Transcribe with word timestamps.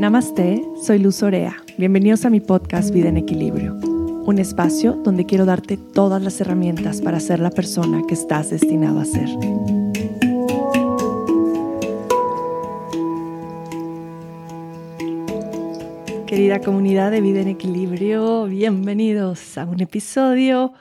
Namaste, 0.00 0.64
soy 0.82 0.98
Luz 0.98 1.22
Orea. 1.22 1.62
Bienvenidos 1.76 2.24
a 2.24 2.30
mi 2.30 2.40
podcast 2.40 2.90
Vida 2.90 3.10
en 3.10 3.18
Equilibrio, 3.18 3.74
un 3.74 4.38
espacio 4.38 4.94
donde 4.94 5.26
quiero 5.26 5.44
darte 5.44 5.76
todas 5.76 6.22
las 6.22 6.40
herramientas 6.40 7.02
para 7.02 7.20
ser 7.20 7.38
la 7.38 7.50
persona 7.50 8.00
que 8.08 8.14
estás 8.14 8.48
destinado 8.48 8.98
a 8.98 9.04
ser. 9.04 9.28
Querida 16.26 16.62
comunidad 16.62 17.10
de 17.10 17.20
Vida 17.20 17.42
en 17.42 17.48
Equilibrio, 17.48 18.46
bienvenidos 18.46 19.58
a 19.58 19.66
un 19.66 19.82
episodio 19.82 20.72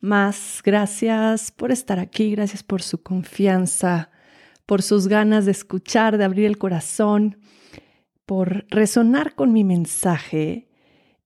más. 0.00 0.62
Gracias 0.64 1.50
por 1.50 1.72
estar 1.72 1.98
aquí, 1.98 2.30
gracias 2.30 2.62
por 2.62 2.80
su 2.80 3.02
confianza, 3.02 4.08
por 4.64 4.80
sus 4.80 5.08
ganas 5.08 5.44
de 5.44 5.52
escuchar, 5.52 6.16
de 6.16 6.24
abrir 6.24 6.46
el 6.46 6.56
corazón, 6.56 7.36
por 8.26 8.66
resonar 8.68 9.34
con 9.34 9.52
mi 9.52 9.64
mensaje 9.64 10.68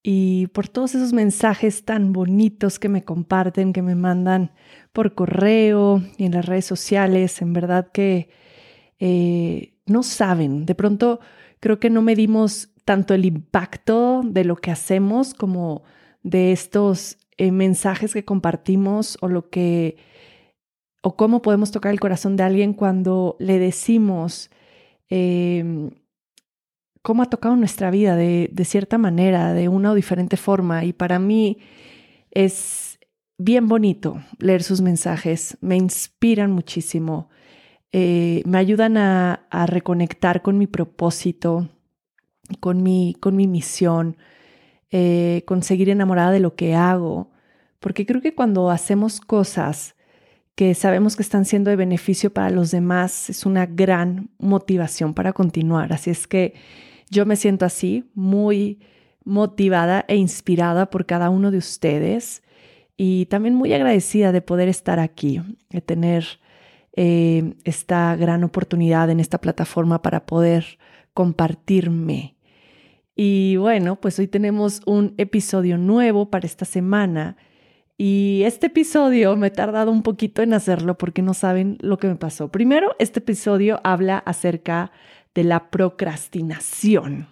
y 0.02 0.46
por 0.48 0.68
todos 0.68 0.94
esos 0.94 1.12
mensajes 1.12 1.84
tan 1.84 2.12
bonitos 2.12 2.78
que 2.78 2.88
me 2.88 3.04
comparten, 3.04 3.72
que 3.72 3.82
me 3.82 3.96
mandan 3.96 4.52
por 4.92 5.14
correo 5.14 6.02
y 6.16 6.26
en 6.26 6.32
las 6.32 6.46
redes 6.46 6.64
sociales. 6.64 7.42
En 7.42 7.52
verdad 7.52 7.88
que 7.92 8.28
eh, 9.00 9.74
no 9.84 10.02
saben, 10.02 10.64
de 10.64 10.74
pronto 10.74 11.20
creo 11.60 11.80
que 11.80 11.90
no 11.90 12.02
medimos 12.02 12.70
tanto 12.84 13.14
el 13.14 13.24
impacto 13.24 14.22
de 14.24 14.44
lo 14.44 14.56
que 14.56 14.70
hacemos 14.70 15.34
como 15.34 15.82
de 16.22 16.52
estos 16.52 17.18
eh, 17.36 17.50
mensajes 17.50 18.14
que 18.14 18.24
compartimos 18.24 19.18
o 19.20 19.28
lo 19.28 19.50
que 19.50 19.96
o 21.02 21.16
cómo 21.16 21.42
podemos 21.42 21.70
tocar 21.70 21.92
el 21.92 22.00
corazón 22.00 22.36
de 22.36 22.44
alguien 22.44 22.72
cuando 22.72 23.36
le 23.38 23.58
decimos 23.58 24.50
em, 25.08 25.90
cómo 27.06 27.22
ha 27.22 27.30
tocado 27.30 27.54
nuestra 27.54 27.92
vida 27.92 28.16
de, 28.16 28.64
cierta 28.64 28.98
manera, 28.98 29.54
de 29.54 29.68
una 29.68 29.92
o 29.92 29.94
diferente 29.94 30.36
forma. 30.36 30.84
Y 30.84 30.92
para 30.92 31.20
mí 31.20 31.58
es 32.32 32.98
bien 33.38 33.68
bonito 33.68 34.20
leer 34.40 34.64
sus 34.64 34.80
mensajes, 34.80 35.56
me 35.60 35.76
inspiran 35.76 36.50
muchísimo, 36.50 37.30
eh, 37.92 38.42
me 38.44 38.58
ayudan 38.58 38.96
a, 38.96 39.46
a 39.50 39.66
reconectar 39.66 40.42
con 40.42 40.58
mi 40.58 40.66
propósito, 40.66 41.68
con 42.58 42.82
mi, 42.82 43.14
con 43.20 43.36
mi 43.36 43.46
misión, 43.46 44.16
eh, 44.90 45.44
con 45.46 45.62
seguir 45.62 45.90
enamorada 45.90 46.32
de 46.32 46.40
lo 46.40 46.56
que 46.56 46.74
hago, 46.74 47.30
porque 47.78 48.04
creo 48.04 48.20
que 48.20 48.34
cuando 48.34 48.68
hacemos 48.68 49.20
cosas 49.20 49.94
que 50.56 50.74
sabemos 50.74 51.14
que 51.14 51.22
están 51.22 51.44
siendo 51.44 51.70
de 51.70 51.76
beneficio 51.76 52.32
para 52.32 52.50
los 52.50 52.72
demás, 52.72 53.30
es 53.30 53.46
una 53.46 53.64
gran 53.64 54.30
motivación 54.40 55.14
para 55.14 55.32
continuar. 55.32 55.92
Así 55.92 56.10
es 56.10 56.26
que 56.26 56.54
yo 57.10 57.26
me 57.26 57.36
siento 57.36 57.64
así, 57.64 58.04
muy 58.14 58.80
motivada 59.24 60.04
e 60.08 60.16
inspirada 60.16 60.90
por 60.90 61.06
cada 61.06 61.30
uno 61.30 61.50
de 61.50 61.58
ustedes 61.58 62.42
y 62.96 63.26
también 63.26 63.54
muy 63.54 63.72
agradecida 63.72 64.32
de 64.32 64.40
poder 64.40 64.68
estar 64.68 64.98
aquí, 64.98 65.42
de 65.70 65.80
tener 65.80 66.26
eh, 66.94 67.54
esta 67.64 68.16
gran 68.16 68.44
oportunidad 68.44 69.10
en 69.10 69.20
esta 69.20 69.40
plataforma 69.40 70.02
para 70.02 70.26
poder 70.26 70.78
compartirme 71.12 72.36
y 73.16 73.56
bueno, 73.56 73.96
pues 73.96 74.18
hoy 74.18 74.28
tenemos 74.28 74.82
un 74.84 75.14
episodio 75.16 75.78
nuevo 75.78 76.30
para 76.30 76.46
esta 76.46 76.66
semana. 76.66 77.38
Y 77.96 78.42
este 78.44 78.66
episodio 78.66 79.34
me 79.36 79.46
he 79.46 79.50
tardado 79.50 79.90
un 79.90 80.02
poquito 80.02 80.42
en 80.42 80.52
hacerlo 80.52 80.98
porque 80.98 81.22
no 81.22 81.32
saben 81.32 81.78
lo 81.80 81.96
que 81.96 82.08
me 82.08 82.16
pasó. 82.16 82.52
Primero, 82.52 82.94
este 82.98 83.20
episodio 83.20 83.80
habla 83.84 84.18
acerca 84.18 84.92
de 85.36 85.44
la 85.44 85.70
procrastinación. 85.70 87.28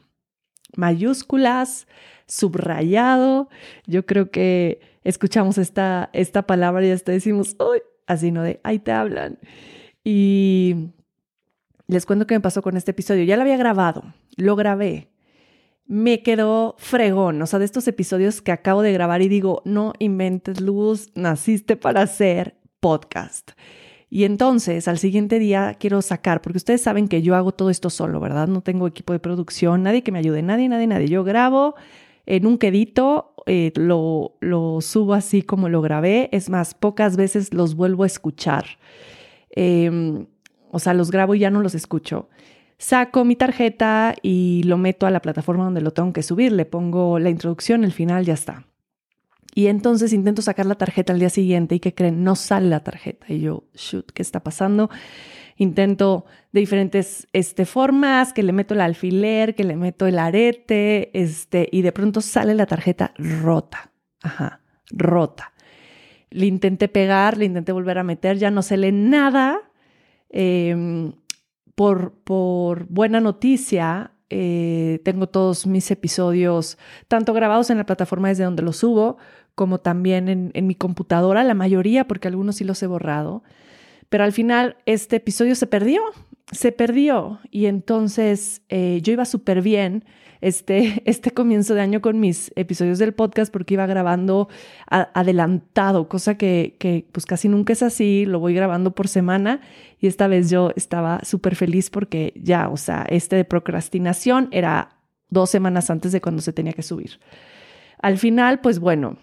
Mayúsculas, 0.77 1.89
subrayado. 2.27 3.49
Yo 3.87 4.05
creo 4.05 4.31
que 4.31 4.81
escuchamos 5.05 5.57
esta, 5.59 6.11
esta 6.13 6.43
palabra 6.43 6.87
y 6.87 6.91
hasta 6.91 7.13
decimos, 7.13 7.57
uy, 7.59 7.81
así 8.07 8.31
no 8.31 8.43
de, 8.43 8.61
ahí 8.63 8.79
te 8.79 8.93
hablan. 8.93 9.39
Y 10.05 10.91
les 11.89 12.05
cuento 12.05 12.27
qué 12.27 12.35
me 12.35 12.41
pasó 12.41 12.61
con 12.61 12.77
este 12.77 12.91
episodio. 12.91 13.25
Ya 13.25 13.37
lo 13.37 13.43
había 13.43 13.57
grabado, 13.57 14.15
lo 14.37 14.55
grabé, 14.55 15.09
me 15.87 16.23
quedó 16.23 16.75
fregón, 16.79 17.41
o 17.41 17.47
sea, 17.47 17.59
de 17.59 17.65
estos 17.65 17.89
episodios 17.89 18.43
que 18.43 18.53
acabo 18.53 18.83
de 18.83 18.93
grabar 18.93 19.23
y 19.23 19.29
digo, 19.29 19.63
no 19.65 19.95
inventes 19.99 20.61
luz, 20.61 21.11
naciste 21.15 21.77
para 21.77 22.03
hacer 22.03 22.59
podcast. 22.81 23.53
Y 24.15 24.23
entonces 24.23 24.87
al 24.87 24.99
siguiente 24.99 25.41
día 25.41 25.75
quiero 25.77 26.01
sacar, 26.01 26.41
porque 26.41 26.59
ustedes 26.59 26.81
saben 26.81 27.09
que 27.09 27.21
yo 27.21 27.35
hago 27.35 27.51
todo 27.51 27.69
esto 27.69 27.91
solo, 27.91 28.21
¿verdad? 28.21 28.47
No 28.47 28.61
tengo 28.61 28.87
equipo 28.87 29.13
de 29.13 29.19
producción, 29.19 29.83
nadie 29.83 30.05
que 30.05 30.13
me 30.13 30.21
ayude, 30.21 30.41
nadie, 30.41 30.69
nadie, 30.69 30.87
nadie. 30.87 31.09
Yo 31.09 31.25
grabo 31.25 31.75
en 32.25 32.47
un 32.47 32.57
quedito, 32.59 33.35
eh, 33.47 33.73
lo, 33.75 34.37
subo 34.83 35.15
así 35.15 35.43
como 35.43 35.69
lo 35.69 35.83
grabé, 35.83 36.29
es 36.31 36.49
más, 36.49 36.75
pocas 36.75 37.17
veces 37.17 37.53
los 37.53 37.75
vuelvo 37.75 38.05
a 38.05 38.07
escuchar. 38.07 38.65
Em, 39.51 40.27
o 40.71 40.79
sea, 40.79 40.95
los 40.95 41.11
grabo 41.11 41.35
y 41.35 41.41
ya 41.41 41.51
no 41.51 41.61
los 41.61 41.75
escucho 41.75 42.29
saco 42.79 43.25
mi 43.25 43.35
tarjeta 43.35 44.15
y 44.23 44.63
lo 44.65 44.77
meto 44.79 45.07
a 45.07 45.11
la 45.11 45.23
plataforma 45.23 45.65
donde 45.65 45.81
lo 45.81 45.93
tengo 45.93 46.13
que 46.13 46.23
subir, 46.23 46.53
le 46.53 46.67
pongo 46.67 47.19
la 47.19 47.31
introducción, 47.31 47.83
el 47.83 47.93
final, 47.93 48.25
ya 48.25 48.35
está. 48.35 48.65
Y 49.57 49.69
entonces 49.69 50.13
intento 50.13 50.43
sacar 50.43 50.67
la 50.67 50.75
tarjeta 50.75 51.13
al 51.13 51.21
día 51.21 51.31
siguiente 51.31 51.77
y 51.77 51.81
que 51.81 51.95
creen, 51.95 52.25
no 52.25 52.35
sale 52.35 52.69
la 52.69 52.81
tarjeta. 52.81 53.27
Y 53.29 53.41
yo, 53.41 53.65
shoot, 53.73 54.11
¿qué 54.11 54.21
está 54.21 54.43
pasando? 54.43 54.91
Intento 55.57 56.25
de 56.51 56.59
diferentes 56.59 57.29
este, 57.33 57.65
formas, 57.65 58.33
que 58.33 58.43
le 58.43 58.53
meto 58.53 58.75
el 58.75 58.81
alfiler, 58.81 59.55
que 59.55 59.63
le 59.63 59.77
meto 59.77 60.09
el 60.09 60.19
arete, 60.19 61.17
este, 61.17 61.69
y 61.71 61.83
de 61.83 61.93
pronto 61.93 62.21
sale 62.21 62.55
la 62.55 62.67
tarjeta 62.67 63.15
rota. 63.17 63.93
Ajá, 64.23 64.61
rota. 64.91 65.53
Le 66.31 66.47
intenté 66.47 66.89
pegar, 66.89 67.39
le 67.39 67.45
intenté 67.45 67.71
volver 67.71 67.99
a 67.99 68.03
meter, 68.03 68.39
ya 68.39 68.51
no 68.51 68.63
se 68.63 68.77
lee 68.77 68.91
nada. 68.91 69.61
Eh, 70.31 71.13
por, 71.77 72.15
por 72.25 72.87
buena 72.89 73.21
noticia, 73.21 74.15
eh, 74.31 75.01
tengo 75.05 75.29
todos 75.29 75.67
mis 75.67 75.91
episodios, 75.91 76.79
tanto 77.09 77.33
grabados 77.35 77.71
en 77.71 77.79
la 77.79 77.87
plataforma 77.87 78.29
desde 78.29 78.45
donde 78.45 78.63
los 78.63 78.79
subo, 78.79 79.19
como 79.55 79.79
también 79.79 80.29
en, 80.29 80.51
en, 80.55 80.67
mi 80.67 80.75
computadora, 80.75 81.45
la 81.45 81.55
mayoría, 81.55 82.07
porque 82.07 82.29
algunos 82.29 82.57
sí 82.57 82.65
los 82.65 82.83
he 82.83 82.87
borrado. 82.87 83.43
Pero 84.09 84.25
al 84.25 84.33
final 84.33 84.77
este 84.87 85.17
episodio 85.17 85.55
se 85.55 85.67
perdió, 85.67 86.03
se 86.53 86.73
perdió. 86.73 87.41
Y 87.51 87.67
entonces 87.67 88.63
eh, 88.69 89.01
yo 89.03 89.13
iba 89.13 89.25
súper 89.25 89.63
bien 89.63 90.05
este, 90.41 91.03
este 91.07 91.31
comienzo 91.31 91.75
de 91.75 91.81
año 91.81 92.01
con 92.01 92.21
mis 92.21 92.53
episodios 92.55 92.99
del 92.99 93.15
podcast 93.15 93.53
porque 93.53 93.75
iba 93.75 93.87
grabando 93.87 94.49
adelantado, 94.89 96.09
cosa 96.09 96.37
que, 96.37 96.77
que 96.79 97.09
pues 97.13 97.27
casi 97.27 97.49
nunca 97.49 97.73
es 97.73 97.83
así, 97.83 98.27
lo 98.27 98.41
voy 98.41 98.55
grabando 98.55 98.95
por 98.95 99.09
semana 99.09 99.61
y 99.99 100.07
esta 100.07 100.29
vez 100.29 100.51
yo 100.51 100.71
estaba 100.77 101.21
súper 101.25 101.57
feliz 101.57 101.89
porque 101.91 102.35
ya, 102.37 102.69
o 102.69 102.77
sea, 102.77 103.07
este 103.09 103.37
de 103.37 103.45
procrastinación 103.45 104.49
era 104.53 104.99
dos 105.31 105.49
semanas 105.51 105.91
antes 105.91 106.13
de 106.13 106.21
cuando 106.21 106.43
se 106.43 106.53
tenía 106.53 106.75
que 106.75 106.83
subir. 106.83 107.19
Al 108.01 108.19
final, 108.19 108.61
pues 108.61 108.81
bueno, 108.81 109.17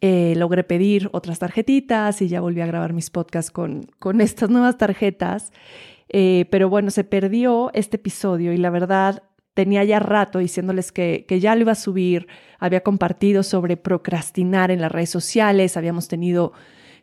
eh, 0.00 0.34
logré 0.36 0.64
pedir 0.64 1.08
otras 1.12 1.38
tarjetitas 1.38 2.22
y 2.22 2.28
ya 2.28 2.40
volví 2.40 2.60
a 2.60 2.66
grabar 2.66 2.92
mis 2.92 3.10
podcasts 3.10 3.50
con, 3.50 3.86
con 3.98 4.20
estas 4.22 4.50
nuevas 4.50 4.78
tarjetas. 4.78 5.52
Eh, 6.08 6.46
pero 6.50 6.68
bueno, 6.68 6.90
se 6.90 7.04
perdió 7.04 7.70
este 7.74 7.96
episodio 7.96 8.52
y 8.52 8.56
la 8.56 8.70
verdad 8.70 9.22
tenía 9.54 9.84
ya 9.84 9.98
rato 9.98 10.38
diciéndoles 10.38 10.92
que, 10.92 11.26
que, 11.28 11.40
ya 11.40 11.54
lo 11.54 11.62
iba 11.62 11.72
a 11.72 11.74
subir, 11.74 12.28
había 12.58 12.82
compartido 12.82 13.42
sobre 13.42 13.76
procrastinar 13.76 14.70
en 14.70 14.80
las 14.80 14.92
redes 14.92 15.10
sociales, 15.10 15.76
habíamos 15.76 16.08
tenido 16.08 16.52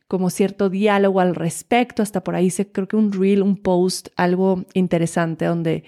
como 0.07 0.30
cierto 0.30 0.69
diálogo 0.69 1.19
al 1.19 1.36
respecto, 1.36 2.01
hasta 2.01 2.24
por 2.24 2.36
ahí 2.36 2.45
hice 2.48 2.71
creo 2.71 2.88
que 2.88 2.95
un 2.95 3.12
reel, 3.12 3.42
un 3.42 3.57
post, 3.57 4.10
algo 4.15 4.63
interesante 4.74 5.45
donde 5.45 5.83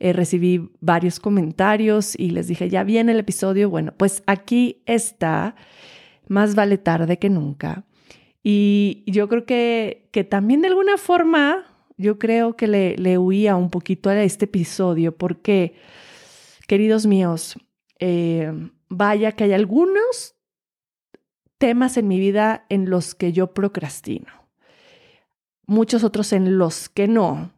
eh, 0.00 0.12
recibí 0.12 0.70
varios 0.80 1.18
comentarios 1.18 2.14
y 2.16 2.30
les 2.30 2.46
dije, 2.46 2.68
ya 2.70 2.84
viene 2.84 3.12
el 3.12 3.18
episodio, 3.18 3.68
bueno, 3.68 3.92
pues 3.96 4.22
aquí 4.26 4.82
está, 4.86 5.56
más 6.28 6.54
vale 6.54 6.78
tarde 6.78 7.18
que 7.18 7.30
nunca. 7.30 7.84
Y 8.42 9.04
yo 9.06 9.28
creo 9.28 9.44
que, 9.44 10.08
que 10.12 10.24
también 10.24 10.62
de 10.62 10.68
alguna 10.68 10.96
forma, 10.96 11.66
yo 11.96 12.18
creo 12.18 12.56
que 12.56 12.66
le, 12.66 12.96
le 12.96 13.18
huía 13.18 13.56
un 13.56 13.70
poquito 13.70 14.10
a 14.10 14.22
este 14.22 14.44
episodio 14.44 15.16
porque 15.16 15.74
Queridos 16.68 17.06
míos, 17.06 17.56
eh, 17.98 18.52
vaya 18.90 19.32
que 19.32 19.44
hay 19.44 19.54
algunos 19.54 20.36
temas 21.56 21.96
en 21.96 22.06
mi 22.06 22.20
vida 22.20 22.66
en 22.68 22.90
los 22.90 23.14
que 23.14 23.32
yo 23.32 23.54
procrastino, 23.54 24.30
muchos 25.66 26.04
otros 26.04 26.34
en 26.34 26.58
los 26.58 26.90
que 26.90 27.08
no. 27.08 27.52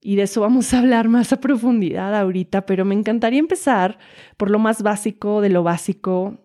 Y 0.00 0.16
de 0.16 0.22
eso 0.22 0.40
vamos 0.40 0.72
a 0.72 0.78
hablar 0.78 1.08
más 1.08 1.34
a 1.34 1.40
profundidad 1.40 2.16
ahorita, 2.16 2.64
pero 2.64 2.86
me 2.86 2.94
encantaría 2.94 3.38
empezar 3.38 3.98
por 4.38 4.48
lo 4.48 4.58
más 4.58 4.82
básico 4.82 5.42
de 5.42 5.50
lo 5.50 5.62
básico, 5.62 6.38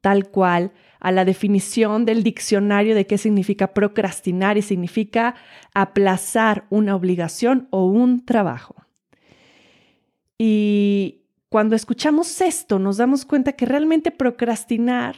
tal 0.00 0.28
cual, 0.30 0.72
a 1.00 1.12
la 1.12 1.24
definición 1.24 2.04
del 2.04 2.22
diccionario 2.22 2.94
de 2.94 3.06
qué 3.06 3.18
significa 3.18 3.74
procrastinar 3.74 4.58
y 4.58 4.62
significa 4.62 5.34
aplazar 5.74 6.66
una 6.70 6.96
obligación 6.96 7.68
o 7.70 7.86
un 7.86 8.24
trabajo. 8.24 8.74
Y 10.38 11.22
cuando 11.48 11.76
escuchamos 11.76 12.40
esto, 12.40 12.78
nos 12.78 12.96
damos 12.96 13.24
cuenta 13.24 13.52
que 13.52 13.66
realmente 13.66 14.10
procrastinar 14.10 15.16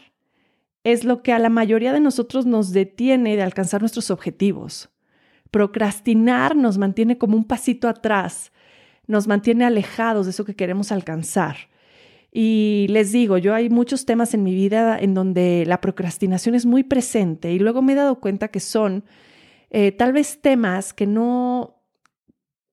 es 0.85 1.05
lo 1.05 1.23
que 1.23 1.32
a 1.32 1.38
la 1.38 1.50
mayoría 1.50 1.93
de 1.93 2.00
nosotros 2.00 2.47
nos 2.47 2.73
detiene 2.73 3.37
de 3.37 3.43
alcanzar 3.43 3.82
nuestros 3.82 4.11
objetivos. 4.11 4.91
Procrastinar 5.50 6.56
nos 6.56 6.79
mantiene 6.79 7.19
como 7.19 7.37
un 7.37 7.44
pasito 7.44 7.88
atrás, 7.88 8.53
nos 9.06 9.27
mantiene 9.27 9.65
alejados 9.65 10.27
de 10.27 10.31
eso 10.31 10.44
que 10.44 10.55
queremos 10.55 10.93
alcanzar. 10.93 11.69
Y 12.32 12.87
les 12.91 13.11
digo, 13.11 13.38
yo 13.38 13.55
hay 13.55 13.71
muchos 13.71 14.06
temas 14.06 14.35
en 14.35 14.44
mi 14.44 14.55
vida 14.55 14.99
en 14.99 15.15
donde 15.15 15.65
la 15.67 15.81
procrastinación 15.81 16.55
es 16.55 16.65
muy 16.65 16.85
presente 16.85 17.53
y 17.53 17.59
luego 17.59 17.82
me 17.82 17.93
he 17.93 17.97
dado 17.97 18.21
cuenta 18.21 18.49
que 18.49 18.61
son 18.61 19.05
eh, 19.71 19.93
tal 19.93 20.12
vez 20.12 20.41
temas 20.41 20.93
que 20.93 21.06
no, 21.06 21.82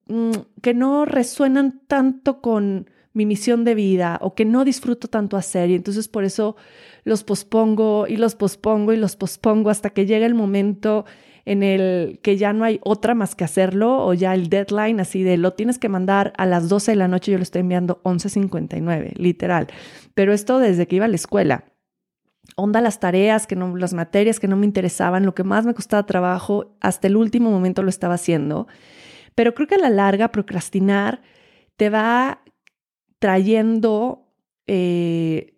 mm, 0.07 0.31
que 0.61 0.73
no 0.73 1.05
resuenan 1.05 1.81
tanto 1.87 2.41
con 2.41 2.89
mi 3.13 3.25
misión 3.25 3.63
de 3.63 3.73
vida 3.73 4.19
o 4.21 4.35
que 4.35 4.45
no 4.45 4.63
disfruto 4.63 5.07
tanto 5.07 5.37
hacer 5.37 5.71
y 5.71 5.75
entonces 5.75 6.07
por 6.07 6.23
eso 6.23 6.55
los 7.03 7.23
pospongo 7.23 8.05
y 8.07 8.17
los 8.17 8.35
pospongo 8.35 8.93
y 8.93 8.97
los 8.97 9.15
pospongo 9.15 9.71
hasta 9.71 9.89
que 9.89 10.05
llega 10.05 10.27
el 10.27 10.35
momento 10.35 11.05
en 11.47 11.63
el 11.63 12.19
que 12.21 12.35
ya 12.35 12.51
no 12.51 12.65
hay 12.65 12.81
otra 12.83 13.15
más 13.15 13.33
que 13.33 13.45
hacerlo 13.45 14.05
o 14.05 14.13
ya 14.13 14.33
el 14.33 14.49
deadline 14.49 14.99
así 14.99 15.23
de 15.23 15.37
lo 15.37 15.53
tienes 15.53 15.79
que 15.79 15.87
mandar 15.87 16.33
a 16.35 16.45
las 16.45 16.67
12 16.67 16.91
de 16.91 16.97
la 16.97 17.07
noche, 17.07 17.31
yo 17.31 17.37
lo 17.37 17.43
estoy 17.43 17.61
enviando 17.61 18.01
11.59, 18.03 19.13
literal. 19.15 19.67
Pero 20.13 20.33
esto 20.33 20.59
desde 20.59 20.87
que 20.87 20.97
iba 20.97 21.05
a 21.05 21.07
la 21.07 21.15
escuela. 21.15 21.63
Onda 22.57 22.81
las 22.81 22.99
tareas, 22.99 23.47
que 23.47 23.55
no, 23.55 23.77
las 23.77 23.93
materias 23.93 24.41
que 24.41 24.49
no 24.49 24.57
me 24.57 24.65
interesaban, 24.65 25.25
lo 25.25 25.35
que 25.35 25.45
más 25.45 25.65
me 25.65 25.73
costaba 25.73 26.05
trabajo, 26.05 26.75
hasta 26.81 27.07
el 27.07 27.15
último 27.15 27.49
momento 27.49 27.81
lo 27.81 27.89
estaba 27.89 28.15
haciendo. 28.15 28.67
Pero 29.33 29.53
creo 29.53 29.67
que 29.67 29.75
a 29.75 29.79
la 29.79 29.89
larga 29.89 30.33
procrastinar 30.33 31.21
te 31.77 31.89
va 31.89 32.41
trayendo 33.19 34.27
eh, 34.65 35.56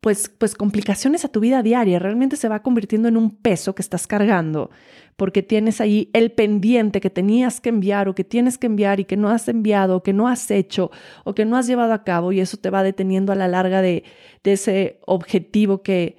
pues, 0.00 0.28
pues 0.28 0.54
complicaciones 0.54 1.24
a 1.24 1.28
tu 1.28 1.40
vida 1.40 1.62
diaria. 1.62 1.98
Realmente 1.98 2.36
se 2.36 2.48
va 2.48 2.62
convirtiendo 2.62 3.08
en 3.08 3.16
un 3.16 3.30
peso 3.30 3.74
que 3.74 3.82
estás 3.82 4.06
cargando 4.06 4.70
porque 5.16 5.42
tienes 5.42 5.82
ahí 5.82 6.08
el 6.14 6.32
pendiente 6.32 7.00
que 7.02 7.10
tenías 7.10 7.60
que 7.60 7.68
enviar 7.68 8.08
o 8.08 8.14
que 8.14 8.24
tienes 8.24 8.56
que 8.56 8.66
enviar 8.66 9.00
y 9.00 9.04
que 9.04 9.18
no 9.18 9.28
has 9.28 9.48
enviado 9.48 9.96
o 9.96 10.02
que 10.02 10.14
no 10.14 10.28
has 10.28 10.50
hecho 10.50 10.90
o 11.24 11.34
que 11.34 11.44
no 11.44 11.58
has 11.58 11.66
llevado 11.66 11.92
a 11.92 12.04
cabo 12.04 12.32
y 12.32 12.40
eso 12.40 12.56
te 12.56 12.70
va 12.70 12.82
deteniendo 12.82 13.30
a 13.30 13.36
la 13.36 13.46
larga 13.46 13.82
de, 13.82 14.04
ese 14.44 14.98
objetivo 15.04 15.82
que, 15.82 16.16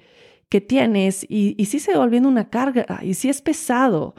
que 0.48 0.60
tienes 0.60 1.24
y, 1.28 1.56
y 1.58 1.64
sí 1.64 1.80
se 1.80 1.92
va 1.92 1.98
volviendo 1.98 2.28
una 2.28 2.48
carga 2.48 3.00
y 3.02 3.14
sí 3.14 3.28
es 3.28 3.42
pesado. 3.42 4.14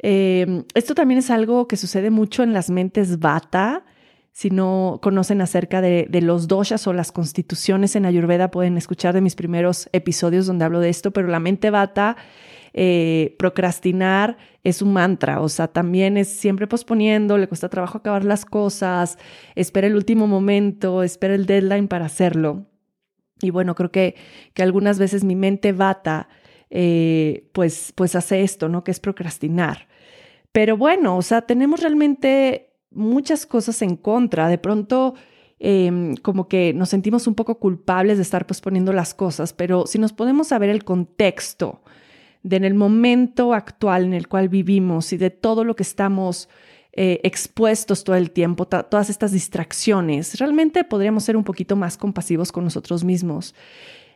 Eh, 0.00 0.64
esto 0.74 0.96
también 0.96 1.18
es 1.18 1.30
algo 1.30 1.68
que 1.68 1.76
sucede 1.76 2.10
mucho 2.10 2.42
en 2.42 2.52
las 2.52 2.70
mentes 2.70 3.20
bata 3.20 3.84
si 4.34 4.50
no 4.50 4.98
conocen 5.00 5.40
acerca 5.40 5.80
de, 5.80 6.08
los 6.20 6.48
doshas 6.48 6.88
o 6.88 6.92
las 6.92 7.12
constituciones 7.12 7.94
en 7.94 8.04
Ayurveda, 8.04 8.50
pueden 8.50 8.76
escuchar 8.76 9.14
de 9.14 9.20
mis 9.20 9.36
primeros 9.36 9.88
episodios 9.92 10.46
donde 10.46 10.64
hablo 10.64 10.80
de 10.80 10.88
esto, 10.88 11.12
pero 11.12 11.28
la 11.28 11.38
mente 11.38 11.70
bata, 11.70 12.16
eh, 12.72 13.36
procrastinar 13.38 14.36
es 14.64 14.82
un 14.82 14.92
mantra, 14.92 15.40
o 15.40 15.48
sea, 15.48 15.68
también 15.68 16.16
es 16.16 16.26
siempre 16.26 16.66
posponiendo, 16.66 17.38
le 17.38 17.46
cuesta 17.46 17.68
trabajo 17.68 17.98
acabar 17.98 18.24
las 18.24 18.44
cosas, 18.44 19.18
espera 19.54 19.86
el 19.86 19.94
último 19.94 20.26
momento, 20.26 21.04
espera 21.04 21.36
el 21.36 21.46
deadline 21.46 21.86
para 21.86 22.06
hacerlo. 22.06 22.66
Y 23.40 23.50
bueno, 23.50 23.76
creo 23.76 23.92
que, 23.92 24.16
que 24.52 24.64
algunas 24.64 24.98
veces 24.98 25.22
mi 25.22 25.36
mente 25.36 25.70
bata, 25.70 26.28
eh, 26.70 27.48
pues, 27.52 27.92
pues 27.94 28.16
hace 28.16 28.42
esto, 28.42 28.68
¿no? 28.68 28.82
Que 28.82 28.90
es 28.90 28.98
procrastinar. 28.98 29.86
Pero 30.50 30.76
bueno, 30.76 31.16
o 31.16 31.22
sea, 31.22 31.42
tenemos 31.42 31.80
realmente 31.80 32.73
muchas 32.94 33.46
cosas 33.46 33.82
en 33.82 33.96
contra. 33.96 34.48
De 34.48 34.58
pronto, 34.58 35.14
em, 35.58 36.16
como 36.16 36.48
que 36.48 36.72
nos 36.74 36.88
sentimos 36.88 37.26
un 37.26 37.34
poco 37.34 37.58
culpables 37.58 38.18
de 38.18 38.22
estar 38.22 38.46
posponiendo 38.46 38.92
las 38.92 39.14
cosas, 39.14 39.52
pero 39.52 39.86
si 39.86 39.98
nos 39.98 40.12
podemos 40.12 40.48
saber 40.48 40.70
el 40.70 40.84
contexto 40.84 41.82
de 42.42 42.56
en 42.56 42.64
el 42.64 42.74
momento 42.74 43.54
actual 43.54 44.04
en 44.04 44.14
el 44.14 44.28
cual 44.28 44.48
vivimos 44.48 45.12
y 45.12 45.16
de 45.16 45.30
todo 45.30 45.64
lo 45.64 45.76
que 45.76 45.82
estamos 45.82 46.48
eh, 46.92 47.20
expuestos 47.24 48.04
todo 48.04 48.16
el 48.16 48.30
tiempo, 48.30 48.66
todas 48.66 49.10
estas 49.10 49.32
distracciones, 49.32 50.38
realmente 50.38 50.84
podríamos 50.84 51.24
ser 51.24 51.36
un 51.36 51.44
poquito 51.44 51.74
más 51.74 51.96
compasivos 51.96 52.52
con 52.52 52.64
nosotros 52.64 53.02
mismos 53.02 53.54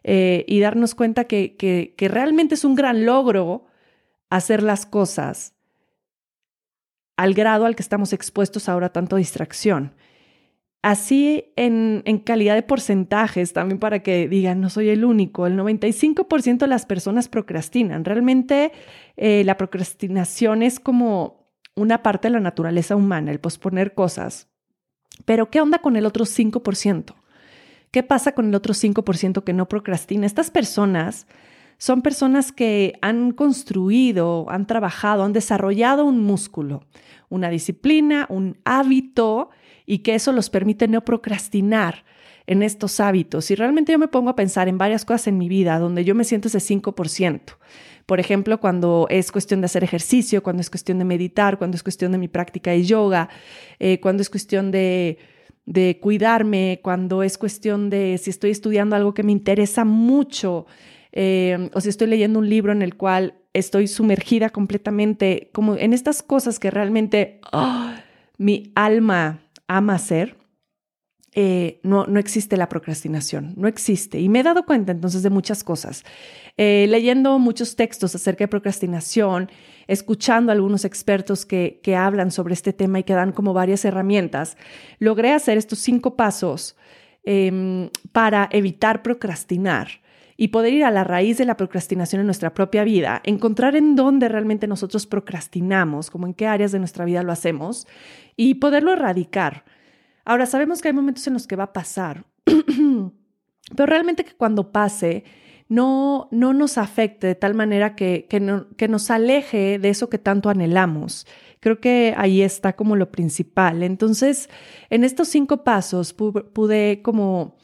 eh, 0.05 0.45
y 0.47 0.61
darnos 0.61 0.95
cuenta 0.95 1.25
que, 1.25 1.57
que 1.57 2.09
realmente 2.09 2.55
es 2.55 2.65
un 2.65 2.75
gran 2.75 3.05
logro 3.05 3.65
hacer 4.31 4.63
las 4.63 4.87
cosas 4.87 5.58
al 7.19 7.35
grado 7.35 7.67
al 7.67 7.75
que 7.75 7.83
estamos 7.83 8.13
expuestos 8.13 8.69
ahora 8.69 8.87
a 8.87 8.93
tanto 8.93 9.17
distracción. 9.17 9.93
Así 10.83 11.53
en, 11.57 12.03
calidad 12.25 12.55
de 12.55 12.63
porcentajes, 12.63 13.53
también 13.53 13.81
para 13.81 14.05
que 14.05 14.29
digan, 14.29 14.61
no 14.61 14.71
soy 14.71 14.91
el 14.91 15.05
único, 15.05 15.49
el 15.49 15.59
95% 15.59 16.59
de 16.59 16.67
las 16.69 16.87
personas 16.87 17.27
procrastinan. 17.27 18.05
Realmente 18.05 18.71
eh, 19.17 19.43
la 19.45 19.57
procrastinación 19.57 20.63
es 20.63 20.79
como 20.79 21.51
una 21.75 22.05
parte 22.05 22.29
de 22.29 22.35
la 22.35 22.41
naturaleza 22.41 22.95
humana, 22.95 23.33
el 23.33 23.41
posponer 23.41 23.95
cosas. 23.95 24.47
Pero 25.25 25.51
¿qué 25.51 25.61
onda 25.61 25.81
con 25.81 25.97
el 25.97 26.07
otro 26.07 26.25
5%? 26.25 27.15
¿Qué 27.91 28.03
pasa 28.05 28.31
con 28.31 28.47
el 28.47 28.55
otro 28.55 28.75
5% 28.75 29.43
que 29.43 29.53
no 29.53 29.69
procrastina? 29.69 30.25
Estas 30.25 30.53
personas 30.53 31.27
son 31.79 32.03
personas 32.03 32.53
que 32.53 32.99
han 33.01 33.33
construido, 33.33 34.47
han 34.51 34.67
trabajado, 34.67 35.23
han 35.23 35.33
desarrollado 35.33 36.05
un 36.05 36.23
músculo, 36.23 36.85
una 37.29 37.51
disciplina, 37.51 38.27
un 38.29 38.59
hábito 38.65 39.51
y 39.87 39.99
que 39.99 40.15
eso 40.15 40.33
los 40.33 40.51
permite 40.51 40.89
no 40.89 41.05
procrastinar 41.05 42.05
en 42.47 42.63
estos 42.63 43.01
hábitos. 43.01 43.51
Y 43.51 43.55
realmente 43.55 43.93
yo 43.93 43.99
me 43.99 44.09
pongo 44.09 44.31
a 44.31 44.37
pensar 44.37 44.69
en 44.69 44.79
varias 44.79 45.05
cosas 45.05 45.29
en 45.29 45.39
mi 45.39 45.49
vida 45.49 45.79
donde 45.79 46.05
yo 46.05 46.15
me 46.15 46.25
siento 46.25 46.49
ese 46.49 46.59
5%. 46.59 47.41
Por 48.07 48.21
ejemplo, 48.21 48.59
cuando 48.59 49.07
es 49.11 49.31
cuestión 49.31 49.61
de 49.61 49.67
hacer 49.67 49.85
ejercicio, 49.85 50.43
cuando 50.43 50.63
es 50.63 50.71
cuestión 50.71 50.99
de 50.99 51.05
meditar, 51.05 51.59
cuando 51.59 51.77
es 51.77 51.83
cuestión 51.83 52.13
de 52.13 52.19
mi 52.19 52.29
práctica 52.29 52.71
de 52.71 52.85
yoga, 52.85 53.29
eh, 53.79 54.01
cuando 54.01 54.23
es 54.23 54.31
cuestión 54.31 54.71
de, 54.71 55.19
de 55.67 55.99
cuidarme, 56.01 56.81
cuando 56.83 57.23
es 57.23 57.37
cuestión 57.37 57.91
de 57.91 58.17
si 58.17 58.31
estoy 58.31 58.51
estudiando 58.51 58.97
algo 58.97 59.13
que 59.13 59.23
me 59.23 59.33
interesa 59.33 59.85
mucho, 59.85 60.67
Em, 61.13 61.71
o 61.73 61.81
si 61.81 61.89
estoy 61.89 62.07
leyendo 62.07 62.39
un 62.39 62.49
libro 62.49 62.73
en 62.73 62.83
el 62.83 62.97
cual 62.97 63.35
estoy 63.59 63.89
sumergida 63.89 64.51
completamente, 64.51 65.51
como 65.53 65.77
en 65.77 65.93
estas 65.93 66.23
cosas 66.23 66.59
que 66.59 66.71
realmente 66.71 67.41
¡ah! 67.53 68.01
mi 68.39 68.73
alma 68.75 69.41
ama 69.67 69.95
hacer, 69.95 70.37
eh, 71.41 71.79
no, 71.83 72.07
no 72.07 72.19
existe 72.19 72.57
la 72.57 72.69
procrastinación, 72.69 73.55
no 73.57 73.69
existe. 73.69 74.19
Y 74.19 74.29
me 74.29 74.41
he 74.41 74.43
dado 74.43 74.65
cuenta 74.65 74.93
entonces 74.93 75.23
de 75.23 75.31
muchas 75.31 75.63
cosas. 75.63 76.05
Eh, 76.57 76.87
leyendo 76.89 77.39
muchos 77.39 77.77
textos 77.77 78.15
acerca 78.15 78.45
de 78.45 78.49
procrastinación, 78.49 79.51
escuchando 79.87 80.51
a 80.51 80.55
algunos 80.55 80.85
expertos 80.85 81.47
que, 81.47 81.81
que 81.83 81.95
hablan 81.95 82.31
sobre 82.31 82.55
este 82.55 82.73
tema 82.73 82.99
y 82.99 83.05
que 83.05 83.13
dan 83.13 83.33
como 83.33 83.53
varias 83.53 83.85
herramientas, 83.85 84.57
logré 84.99 85.33
hacer 85.33 85.59
estos 85.59 85.79
cinco 85.79 86.17
pasos 86.17 86.77
em, 87.23 87.91
para 88.11 88.49
evitar 88.51 89.03
procrastinar 89.03 90.01
y 90.41 90.49
poder 90.49 90.73
ir 90.73 90.85
a 90.85 90.93
la 90.93 91.03
raíz 91.03 91.37
de 91.37 91.45
la 91.45 91.57
procrastinación 91.57 92.21
en 92.21 92.27
nuestra 92.27 92.55
propia 92.55 92.85
vida, 92.85 93.21
encontrar 93.25 93.75
en 93.75 93.97
dónde 93.97 94.29
realmente 94.29 94.69
nosotros 94.69 95.05
procrastinamos, 95.05 96.11
como 96.11 96.29
en 96.29 96.33
qué 96.33 96.47
áreas 96.47 96.71
de 96.71 96.79
nuestra 96.79 97.05
vida 97.05 97.25
lo 97.25 97.33
hacemos 97.33 97.89
y 98.37 98.55
poderlo 98.55 98.93
erradicar. 98.93 99.65
Ahora, 100.25 100.47
sabemos 100.47 100.81
que 100.81 100.89
hay 100.89 100.95
momentos 100.95 101.27
en 101.27 101.33
los 101.33 101.49
que 101.49 101.57
va 101.57 101.65
a 101.65 101.73
pasar, 101.73 102.25
pero 102.45 103.87
realmente 103.87 104.25
que 104.25 104.37
cuando 104.37 104.71
pase, 104.71 105.25
no, 105.69 106.29
no 106.31 106.55
nos 106.55 106.79
afecte 106.79 107.27
de 107.27 107.35
tal 107.35 107.55
manera 107.55 107.97
que, 107.97 108.29
que, 108.29 108.89
nos 108.89 109.11
aleje 109.11 109.81
de 109.81 109.89
eso 109.89 110.09
que 110.09 110.19
tanto 110.19 110.51
anhelamos. 110.51 111.27
Creo 111.59 111.81
que 111.81 112.15
ahí 112.17 112.43
está 112.43 112.75
como 112.75 112.95
lo 112.95 113.11
principal. 113.11 113.83
Entonces, 113.83 114.49
en 114.89 115.03
estos 115.03 115.27
cinco 115.27 115.65
pasos 115.65 116.15
pude, 116.15 117.03
como 117.03 117.57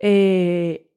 eh, 0.00 0.87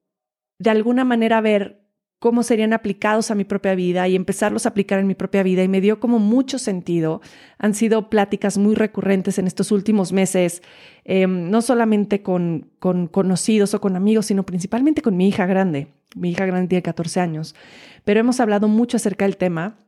de 0.62 0.70
alguna 0.70 1.04
manera 1.04 1.42
ver 1.42 1.82
cómo 2.20 2.44
serían 2.44 2.72
aplicados 2.72 3.32
a 3.32 3.36
mi 3.36 3.46
propia 3.46 3.74
vida 3.74 4.08
y 4.08 4.16
empezarlos 4.16 4.68
a 4.68 4.70
aplicar 4.70 5.00
en 5.00 5.08
mi 5.08 5.16
propia 5.16 5.42
vida 5.42 5.64
y 5.64 5.68
me 5.68 5.82
dio 5.82 6.00
como 6.00 6.20
mucho 6.20 6.60
sentido. 6.60 7.20
Han 7.58 7.74
sido 7.74 8.12
pláticas 8.12 8.60
muy 8.60 8.76
recurrentes 8.76 9.40
en 9.40 9.48
estos 9.48 9.72
últimos 9.72 10.12
meses, 10.12 10.62
em, 11.04 11.50
no 11.50 11.64
solamente 11.64 12.22
con, 12.22 12.70
con 12.78 13.08
conocidos 13.08 13.74
o 13.74 13.82
con 13.82 13.96
amigos, 13.96 14.28
sino 14.28 14.46
principalmente 14.46 15.02
con 15.02 15.18
mi 15.18 15.28
hija 15.28 15.48
grande. 15.48 15.88
Mi 16.16 16.30
hija 16.30 16.46
grande 16.46 16.68
tiene 16.68 16.84
14 16.84 17.20
años, 17.20 17.56
pero 18.04 18.20
hemos 18.20 18.40
hablado 18.40 18.68
mucho 18.68 18.98
acerca 18.98 19.26
del 19.26 19.38
tema 19.38 19.80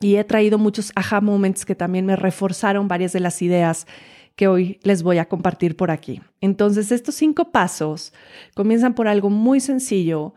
y 0.00 0.16
he 0.16 0.24
traído 0.24 0.56
muchos 0.56 0.92
aha 0.94 1.20
moments 1.20 1.66
que 1.66 1.74
también 1.74 2.06
me 2.06 2.16
reforzaron 2.16 2.88
varias 2.88 3.12
de 3.12 3.20
las 3.20 3.42
ideas 3.42 3.86
que 4.40 4.48
hoy 4.48 4.80
les 4.84 5.02
voy 5.02 5.18
a 5.18 5.28
compartir 5.28 5.76
por 5.76 5.90
aquí. 5.90 6.22
Entonces, 6.40 6.92
estos 6.92 7.14
cinco 7.14 7.52
pasos 7.52 8.14
comienzan 8.54 8.94
por 8.94 9.06
algo 9.06 9.28
muy 9.28 9.60
sencillo 9.60 10.32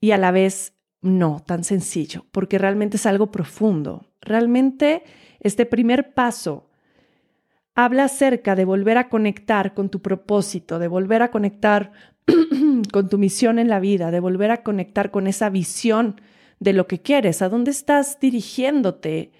y 0.00 0.10
a 0.10 0.18
la 0.18 0.32
vez 0.32 0.74
no 1.02 1.40
tan 1.46 1.62
sencillo, 1.62 2.26
porque 2.32 2.58
realmente 2.58 2.96
es 2.96 3.06
algo 3.06 3.30
profundo. 3.30 4.10
Realmente 4.20 5.04
este 5.38 5.66
primer 5.66 6.14
paso 6.14 6.68
habla 7.76 8.06
acerca 8.06 8.56
de 8.56 8.64
volver 8.64 8.98
a 8.98 9.08
conectar 9.08 9.72
con 9.72 9.88
tu 9.88 10.02
propósito, 10.02 10.80
de 10.80 10.88
volver 10.88 11.22
a 11.22 11.30
conectar 11.30 11.92
con 12.92 13.08
tu 13.08 13.18
misión 13.18 13.60
en 13.60 13.68
la 13.68 13.78
vida, 13.78 14.10
de 14.10 14.18
volver 14.18 14.50
a 14.50 14.64
conectar 14.64 15.12
con 15.12 15.28
esa 15.28 15.48
visión 15.48 16.20
de 16.58 16.72
lo 16.72 16.88
que 16.88 17.00
quieres, 17.00 17.40
a 17.40 17.48
dónde 17.48 17.70
estás 17.70 18.18
dirigiéndote. 18.18 19.30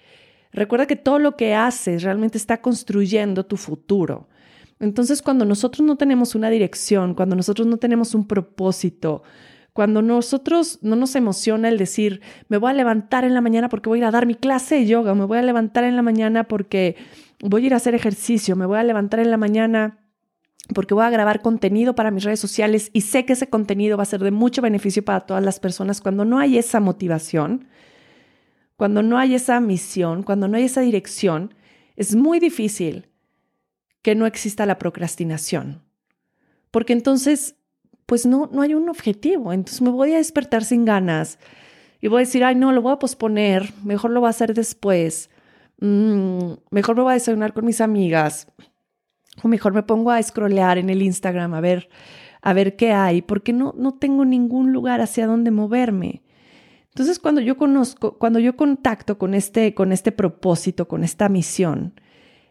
Recuerda 0.53 0.85
que 0.85 0.95
todo 0.95 1.19
lo 1.19 1.35
que 1.35 1.55
haces 1.55 2.03
realmente 2.03 2.37
está 2.37 2.61
construyendo 2.61 3.45
tu 3.45 3.57
futuro. 3.57 4.29
Entonces, 4.79 5.21
cuando 5.21 5.45
nosotros 5.45 5.85
no 5.85 5.95
tenemos 5.95 6.35
una 6.35 6.49
dirección, 6.49 7.15
cuando 7.15 7.35
nosotros 7.35 7.67
no 7.67 7.77
tenemos 7.77 8.13
un 8.13 8.27
propósito, 8.27 9.23
cuando 9.73 10.03
nosotros 10.03 10.79
no 10.83 10.95
nos 10.95 11.15
emociona 11.15 11.67
el 11.67 11.77
decir, 11.77 12.21
me 12.47 12.57
voy 12.57 12.71
a 12.71 12.73
levantar 12.73 13.23
en 13.23 13.33
la 13.33 13.41
mañana 13.41 13.69
porque 13.69 13.89
voy 13.89 13.97
a 13.97 14.01
ir 14.01 14.05
a 14.05 14.11
dar 14.11 14.27
mi 14.27 14.35
clase 14.35 14.75
de 14.75 14.85
yoga, 14.85 15.15
me 15.15 15.25
voy 15.25 15.39
a 15.39 15.41
levantar 15.41 15.83
en 15.83 15.95
la 15.95 16.03
mañana 16.03 16.43
porque 16.43 16.95
voy 17.41 17.63
a 17.63 17.65
ir 17.67 17.73
a 17.73 17.77
hacer 17.77 17.95
ejercicio, 17.95 18.55
me 18.55 18.67
voy 18.67 18.77
a 18.77 18.83
levantar 18.83 19.19
en 19.19 19.31
la 19.31 19.37
mañana 19.37 19.99
porque 20.75 20.93
voy 20.93 21.03
a 21.03 21.09
grabar 21.09 21.41
contenido 21.41 21.95
para 21.95 22.11
mis 22.11 22.23
redes 22.23 22.39
sociales 22.39 22.91
y 22.93 23.01
sé 23.01 23.25
que 23.25 23.33
ese 23.33 23.49
contenido 23.49 23.97
va 23.97 24.03
a 24.03 24.05
ser 24.05 24.21
de 24.21 24.31
mucho 24.31 24.61
beneficio 24.61 25.03
para 25.03 25.21
todas 25.21 25.43
las 25.43 25.59
personas. 25.59 26.01
Cuando 26.01 26.23
no 26.23 26.37
hay 26.37 26.57
esa 26.57 26.79
motivación, 26.79 27.67
cuando 28.75 29.03
no 29.03 29.17
hay 29.17 29.35
esa 29.35 29.59
misión, 29.59 30.23
cuando 30.23 30.47
no 30.47 30.57
hay 30.57 30.63
esa 30.63 30.81
dirección, 30.81 31.53
es 31.95 32.15
muy 32.15 32.39
difícil 32.39 33.09
que 34.01 34.15
no 34.15 34.25
exista 34.25 34.65
la 34.65 34.77
procrastinación. 34.77 35.81
Porque 36.71 36.93
entonces, 36.93 37.55
pues 38.05 38.25
no, 38.25 38.49
no 38.51 38.61
hay 38.61 38.73
un 38.73 38.89
objetivo. 38.89 39.53
Entonces 39.53 39.81
me 39.81 39.91
voy 39.91 40.13
a 40.13 40.17
despertar 40.17 40.63
sin 40.65 40.85
ganas 40.85 41.39
y 42.01 42.07
voy 42.07 42.17
a 42.17 42.25
decir, 42.25 42.43
ay, 42.43 42.55
no, 42.55 42.71
lo 42.71 42.81
voy 42.81 42.93
a 42.93 42.99
posponer, 42.99 43.73
mejor 43.83 44.11
lo 44.11 44.19
voy 44.19 44.27
a 44.27 44.31
hacer 44.31 44.53
después, 44.53 45.29
mm, 45.79 46.51
mejor 46.69 46.97
me 46.97 47.03
voy 47.03 47.11
a 47.11 47.13
desayunar 47.13 47.53
con 47.53 47.63
mis 47.63 47.79
amigas 47.79 48.47
o 49.41 49.47
mejor 49.47 49.73
me 49.73 49.83
pongo 49.83 50.11
a 50.11 50.21
scrollear 50.21 50.77
en 50.77 50.89
el 50.89 51.01
Instagram 51.01 51.53
a 51.53 51.61
ver, 51.61 51.89
a 52.41 52.51
ver 52.51 52.75
qué 52.75 52.91
hay, 52.91 53.21
porque 53.21 53.53
no, 53.53 53.73
no 53.77 53.93
tengo 53.93 54.25
ningún 54.25 54.73
lugar 54.73 54.99
hacia 54.99 55.27
donde 55.27 55.51
moverme. 55.51 56.22
Entonces, 56.93 57.17
cuando 57.17 57.41
yo 57.41 57.57
conozco, 57.57 58.19
cuando 58.19 58.37
yo 58.37 58.55
contacto 58.55 59.17
con 59.17 59.33
este, 59.33 59.73
con 59.73 59.91
este 59.91 60.11
propósito, 60.11 60.87
con 60.87 61.03
esta 61.03 61.27
misión, 61.27 61.99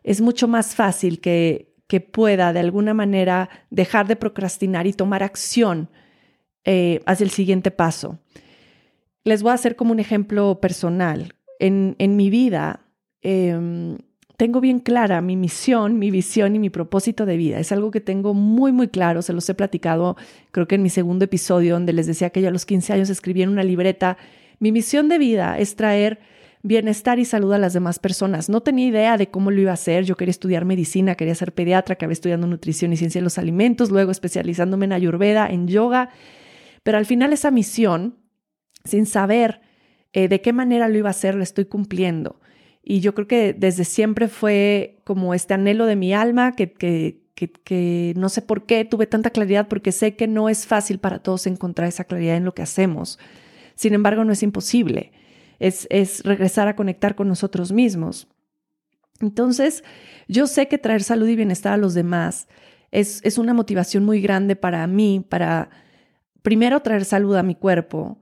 es 0.03 0.21
mucho 0.21 0.49
más 0.49 0.75
fácil 0.75 1.21
que, 1.21 1.77
que 1.87 2.01
pueda 2.01 2.53
de 2.53 2.59
alguna 2.59 2.93
manera 2.93 3.49
dejar 3.71 4.09
de 4.09 4.17
procrastinar 4.17 4.89
y 4.89 4.95
tomar 4.95 5.23
acción 5.23 5.91
eh, 6.65 7.01
hacia 7.07 7.23
el 7.23 7.31
siguiente 7.31 7.71
paso. 7.71 8.19
Les 9.23 9.45
voy 9.45 9.53
a 9.53 9.55
hacer 9.55 9.77
como 9.77 9.93
un 9.93 10.01
ejemplo 10.01 10.59
personal. 10.61 11.37
En, 11.61 11.95
en 11.99 12.17
mi 12.17 12.29
vida, 12.29 12.87
eh, 13.21 13.97
tengo 14.43 14.61
bien 14.61 14.81
clara 14.81 15.21
mi 15.21 15.37
misión, 15.37 16.01
mi 16.01 16.11
visión 16.11 16.57
y 16.57 16.59
mi 16.59 16.69
propósito 16.69 17.27
de 17.27 17.37
vida. 17.37 17.61
Es 17.61 17.71
algo 17.71 17.93
que 17.93 18.01
tengo 18.01 18.35
muy, 18.35 18.73
muy 18.73 18.89
claro. 18.89 19.23
Se 19.23 19.33
los 19.33 19.49
he 19.49 19.55
platicado, 19.55 20.17
creo 20.51 20.67
que 20.67 20.75
en 20.75 20.83
mi 20.83 20.91
segundo 20.91 21.27
episodio, 21.27 21.75
donde 21.75 21.93
les 21.93 22.09
decía 22.09 22.31
que 22.31 22.43
yo 22.43 22.49
a 22.49 22.51
los 22.51 22.67
15 22.67 22.93
años 22.93 23.09
escribí 23.09 23.43
en 23.43 23.51
una 23.51 23.63
libreta. 23.63 24.17
Mi 24.59 24.73
misión 24.73 25.09
de 25.09 25.19
vida 25.19 25.61
es 25.61 25.77
traer 25.77 26.19
bienestar 26.65 27.21
y 27.21 27.25
salud 27.25 27.53
a 27.53 27.59
las 27.59 27.73
demás 27.73 28.01
personas. 28.01 28.49
No 28.49 28.63
tenía 28.63 28.89
idea 28.89 29.17
de 29.17 29.29
cómo 29.29 29.53
lo 29.53 29.61
iba 29.61 29.71
a 29.71 29.75
hacer. 29.75 30.03
Yo 30.03 30.17
quería 30.17 30.33
estudiar 30.33 30.65
medicina, 30.65 31.15
quería 31.15 31.37
ser 31.37 31.53
pediatra, 31.53 31.93
acabé 31.93 32.13
estudiando 32.13 32.49
nutrición 32.49 32.93
y 32.93 32.97
ciencia 32.97 33.21
de 33.21 33.25
los 33.25 33.39
alimentos, 33.39 33.93
luego 33.93 34.11
especializándome 34.11 34.87
en 34.87 34.93
ayurveda, 34.95 35.47
en 35.49 35.69
yoga. 35.69 36.09
Pero 36.83 36.99
al 36.99 37.07
final 37.07 37.33
esa 37.33 37.53
misión, 37.53 38.17
sin 38.85 39.07
saber 39.07 39.61
eh, 40.13 40.27
de 40.27 40.41
qué 40.41 40.53
manera 40.53 40.89
lo 40.89 40.99
iba 40.99 41.11
a 41.11 41.13
hacer, 41.13 41.37
la 41.37 41.45
estoy 41.45 41.67
cumpliendo. 41.67 42.41
Y 42.83 43.01
yo 43.01 43.15
creo 43.15 43.29
que 43.29 43.53
desde 43.53 43.85
siempre 43.85 44.29
fue 44.29 45.01
como 45.05 45.35
este 45.35 45.55
anhelo 45.55 45.87
de 45.87 45.97
mi 45.97 46.13
alma 46.13 46.53
que, 46.53 46.73
que, 46.73 47.21
que, 47.35 48.13
no 48.17 48.29
sé 48.29 48.43
por 48.43 48.67
qué 48.67 48.85
tuve 48.85 49.07
tanta 49.07 49.31
claridad, 49.31 49.69
porque 49.69 49.93
sé 49.93 50.17
que 50.17 50.27
no 50.27 50.49
es 50.49 50.67
fácil 50.67 50.99
para 50.99 51.21
todos 51.21 51.47
encontrar 51.47 51.89
esa 51.89 52.05
claridad 52.05 52.37
en 52.37 52.45
lo 52.45 52.55
que 52.55 52.63
hacemos. 52.63 53.19
Sin 53.75 53.95
embargo, 53.95 54.25
no 54.25 54.33
es 54.33 54.43
imposible. 54.43 55.13
Es, 55.59 55.87
es 55.91 56.23
regresar 56.25 56.69
a 56.69 56.77
conectar 56.77 57.15
con 57.15 57.29
nosotros 57.29 57.73
mismos. 57.73 58.29
Entonces, 59.21 59.85
yo 60.27 60.47
sé 60.49 60.67
que 60.67 60.79
traer 60.79 61.03
salud 61.03 61.29
y 61.29 61.37
bienestar 61.37 61.73
a 61.75 61.77
los 61.77 61.95
demás 61.95 62.49
es, 62.91 63.21
es 63.25 63.39
una 63.39 63.55
motivación 63.55 64.05
muy 64.05 64.21
grande 64.21 64.55
para 64.55 64.87
mí, 64.87 65.25
para 65.29 65.71
primero 66.43 66.81
traer 66.81 67.05
salud 67.05 67.37
a 67.37 67.43
mi 67.43 67.55
cuerpo, 67.55 68.19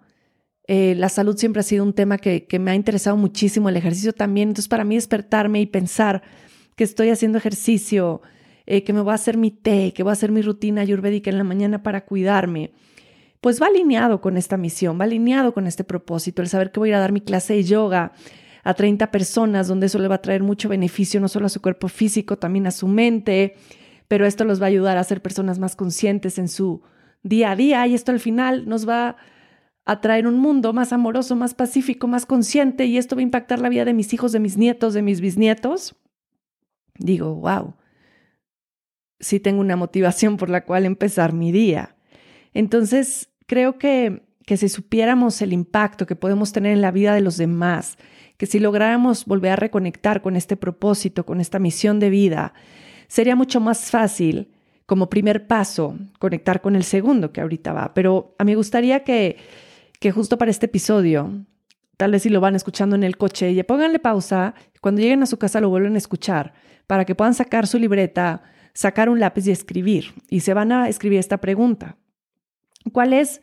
eh, 0.72 0.94
la 0.94 1.08
salud 1.08 1.36
siempre 1.36 1.58
ha 1.58 1.62
sido 1.64 1.82
un 1.82 1.92
tema 1.92 2.16
que, 2.16 2.46
me 2.60 2.70
ha 2.70 2.76
interesado 2.76 3.16
muchísimo, 3.16 3.68
el 3.68 3.76
ejercicio 3.76 4.12
también. 4.12 4.50
Entonces, 4.50 4.68
para 4.68 4.84
mí 4.84 4.94
despertarme 4.94 5.60
y 5.60 5.66
pensar 5.66 6.22
que 6.76 6.84
estoy 6.84 7.08
haciendo 7.08 7.38
ejercicio, 7.38 8.22
eh, 8.66 8.84
que 8.84 8.92
me 8.92 9.00
voy 9.00 9.10
a 9.10 9.16
hacer 9.16 9.36
mi 9.36 9.50
té, 9.50 9.92
que 9.92 10.04
voy 10.04 10.10
a 10.10 10.12
hacer 10.12 10.30
mi 10.30 10.42
rutina 10.42 10.82
ayurvédica 10.82 11.28
en 11.28 11.38
la 11.38 11.42
mañana 11.42 11.82
para 11.82 12.04
cuidarme, 12.04 12.70
pues 13.40 13.60
va 13.60 13.66
alineado 13.66 14.20
con 14.20 14.36
esta 14.36 14.56
misión, 14.56 14.96
va 15.00 15.06
alineado 15.06 15.52
con 15.52 15.66
este 15.66 15.82
propósito, 15.82 16.40
el 16.40 16.46
saber 16.46 16.70
que 16.70 16.78
voy 16.78 16.90
a 16.90 16.92
ir 16.92 16.94
a 16.94 17.00
dar 17.00 17.10
mi 17.10 17.20
clase 17.20 17.54
de 17.54 17.64
yoga 17.64 18.12
a 18.62 18.74
30 18.74 19.10
personas, 19.10 19.66
donde 19.66 19.86
eso 19.86 19.98
le 19.98 20.06
va 20.06 20.14
a 20.14 20.22
traer 20.22 20.44
mucho 20.44 20.68
beneficio 20.68 21.20
no 21.20 21.26
solo 21.26 21.46
a 21.46 21.48
su 21.48 21.60
cuerpo 21.60 21.88
físico, 21.88 22.38
también 22.38 22.68
a 22.68 22.70
su 22.70 22.86
mente, 22.86 23.56
pero 24.06 24.24
esto 24.24 24.44
los 24.44 24.60
va 24.60 24.66
a 24.66 24.68
ayudar 24.68 24.98
a 24.98 25.02
ser 25.02 25.20
personas 25.20 25.58
más 25.58 25.74
conscientes 25.74 26.38
en 26.38 26.46
su 26.46 26.82
día 27.24 27.50
a 27.50 27.56
día 27.56 27.84
y 27.88 27.94
esto 27.94 28.12
al 28.12 28.20
final 28.20 28.68
nos 28.68 28.88
va 28.88 29.16
a 29.84 30.00
traer 30.00 30.26
un 30.26 30.38
mundo 30.38 30.72
más 30.72 30.92
amoroso, 30.92 31.36
más 31.36 31.54
pacífico, 31.54 32.06
más 32.06 32.26
consciente 32.26 32.86
y 32.86 32.98
esto 32.98 33.16
va 33.16 33.20
a 33.20 33.22
impactar 33.24 33.60
la 33.60 33.68
vida 33.68 33.84
de 33.84 33.94
mis 33.94 34.12
hijos, 34.12 34.32
de 34.32 34.40
mis 34.40 34.56
nietos, 34.56 34.94
de 34.94 35.02
mis 35.02 35.20
bisnietos, 35.20 35.96
digo, 36.98 37.34
wow, 37.34 37.74
sí 39.18 39.40
tengo 39.40 39.60
una 39.60 39.76
motivación 39.76 40.36
por 40.36 40.50
la 40.50 40.64
cual 40.64 40.84
empezar 40.84 41.32
mi 41.32 41.52
día. 41.52 41.96
Entonces, 42.52 43.30
creo 43.46 43.78
que, 43.78 44.22
que 44.46 44.56
si 44.56 44.68
supiéramos 44.68 45.40
el 45.42 45.52
impacto 45.52 46.06
que 46.06 46.16
podemos 46.16 46.52
tener 46.52 46.72
en 46.72 46.82
la 46.82 46.90
vida 46.90 47.14
de 47.14 47.20
los 47.20 47.36
demás, 47.36 47.96
que 48.36 48.46
si 48.46 48.58
lográramos 48.58 49.26
volver 49.26 49.52
a 49.52 49.56
reconectar 49.56 50.22
con 50.22 50.36
este 50.36 50.56
propósito, 50.56 51.26
con 51.26 51.40
esta 51.40 51.58
misión 51.58 52.00
de 52.00 52.10
vida, 52.10 52.54
sería 53.08 53.36
mucho 53.36 53.60
más 53.60 53.90
fácil 53.90 54.52
como 54.86 55.10
primer 55.10 55.46
paso 55.46 55.96
conectar 56.18 56.60
con 56.60 56.74
el 56.74 56.84
segundo 56.84 57.32
que 57.32 57.40
ahorita 57.40 57.72
va. 57.72 57.94
Pero 57.94 58.34
a 58.38 58.44
mí 58.44 58.52
me 58.52 58.56
gustaría 58.56 59.04
que 59.04 59.36
que 60.00 60.10
justo 60.10 60.38
para 60.38 60.50
este 60.50 60.66
episodio, 60.66 61.44
tal 61.96 62.12
vez 62.12 62.22
si 62.22 62.30
lo 62.30 62.40
van 62.40 62.56
escuchando 62.56 62.96
en 62.96 63.04
el 63.04 63.18
coche, 63.18 63.52
y 63.52 63.62
pónganle 63.62 63.98
pausa, 63.98 64.54
cuando 64.80 65.02
lleguen 65.02 65.22
a 65.22 65.26
su 65.26 65.38
casa 65.38 65.60
lo 65.60 65.68
vuelven 65.68 65.94
a 65.94 65.98
escuchar, 65.98 66.54
para 66.86 67.04
que 67.04 67.14
puedan 67.14 67.34
sacar 67.34 67.66
su 67.66 67.78
libreta, 67.78 68.42
sacar 68.72 69.10
un 69.10 69.20
lápiz 69.20 69.46
y 69.46 69.50
escribir. 69.50 70.14
Y 70.28 70.40
se 70.40 70.54
van 70.54 70.72
a 70.72 70.88
escribir 70.88 71.18
esta 71.18 71.38
pregunta. 71.38 71.98
¿Cuál 72.92 73.12
es 73.12 73.42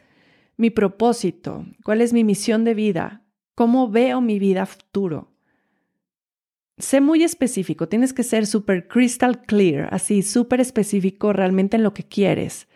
mi 0.57 0.71
propósito? 0.71 1.65
¿Cuál 1.83 2.01
es 2.01 2.11
mi 2.11 2.23
misión 2.23 2.63
de 2.63 2.73
vida? 2.73 3.21
¿Cómo 3.53 3.89
veo 3.89 4.19
mi 4.19 4.39
vida 4.39 4.65
futuro? 4.65 5.31
Sé 6.79 7.01
muy 7.01 7.23
específico, 7.23 7.87
tienes 7.87 8.13
que 8.13 8.23
ser 8.23 8.47
súper 8.47 8.87
crystal 8.87 9.43
clear, 9.43 9.89
así 9.91 10.23
súper 10.23 10.59
específico 10.59 11.33
realmente 11.33 11.77
en 11.77 11.83
lo 11.83 11.93
que 11.93 12.03
quieres. 12.03 12.67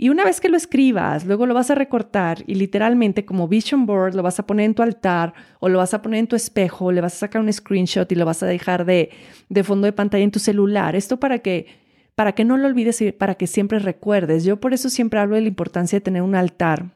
Y 0.00 0.10
una 0.10 0.24
vez 0.24 0.40
que 0.40 0.48
lo 0.48 0.56
escribas, 0.56 1.26
luego 1.26 1.44
lo 1.44 1.54
vas 1.54 1.72
a 1.72 1.74
recortar 1.74 2.44
y 2.46 2.54
literalmente 2.54 3.24
como 3.24 3.48
vision 3.48 3.84
board 3.84 4.14
lo 4.14 4.22
vas 4.22 4.38
a 4.38 4.46
poner 4.46 4.66
en 4.66 4.74
tu 4.76 4.84
altar 4.84 5.34
o 5.58 5.68
lo 5.68 5.78
vas 5.78 5.92
a 5.92 6.02
poner 6.02 6.20
en 6.20 6.28
tu 6.28 6.36
espejo, 6.36 6.92
le 6.92 7.00
vas 7.00 7.14
a 7.14 7.18
sacar 7.18 7.42
un 7.42 7.52
screenshot 7.52 8.10
y 8.12 8.14
lo 8.14 8.24
vas 8.24 8.40
a 8.44 8.46
dejar 8.46 8.84
de, 8.84 9.10
de 9.48 9.64
fondo 9.64 9.86
de 9.86 9.92
pantalla 9.92 10.22
en 10.22 10.30
tu 10.30 10.38
celular. 10.38 10.94
Esto 10.94 11.18
para 11.18 11.40
que, 11.40 11.66
para 12.14 12.36
que 12.36 12.44
no 12.44 12.56
lo 12.56 12.68
olvides 12.68 13.00
y 13.00 13.10
para 13.10 13.34
que 13.34 13.48
siempre 13.48 13.80
recuerdes. 13.80 14.44
Yo 14.44 14.60
por 14.60 14.72
eso 14.72 14.88
siempre 14.88 15.18
hablo 15.18 15.34
de 15.34 15.42
la 15.42 15.48
importancia 15.48 15.96
de 15.96 16.04
tener 16.04 16.22
un 16.22 16.36
altar, 16.36 16.94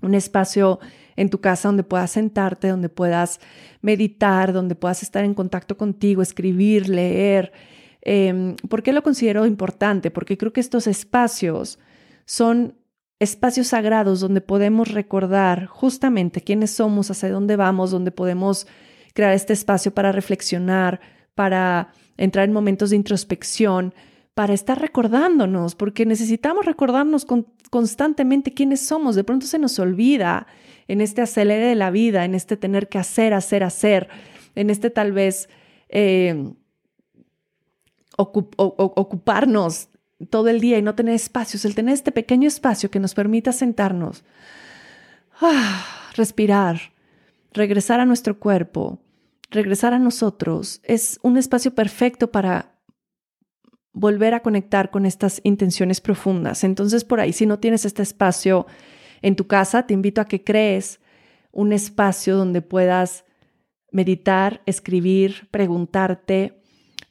un 0.00 0.14
espacio 0.14 0.80
en 1.16 1.28
tu 1.28 1.42
casa 1.42 1.68
donde 1.68 1.82
puedas 1.82 2.10
sentarte, 2.10 2.68
donde 2.68 2.88
puedas 2.88 3.38
meditar, 3.82 4.54
donde 4.54 4.76
puedas 4.76 5.02
estar 5.02 5.26
en 5.26 5.34
contacto 5.34 5.76
contigo, 5.76 6.22
escribir, 6.22 6.88
leer 6.88 7.52
Em, 8.02 8.56
¿Por 8.56 8.82
qué 8.82 8.92
lo 8.92 9.02
considero 9.02 9.46
importante? 9.46 10.10
Porque 10.10 10.36
creo 10.36 10.52
que 10.52 10.60
estos 10.60 10.86
espacios 10.86 11.78
son 12.24 12.74
espacios 13.20 13.68
sagrados 13.68 14.18
donde 14.18 14.40
podemos 14.40 14.90
recordar 14.90 15.66
justamente 15.66 16.40
quiénes 16.40 16.72
somos, 16.72 17.10
hacia 17.10 17.30
dónde 17.30 17.54
vamos, 17.54 17.92
donde 17.92 18.10
podemos 18.10 18.66
crear 19.14 19.32
este 19.32 19.52
espacio 19.52 19.94
para 19.94 20.10
reflexionar, 20.10 21.00
para 21.36 21.92
entrar 22.16 22.44
en 22.44 22.52
momentos 22.52 22.90
de 22.90 22.96
introspección, 22.96 23.94
para 24.34 24.54
estar 24.54 24.80
recordándonos, 24.80 25.76
porque 25.76 26.04
necesitamos 26.04 26.66
recordarnos 26.66 27.24
constantemente 27.70 28.52
quiénes 28.52 28.80
somos. 28.80 29.14
De 29.14 29.24
pronto 29.24 29.46
se 29.46 29.60
nos 29.60 29.78
olvida 29.78 30.48
en 30.88 31.00
este 31.00 31.22
acelere 31.22 31.66
de 31.66 31.74
la 31.76 31.92
vida, 31.92 32.24
en 32.24 32.34
este 32.34 32.56
tener 32.56 32.88
que 32.88 32.98
hacer, 32.98 33.34
hacer, 33.34 33.62
hacer, 33.62 34.08
en 34.56 34.70
este 34.70 34.90
tal 34.90 35.12
vez 35.12 35.48
eh, 35.88 36.54
ocuparnos 38.22 39.88
todo 40.30 40.48
el 40.48 40.60
día 40.60 40.78
y 40.78 40.82
no 40.82 40.94
tener 40.94 41.14
espacios, 41.14 41.64
el 41.64 41.74
tener 41.74 41.94
este 41.94 42.12
pequeño 42.12 42.48
espacio 42.48 42.90
que 42.90 43.00
nos 43.00 43.14
permita 43.14 43.52
sentarnos, 43.52 44.24
ah, 45.40 45.84
respirar, 46.14 46.92
regresar 47.52 48.00
a 48.00 48.04
nuestro 48.06 48.38
cuerpo, 48.38 49.00
regresar 49.50 49.92
a 49.92 49.98
nosotros, 49.98 50.80
es 50.84 51.18
un 51.22 51.36
espacio 51.36 51.74
perfecto 51.74 52.30
para 52.30 52.72
volver 53.92 54.34
a 54.34 54.40
conectar 54.40 54.90
con 54.90 55.04
estas 55.04 55.40
intenciones 55.44 56.00
profundas. 56.00 56.64
Entonces, 56.64 57.04
por 57.04 57.20
ahí, 57.20 57.32
si 57.32 57.46
no 57.46 57.58
tienes 57.58 57.84
este 57.84 58.02
espacio 58.02 58.66
en 59.20 59.36
tu 59.36 59.46
casa, 59.46 59.86
te 59.86 59.94
invito 59.94 60.20
a 60.20 60.26
que 60.26 60.42
crees 60.42 61.00
un 61.50 61.72
espacio 61.72 62.36
donde 62.36 62.62
puedas 62.62 63.24
meditar, 63.90 64.62
escribir, 64.64 65.48
preguntarte, 65.50 66.62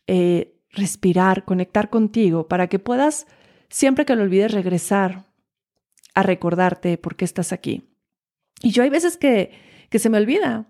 eh, 0.07 0.59
respirar, 0.71 1.45
conectar 1.45 1.89
contigo, 1.89 2.47
para 2.47 2.67
que 2.67 2.79
puedas, 2.79 3.27
siempre 3.69 4.05
que 4.05 4.15
lo 4.15 4.23
olvides, 4.23 4.51
regresar 4.51 5.25
a 6.13 6.23
recordarte 6.23 6.97
por 6.97 7.15
qué 7.15 7.25
estás 7.25 7.51
aquí. 7.51 7.89
Y 8.61 8.71
yo 8.71 8.83
hay 8.83 8.89
veces 8.89 9.17
que, 9.17 9.51
que 9.89 9.99
se 9.99 10.09
me 10.09 10.17
olvida. 10.17 10.67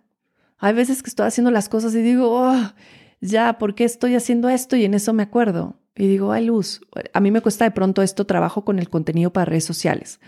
Hay 0.58 0.74
veces 0.74 1.02
que 1.04 1.10
estoy 1.10 1.28
haciendo 1.28 1.52
las 1.52 1.70
cosas 1.70 1.94
y 1.96 2.02
digo, 2.02 2.30
oh, 2.32 2.74
ya, 3.20 3.58
¿por 3.58 3.76
qué 3.76 3.84
estoy 3.84 4.16
haciendo 4.16 4.50
esto? 4.50 4.76
Y 4.76 4.86
en 4.86 4.94
eso 4.94 5.14
me 5.14 5.24
acuerdo. 5.24 5.80
Y 5.96 6.08
digo, 6.08 6.32
ay, 6.32 6.46
luz, 6.46 6.82
a 7.14 7.20
mí 7.20 7.32
me 7.32 7.42
cuesta 7.42 7.66
de 7.66 7.72
pronto 7.72 8.02
esto, 8.02 8.26
trabajo 8.26 8.64
con 8.64 8.80
el 8.80 8.90
contenido 8.90 9.34
para 9.34 9.46
redes 9.46 9.66
sociales. 9.66 10.20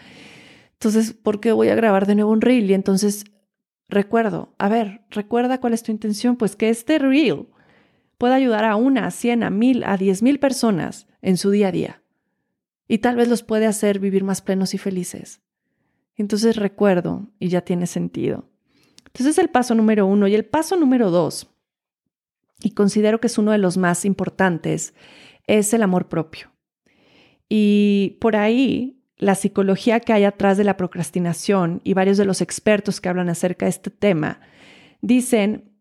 Entonces, 0.73 1.13
¿por 1.13 1.39
qué 1.39 1.51
voy 1.51 1.69
a 1.69 1.75
grabar 1.75 2.05
de 2.05 2.15
nuevo 2.15 2.31
un 2.31 2.41
reel? 2.41 2.69
Y 2.69 2.73
entonces 2.73 3.25
recuerdo, 3.87 4.53
a 4.57 4.69
ver, 4.69 5.01
recuerda 5.09 5.59
cuál 5.59 5.73
es 5.73 5.83
tu 5.83 5.91
intención, 5.91 6.35
pues 6.35 6.55
que 6.55 6.69
este 6.69 6.99
reel 6.99 7.47
pueda 8.23 8.35
ayudar 8.35 8.63
a 8.63 8.77
una, 8.77 9.05
a 9.05 9.11
cien, 9.11 9.43
a 9.43 9.49
mil, 9.49 9.83
a 9.83 9.97
diez 9.97 10.23
mil 10.23 10.39
personas 10.39 11.07
en 11.21 11.35
su 11.35 11.51
día 11.51 11.67
a 11.67 11.71
día. 11.73 12.03
Y 12.87 12.99
tal 12.99 13.17
vez 13.17 13.27
los 13.27 13.43
puede 13.43 13.65
hacer 13.65 13.99
vivir 13.99 14.23
más 14.23 14.41
plenos 14.41 14.73
y 14.73 14.77
felices. 14.77 15.41
Entonces 16.15 16.55
recuerdo 16.55 17.27
y 17.37 17.49
ya 17.49 17.65
tiene 17.65 17.85
sentido. 17.85 18.49
Entonces 18.99 19.27
es 19.27 19.39
el 19.39 19.49
paso 19.49 19.75
número 19.75 20.05
uno. 20.05 20.25
Y 20.29 20.35
el 20.35 20.45
paso 20.45 20.77
número 20.77 21.11
dos, 21.11 21.53
y 22.61 22.71
considero 22.71 23.19
que 23.19 23.27
es 23.27 23.37
uno 23.37 23.51
de 23.51 23.57
los 23.57 23.75
más 23.75 24.05
importantes, 24.05 24.93
es 25.45 25.73
el 25.73 25.83
amor 25.83 26.07
propio. 26.07 26.49
Y 27.49 28.19
por 28.21 28.37
ahí 28.37 29.03
la 29.17 29.35
psicología 29.35 29.99
que 29.99 30.13
hay 30.13 30.23
atrás 30.23 30.57
de 30.57 30.63
la 30.63 30.77
procrastinación 30.77 31.81
y 31.83 31.93
varios 31.93 32.15
de 32.15 32.23
los 32.23 32.39
expertos 32.39 33.01
que 33.01 33.09
hablan 33.09 33.27
acerca 33.27 33.65
de 33.65 33.71
este 33.71 33.89
tema 33.89 34.39
dicen 35.01 35.73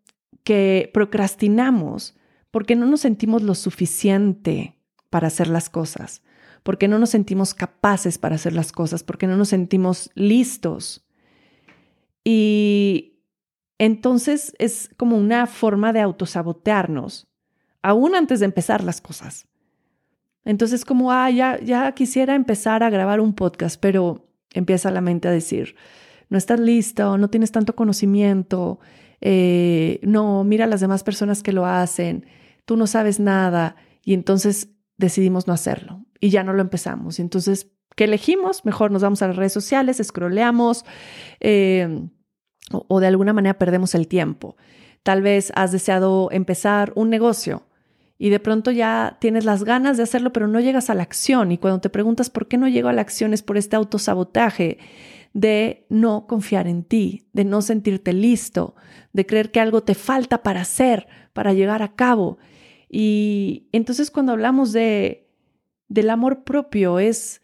que 0.42 0.90
procrastinamos 0.92 2.16
porque 2.52 2.76
no 2.76 2.86
nos 2.86 3.00
sentimos 3.00 3.42
lo 3.42 3.56
suficiente 3.56 4.78
para 5.10 5.26
hacer 5.26 5.48
las 5.48 5.68
cosas, 5.68 6.22
porque 6.62 6.86
no 6.86 7.00
nos 7.00 7.10
sentimos 7.10 7.54
capaces 7.54 8.18
para 8.18 8.36
hacer 8.36 8.52
las 8.52 8.70
cosas, 8.70 9.02
porque 9.02 9.26
no 9.26 9.36
nos 9.36 9.48
sentimos 9.48 10.10
listos. 10.14 11.04
Y 12.22 13.18
entonces 13.78 14.54
es 14.58 14.90
como 14.96 15.16
una 15.16 15.46
forma 15.48 15.92
de 15.92 16.00
autosabotearnos, 16.02 17.26
aún 17.82 18.14
antes 18.14 18.38
de 18.38 18.46
empezar 18.46 18.84
las 18.84 19.00
cosas. 19.00 19.48
Entonces 20.44 20.84
como, 20.84 21.10
ah, 21.10 21.30
ya, 21.30 21.58
ya 21.60 21.92
quisiera 21.92 22.34
empezar 22.34 22.82
a 22.82 22.90
grabar 22.90 23.20
un 23.20 23.34
podcast, 23.34 23.80
pero 23.80 24.28
empieza 24.52 24.90
la 24.90 25.00
mente 25.00 25.26
a 25.26 25.32
decir, 25.32 25.74
no 26.28 26.36
estás 26.36 26.60
listo, 26.60 27.16
no 27.16 27.30
tienes 27.30 27.50
tanto 27.50 27.74
conocimiento, 27.74 28.78
eh, 29.22 30.00
no, 30.02 30.44
mira 30.44 30.64
a 30.64 30.68
las 30.68 30.80
demás 30.80 31.02
personas 31.02 31.42
que 31.42 31.52
lo 31.52 31.64
hacen, 31.64 32.26
tú 32.64 32.76
no 32.76 32.86
sabes 32.86 33.20
nada, 33.20 33.76
y 34.04 34.14
entonces 34.14 34.70
decidimos 34.96 35.46
no 35.46 35.52
hacerlo 35.52 36.04
y 36.20 36.30
ya 36.30 36.44
no 36.44 36.52
lo 36.52 36.62
empezamos. 36.62 37.18
Entonces, 37.18 37.70
¿qué 37.96 38.04
elegimos? 38.04 38.64
Mejor 38.64 38.90
nos 38.90 39.02
vamos 39.02 39.22
a 39.22 39.28
las 39.28 39.36
redes 39.36 39.52
sociales, 39.52 40.00
scrolleamos 40.02 40.84
eh, 41.40 42.08
o 42.70 43.00
de 43.00 43.06
alguna 43.06 43.32
manera 43.32 43.58
perdemos 43.58 43.94
el 43.94 44.08
tiempo. 44.08 44.56
Tal 45.02 45.22
vez 45.22 45.52
has 45.56 45.72
deseado 45.72 46.30
empezar 46.30 46.92
un 46.94 47.10
negocio 47.10 47.66
y 48.18 48.30
de 48.30 48.38
pronto 48.38 48.70
ya 48.70 49.16
tienes 49.20 49.44
las 49.44 49.64
ganas 49.64 49.96
de 49.96 50.04
hacerlo, 50.04 50.32
pero 50.32 50.46
no 50.46 50.60
llegas 50.60 50.90
a 50.90 50.94
la 50.94 51.02
acción. 51.02 51.50
Y 51.50 51.58
cuando 51.58 51.80
te 51.80 51.90
preguntas 51.90 52.30
por 52.30 52.46
qué 52.46 52.56
no 52.56 52.68
llego 52.68 52.88
a 52.88 52.92
la 52.92 53.02
acción 53.02 53.34
es 53.34 53.42
por 53.42 53.58
este 53.58 53.74
autosabotaje 53.74 54.78
de 55.32 55.86
no 55.88 56.28
confiar 56.28 56.68
en 56.68 56.84
ti, 56.84 57.26
de 57.32 57.44
no 57.44 57.62
sentirte 57.62 58.12
listo, 58.12 58.76
de 59.12 59.26
creer 59.26 59.50
que 59.50 59.58
algo 59.58 59.82
te 59.82 59.94
falta 59.94 60.44
para 60.44 60.60
hacer, 60.60 61.08
para 61.32 61.52
llegar 61.52 61.82
a 61.82 61.96
cabo. 61.96 62.38
Y 62.94 63.68
entonces 63.72 64.10
cuando 64.10 64.32
hablamos 64.32 64.72
de 64.72 65.26
del 65.88 66.10
amor 66.10 66.44
propio 66.44 66.98
es 66.98 67.42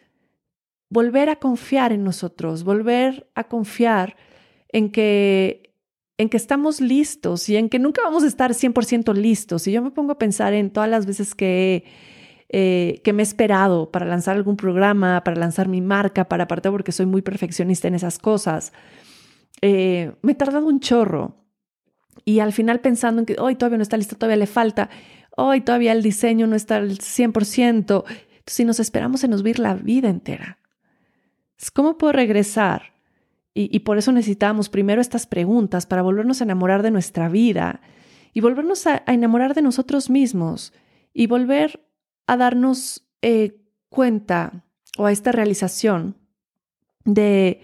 volver 0.91 1.31
a 1.31 1.37
confiar 1.37 1.93
en 1.93 2.05
nosotros, 2.05 2.65
volver 2.65 3.31
a 3.35 3.45
confiar 3.45 4.17
en 4.69 4.91
que 4.91 5.69
en 6.19 6.29
que 6.29 6.37
estamos 6.37 6.81
listos 6.81 7.49
y 7.49 7.57
en 7.57 7.69
que 7.69 7.79
nunca 7.79 8.03
vamos 8.03 8.25
a 8.25 8.27
estar 8.27 8.51
100% 8.51 9.15
listos. 9.15 9.67
Y 9.69 9.73
yo 9.73 9.81
me 9.81 9.93
pongo 9.93 10.13
a 10.13 10.19
pensar 10.19 10.53
en 10.53 10.71
todas 10.71 10.91
las 10.91 11.07
veces 11.07 11.35
que, 11.37 11.85
eh, 12.49 13.01
que 13.05 13.13
me 13.13 13.23
he 13.23 13.25
esperado 13.25 13.93
para 13.93 14.05
lanzar 14.05 14.37
algún 14.37 14.57
programa, 14.57 15.23
para 15.23 15.37
lanzar 15.39 15.69
mi 15.69 15.81
marca, 15.81 16.29
para 16.29 16.45
aparte 16.45 16.71
porque 16.73 16.91
soy 16.91 17.07
muy 17.07 17.23
perfeccionista 17.23 17.87
en 17.87 17.95
esas 17.95 18.19
cosas. 18.19 18.73
Eh, 19.63 20.13
me 20.23 20.33
he 20.33 20.35
tardado 20.35 20.67
un 20.67 20.81
chorro. 20.81 21.37
Y 22.25 22.41
al 22.41 22.53
final 22.53 22.81
pensando 22.81 23.21
en 23.21 23.27
que 23.27 23.37
hoy 23.39 23.55
todavía 23.55 23.79
no 23.79 23.83
está 23.85 23.97
listo, 23.97 24.17
todavía 24.17 24.39
le 24.39 24.47
falta, 24.47 24.91
hoy 25.39 25.61
todavía 25.61 25.93
el 25.93 26.03
diseño 26.03 26.47
no 26.47 26.57
está 26.57 26.77
al 26.77 26.99
100%. 26.99 28.05
si 28.47 28.65
nos 28.65 28.81
esperamos, 28.81 29.21
se 29.21 29.29
nos 29.29 29.43
la 29.59 29.75
vida 29.75 30.09
entera. 30.09 30.59
¿Cómo 31.73 31.97
puedo 31.97 32.13
regresar? 32.13 32.95
Y, 33.55 33.81
por 33.81 33.99
eso 33.99 34.13
necesitamos 34.13 34.69
primero 34.69 35.01
estas 35.01 35.27
preguntas 35.27 35.85
para 35.87 36.03
volvernos 36.03 36.41
a 36.41 36.45
enamorar 36.45 36.83
de 36.85 36.93
nuestra 36.93 37.29
vida 37.29 37.81
y 38.33 38.41
volvernos 38.41 38.87
a, 38.87 39.03
enamorar 39.09 39.55
de 39.55 39.63
nosotros 39.63 40.11
mismos 40.11 40.73
y 41.13 41.27
volver 41.27 41.85
a 42.29 42.37
darnos 42.37 43.09
eh, 43.21 43.61
cuenta 43.89 44.65
o 44.97 45.07
a 45.07 45.13
esta 45.13 45.33
realización 45.33 46.17
de, 47.05 47.63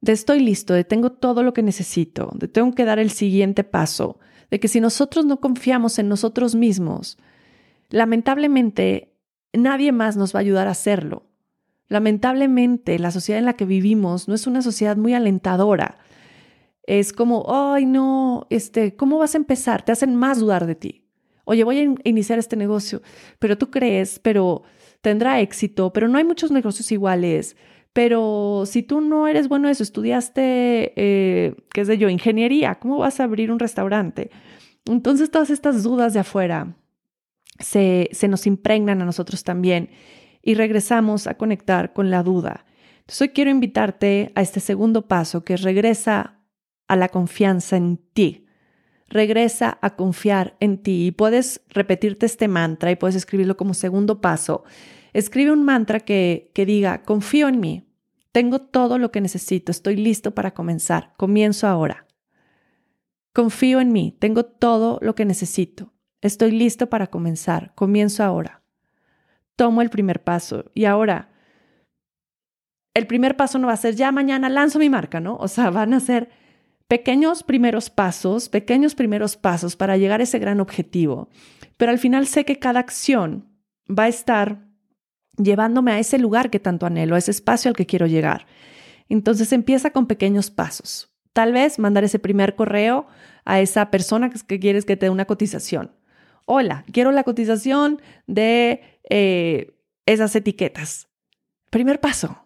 de 0.00 0.12
estoy 0.12 0.38
listo, 0.38 0.74
de 0.74 0.84
tengo 0.84 1.10
todo 1.10 1.42
lo 1.42 1.52
que 1.52 1.62
necesito, 1.62 2.30
de 2.34 2.46
tengo 2.46 2.72
que 2.72 2.84
dar 2.84 3.00
el 3.00 3.10
siguiente 3.10 3.64
paso, 3.64 4.20
de 4.50 4.60
que 4.60 4.68
si 4.68 4.80
nosotros 4.80 5.24
no 5.24 5.40
confiamos 5.40 5.98
en 5.98 6.08
nosotros 6.08 6.54
mismos, 6.54 7.18
lamentablemente 7.90 9.12
nadie 9.52 9.92
más 9.92 10.16
nos 10.16 10.34
va 10.34 10.40
a 10.40 10.42
ayudar 10.42 10.68
a 10.68 10.72
hacerlo. 10.72 11.24
Lamentablemente, 11.88 12.98
la 12.98 13.10
sociedad 13.10 13.38
en 13.38 13.44
la 13.44 13.54
que 13.54 13.64
vivimos 13.64 14.28
no 14.28 14.34
es 14.34 14.46
una 14.46 14.62
sociedad 14.62 14.96
muy 14.96 15.14
alentadora. 15.14 15.98
Es 16.82 17.12
como, 17.12 17.46
ay, 17.48 17.86
no, 17.86 18.46
este, 18.50 18.96
¿cómo 18.96 19.18
vas 19.18 19.34
a 19.34 19.38
empezar? 19.38 19.84
Te 19.84 19.92
hacen 19.92 20.14
más 20.14 20.40
dudar 20.40 20.66
de 20.66 20.74
ti. 20.74 21.04
Oye, 21.44 21.62
voy 21.62 21.78
a 21.78 22.08
iniciar 22.08 22.40
este 22.40 22.56
negocio, 22.56 23.02
pero 23.38 23.56
tú 23.56 23.70
crees, 23.70 24.18
pero 24.18 24.64
tendrá 25.00 25.40
éxito, 25.40 25.92
pero 25.92 26.08
no 26.08 26.18
hay 26.18 26.24
muchos 26.24 26.50
negocios 26.50 26.90
iguales. 26.90 27.56
Pero 27.96 28.64
si 28.66 28.82
tú 28.82 29.00
no 29.00 29.26
eres 29.26 29.48
bueno 29.48 29.70
eso, 29.70 29.82
estudiaste, 29.82 30.92
eh, 30.96 31.54
qué 31.72 31.82
sé 31.86 31.96
yo, 31.96 32.10
ingeniería, 32.10 32.74
¿cómo 32.74 32.98
vas 32.98 33.20
a 33.20 33.24
abrir 33.24 33.50
un 33.50 33.58
restaurante? 33.58 34.30
Entonces 34.84 35.30
todas 35.30 35.48
estas 35.48 35.82
dudas 35.82 36.12
de 36.12 36.20
afuera 36.20 36.76
se, 37.58 38.10
se 38.12 38.28
nos 38.28 38.46
impregnan 38.46 39.00
a 39.00 39.06
nosotros 39.06 39.44
también 39.44 39.88
y 40.42 40.56
regresamos 40.56 41.26
a 41.26 41.38
conectar 41.38 41.94
con 41.94 42.10
la 42.10 42.22
duda. 42.22 42.66
Entonces 42.98 43.22
hoy 43.22 43.28
quiero 43.30 43.50
invitarte 43.50 44.30
a 44.34 44.42
este 44.42 44.60
segundo 44.60 45.08
paso 45.08 45.42
que 45.42 45.56
regresa 45.56 46.42
a 46.88 46.96
la 46.96 47.08
confianza 47.08 47.78
en 47.78 47.96
ti. 48.12 48.44
Regresa 49.08 49.78
a 49.80 49.96
confiar 49.96 50.54
en 50.60 50.82
ti 50.82 51.06
y 51.06 51.10
puedes 51.12 51.62
repetirte 51.70 52.26
este 52.26 52.46
mantra 52.46 52.90
y 52.90 52.96
puedes 52.96 53.16
escribirlo 53.16 53.56
como 53.56 53.72
segundo 53.72 54.20
paso. 54.20 54.64
Escribe 55.14 55.50
un 55.50 55.64
mantra 55.64 56.00
que, 56.00 56.50
que 56.52 56.66
diga, 56.66 57.02
confío 57.02 57.48
en 57.48 57.58
mí, 57.58 57.85
tengo 58.36 58.58
todo 58.60 58.98
lo 58.98 59.10
que 59.10 59.22
necesito, 59.22 59.72
estoy 59.72 59.96
listo 59.96 60.34
para 60.34 60.52
comenzar, 60.52 61.14
comienzo 61.16 61.66
ahora. 61.66 62.06
Confío 63.32 63.80
en 63.80 63.92
mí, 63.92 64.14
tengo 64.18 64.44
todo 64.44 64.98
lo 65.00 65.14
que 65.14 65.24
necesito, 65.24 65.94
estoy 66.20 66.50
listo 66.50 66.90
para 66.90 67.06
comenzar, 67.06 67.74
comienzo 67.74 68.22
ahora 68.22 68.62
tomo 69.56 69.82
el 69.82 69.90
primer 69.90 70.22
paso. 70.22 70.70
Y 70.74 70.84
ahora, 70.84 71.30
el 72.94 73.06
primer 73.06 73.36
paso 73.36 73.58
no 73.58 73.66
va 73.66 73.72
a 73.72 73.78
ser 73.78 73.96
ya 73.96 74.12
mañana 74.12 74.48
lanzo 74.48 74.78
mi 74.78 74.88
marca, 74.88 75.18
¿no? 75.18 75.36
O 75.36 75.48
sea, 75.48 75.70
van 75.70 75.94
a 75.94 76.00
ser 76.00 76.30
pequeños 76.86 77.42
primeros 77.42 77.90
pasos, 77.90 78.48
pequeños 78.48 78.94
primeros 78.94 79.36
pasos 79.36 79.76
para 79.76 79.96
llegar 79.96 80.20
a 80.20 80.24
ese 80.24 80.38
gran 80.38 80.60
objetivo. 80.60 81.28
Pero 81.76 81.90
al 81.90 81.98
final 81.98 82.26
sé 82.26 82.44
que 82.44 82.58
cada 82.58 82.80
acción 82.80 83.50
va 83.88 84.04
a 84.04 84.08
estar 84.08 84.65
llevándome 85.36 85.92
a 85.92 85.98
ese 85.98 86.18
lugar 86.18 86.50
que 86.50 86.60
tanto 86.60 86.86
anhelo, 86.86 87.14
a 87.14 87.18
ese 87.18 87.30
espacio 87.30 87.68
al 87.68 87.76
que 87.76 87.86
quiero 87.86 88.06
llegar. 88.06 88.46
Entonces 89.08 89.52
empieza 89.52 89.90
con 89.90 90.06
pequeños 90.06 90.50
pasos. 90.50 91.12
Tal 91.32 91.52
vez 91.52 91.78
mandar 91.78 92.04
ese 92.04 92.18
primer 92.18 92.54
correo 92.54 93.06
a 93.44 93.60
esa 93.60 93.90
persona 93.90 94.30
que 94.30 94.58
quieres 94.58 94.84
que 94.84 94.96
te 94.96 95.06
dé 95.06 95.10
una 95.10 95.26
cotización. 95.26 95.92
Hola, 96.46 96.84
quiero 96.92 97.12
la 97.12 97.24
cotización 97.24 98.00
de 98.26 98.80
eh, 99.10 99.76
esas 100.06 100.34
etiquetas. 100.34 101.08
Primer 101.70 102.00
paso. 102.00 102.42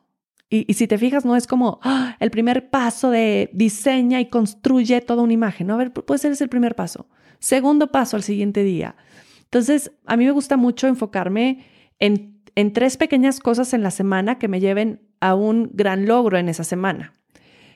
Y, 0.53 0.75
si 0.75 0.89
te 0.89 0.99
fijas, 0.99 1.25
no 1.25 1.37
es 1.37 1.47
como 1.47 1.79
¡ah! 1.83 2.17
el 2.19 2.33
primer 2.33 2.71
paso 2.71 3.11
de 3.11 3.51
diseña 3.53 4.21
y 4.21 4.27
construye 4.27 5.01
toda 5.01 5.23
una 5.23 5.33
imagen. 5.33 5.69
No, 5.69 5.75
a 5.75 5.77
ver, 5.77 5.93
puede 5.93 6.19
ser 6.19 6.33
ese 6.33 6.43
el 6.43 6.51
primer 6.51 6.75
paso. 6.75 7.07
segundo 7.39 7.93
paso 7.93 8.17
al 8.17 8.25
siguiente 8.25 8.65
día. 8.65 8.97
Entonces, 9.45 9.93
a 10.07 10.17
mí 10.17 10.25
me 10.25 10.33
gusta 10.33 10.57
mucho 10.57 10.89
enfocarme 10.89 11.67
en, 12.01 12.30
en 12.55 12.73
tres 12.73 12.97
pequeñas 12.97 13.41
cosas 13.41 13.73
en 13.75 13.83
la 13.83 13.91
semana 13.91 14.39
que 14.39 14.49
me 14.49 14.61
lleven 14.61 15.09
a 15.21 15.35
un 15.35 15.71
gran 15.73 16.07
logro 16.07 16.39
en 16.39 16.49
esa 16.49 16.65
semana, 16.65 17.15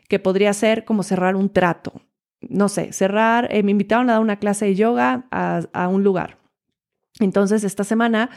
que 0.08 0.18
podría 0.18 0.52
ser 0.52 0.84
como 0.84 1.02
cerrar 1.02 1.36
un 1.36 1.50
trato. 1.50 2.02
No 2.40 2.68
sé, 2.68 2.92
cerrar, 2.92 3.48
eh, 3.50 3.62
me 3.62 3.70
invitaron 3.70 4.08
a 4.08 4.14
dar 4.14 4.20
una 4.20 4.38
clase 4.38 4.66
de 4.66 4.74
yoga 4.74 5.26
a, 5.30 5.88
un 5.88 6.04
lugar. 6.04 6.38
Entonces, 7.20 7.64
esta 7.64 7.84
semana, 7.84 8.30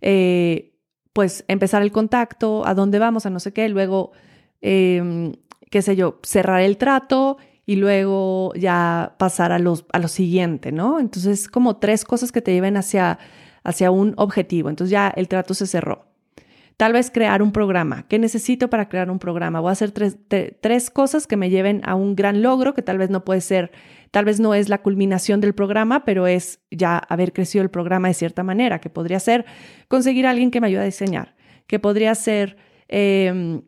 eh, 0.00 0.74
pues 1.12 1.44
empezar 1.48 1.82
el 1.82 1.92
contacto, 1.92 2.66
a 2.66 2.74
dónde 2.74 2.98
vamos, 2.98 3.24
a 3.24 3.30
no 3.30 3.40
sé 3.40 3.52
qué, 3.52 3.68
luego, 3.68 4.12
em, 4.60 5.32
qué 5.70 5.80
sé 5.80 5.96
yo, 5.96 6.20
cerrar 6.22 6.60
el 6.60 6.76
trato 6.76 7.38
y 7.64 7.76
luego 7.76 8.52
ya 8.54 9.14
pasar 9.18 9.52
a, 9.52 9.58
los, 9.58 9.86
a 9.92 9.98
lo 9.98 10.08
siguiente, 10.08 10.72
¿no? 10.72 11.00
Entonces, 11.00 11.48
como 11.48 11.78
tres 11.78 12.04
cosas 12.04 12.30
que 12.30 12.42
te 12.42 12.52
lleven 12.52 12.76
hacia, 12.76 13.18
hacia 13.66 13.90
un 13.90 14.14
objetivo. 14.16 14.70
Entonces 14.70 14.92
ya 14.92 15.12
el 15.14 15.26
trato 15.28 15.52
se 15.52 15.66
cerró. 15.66 16.06
Tal 16.76 16.92
vez 16.92 17.10
crear 17.10 17.42
un 17.42 17.52
programa. 17.52 18.06
¿Qué 18.06 18.18
necesito 18.18 18.68
para 18.68 18.88
crear 18.88 19.10
un 19.10 19.18
programa? 19.18 19.60
Voy 19.60 19.70
a 19.70 19.72
hacer 19.72 19.90
tres, 19.90 20.18
tres 20.60 20.90
cosas 20.90 21.26
que 21.26 21.36
me 21.36 21.50
lleven 21.50 21.80
a 21.84 21.94
un 21.94 22.14
gran 22.14 22.42
logro, 22.42 22.74
que 22.74 22.82
tal 22.82 22.98
vez 22.98 23.10
no 23.10 23.24
puede 23.24 23.40
ser, 23.40 23.72
tal 24.10 24.24
vez 24.24 24.40
no 24.40 24.54
es 24.54 24.68
la 24.68 24.82
culminación 24.82 25.40
del 25.40 25.54
programa, 25.54 26.04
pero 26.04 26.26
es 26.26 26.60
ya 26.70 26.98
haber 26.98 27.32
crecido 27.32 27.62
el 27.62 27.70
programa 27.70 28.08
de 28.08 28.14
cierta 28.14 28.42
manera, 28.42 28.78
que 28.78 28.90
podría 28.90 29.18
ser 29.20 29.46
conseguir 29.88 30.26
a 30.26 30.30
alguien 30.30 30.50
que 30.50 30.60
me 30.60 30.66
ayude 30.66 30.82
a 30.82 30.84
diseñar, 30.84 31.34
que 31.66 31.78
podría 31.78 32.14
ser 32.14 32.58
em, 32.88 33.62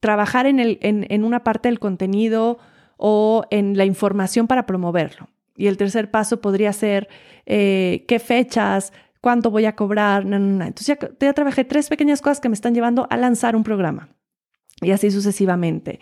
trabajar 0.00 0.46
en, 0.46 0.60
el, 0.60 0.78
en, 0.80 1.06
en 1.10 1.24
una 1.24 1.44
parte 1.44 1.68
del 1.68 1.78
contenido 1.78 2.58
o 2.96 3.44
en 3.50 3.76
la 3.76 3.84
información 3.84 4.46
para 4.46 4.64
promoverlo. 4.66 5.28
Y 5.56 5.66
el 5.68 5.76
tercer 5.76 6.10
paso 6.10 6.40
podría 6.40 6.72
ser 6.72 7.08
eh, 7.46 8.04
qué 8.08 8.18
fechas, 8.18 8.92
cuánto 9.20 9.50
voy 9.50 9.66
a 9.66 9.76
cobrar. 9.76 10.22
Entonces 10.22 10.86
ya, 10.86 10.98
ya 11.20 11.32
trabajé 11.32 11.64
tres 11.64 11.88
pequeñas 11.88 12.20
cosas 12.20 12.40
que 12.40 12.48
me 12.48 12.54
están 12.54 12.74
llevando 12.74 13.06
a 13.10 13.16
lanzar 13.16 13.56
un 13.56 13.64
programa 13.64 14.08
y 14.80 14.90
así 14.90 15.10
sucesivamente. 15.10 16.00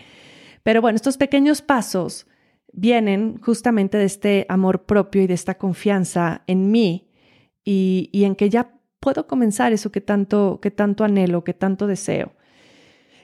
Pero 0.62 0.80
bueno, 0.80 0.96
estos 0.96 1.16
pequeños 1.16 1.62
pasos 1.62 2.26
vienen 2.72 3.38
justamente 3.42 3.98
de 3.98 4.04
este 4.04 4.46
amor 4.48 4.86
propio 4.86 5.22
y 5.22 5.26
de 5.26 5.34
esta 5.34 5.58
confianza 5.58 6.42
en 6.46 6.70
mí 6.70 7.10
y, 7.64 8.08
y 8.12 8.24
en 8.24 8.34
que 8.34 8.48
ya 8.48 8.80
puedo 9.00 9.26
comenzar 9.26 9.72
eso 9.72 9.92
que 9.92 10.00
tanto, 10.00 10.60
que 10.62 10.70
tanto 10.70 11.04
anhelo, 11.04 11.44
que 11.44 11.54
tanto 11.54 11.86
deseo. 11.86 12.32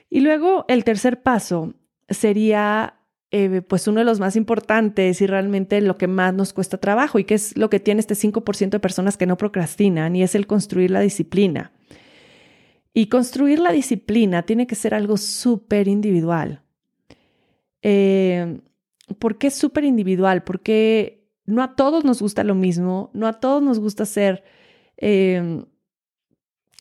Y 0.09 0.19
luego 0.21 0.65
el 0.67 0.83
tercer 0.83 1.23
paso 1.23 1.73
sería 2.09 2.98
eh, 3.31 3.61
pues 3.61 3.87
uno 3.87 3.99
de 3.99 4.05
los 4.05 4.19
más 4.19 4.35
importantes 4.35 5.21
y 5.21 5.27
realmente 5.27 5.81
lo 5.81 5.97
que 5.97 6.07
más 6.07 6.33
nos 6.33 6.51
cuesta 6.51 6.79
trabajo 6.79 7.19
y 7.19 7.25
que 7.25 7.35
es 7.35 7.55
lo 7.55 7.69
que 7.69 7.79
tiene 7.79 7.99
este 7.99 8.15
5% 8.15 8.71
de 8.71 8.79
personas 8.79 9.17
que 9.17 9.27
no 9.27 9.37
procrastinan 9.37 10.15
y 10.15 10.23
es 10.23 10.33
el 10.33 10.47
construir 10.47 10.89
la 10.89 11.01
disciplina. 11.01 11.71
Y 12.91 13.05
construir 13.07 13.59
la 13.59 13.71
disciplina 13.71 14.43
tiene 14.43 14.65
que 14.65 14.73
ser 14.73 14.95
algo 14.95 15.15
súper 15.17 15.87
individual. 15.87 16.63
Eh, 17.83 18.61
¿Por 19.19 19.37
qué 19.37 19.51
súper 19.51 19.83
individual? 19.83 20.43
Porque 20.43 21.29
no 21.45 21.61
a 21.61 21.75
todos 21.75 22.03
nos 22.03 22.21
gusta 22.21 22.43
lo 22.43 22.55
mismo, 22.55 23.11
no 23.13 23.27
a 23.27 23.39
todos 23.39 23.61
nos 23.61 23.79
gusta 23.79 24.03
hacer 24.03 24.43
eh, 24.97 25.63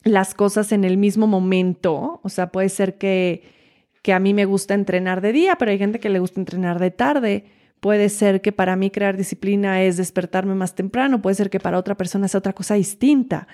las 0.05 0.35
cosas 0.35 0.73
en 0.73 0.85
el 0.85 0.97
mismo 0.97 1.27
momento. 1.27 2.21
O 2.23 2.29
sea, 2.31 2.51
puede 2.51 2.71
ser 2.71 2.97
que 2.97 3.58
que 4.03 4.13
a 4.13 4.19
mí 4.19 4.35
me 4.35 4.45
gusta 4.45 4.75
entrenar 4.75 5.21
de 5.21 5.33
día, 5.33 5.57
pero 5.57 5.71
hay 5.71 5.79
gente 5.79 6.01
que 6.01 6.09
le 6.09 6.19
gusta 6.19 6.41
entrenar 6.41 6.79
de 6.79 6.91
tarde. 6.91 7.45
Puede 7.81 8.09
ser 8.09 8.41
que 8.41 8.53
para 8.53 8.77
mí 8.77 8.91
crear 8.91 9.17
disciplina 9.17 9.83
es 9.83 9.97
despertarme 9.97 10.55
más 10.55 10.75
temprano, 10.75 11.23
puede 11.23 11.37
ser 11.37 11.51
que 11.51 11.61
para 11.61 11.79
otra 11.79 11.97
persona 11.97 12.29
sea 12.29 12.39
otra 12.39 12.53
cosa 12.53 12.75
distinta. 12.75 13.47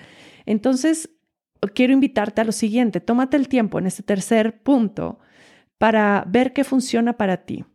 Entonces, 0.45 1.09
quiero 1.73 1.93
invitarte 1.93 2.41
a 2.41 2.45
lo 2.45 2.51
siguiente, 2.51 2.99
tómate 2.99 3.37
el 3.37 3.47
tiempo 3.47 3.79
en 3.79 3.87
este 3.87 4.03
tercer 4.03 4.61
punto 4.61 5.19
para 5.77 6.23
ver 6.27 6.53
qué 6.53 6.63
funciona 6.63 7.13
para 7.13 7.45
ti. 7.45 7.65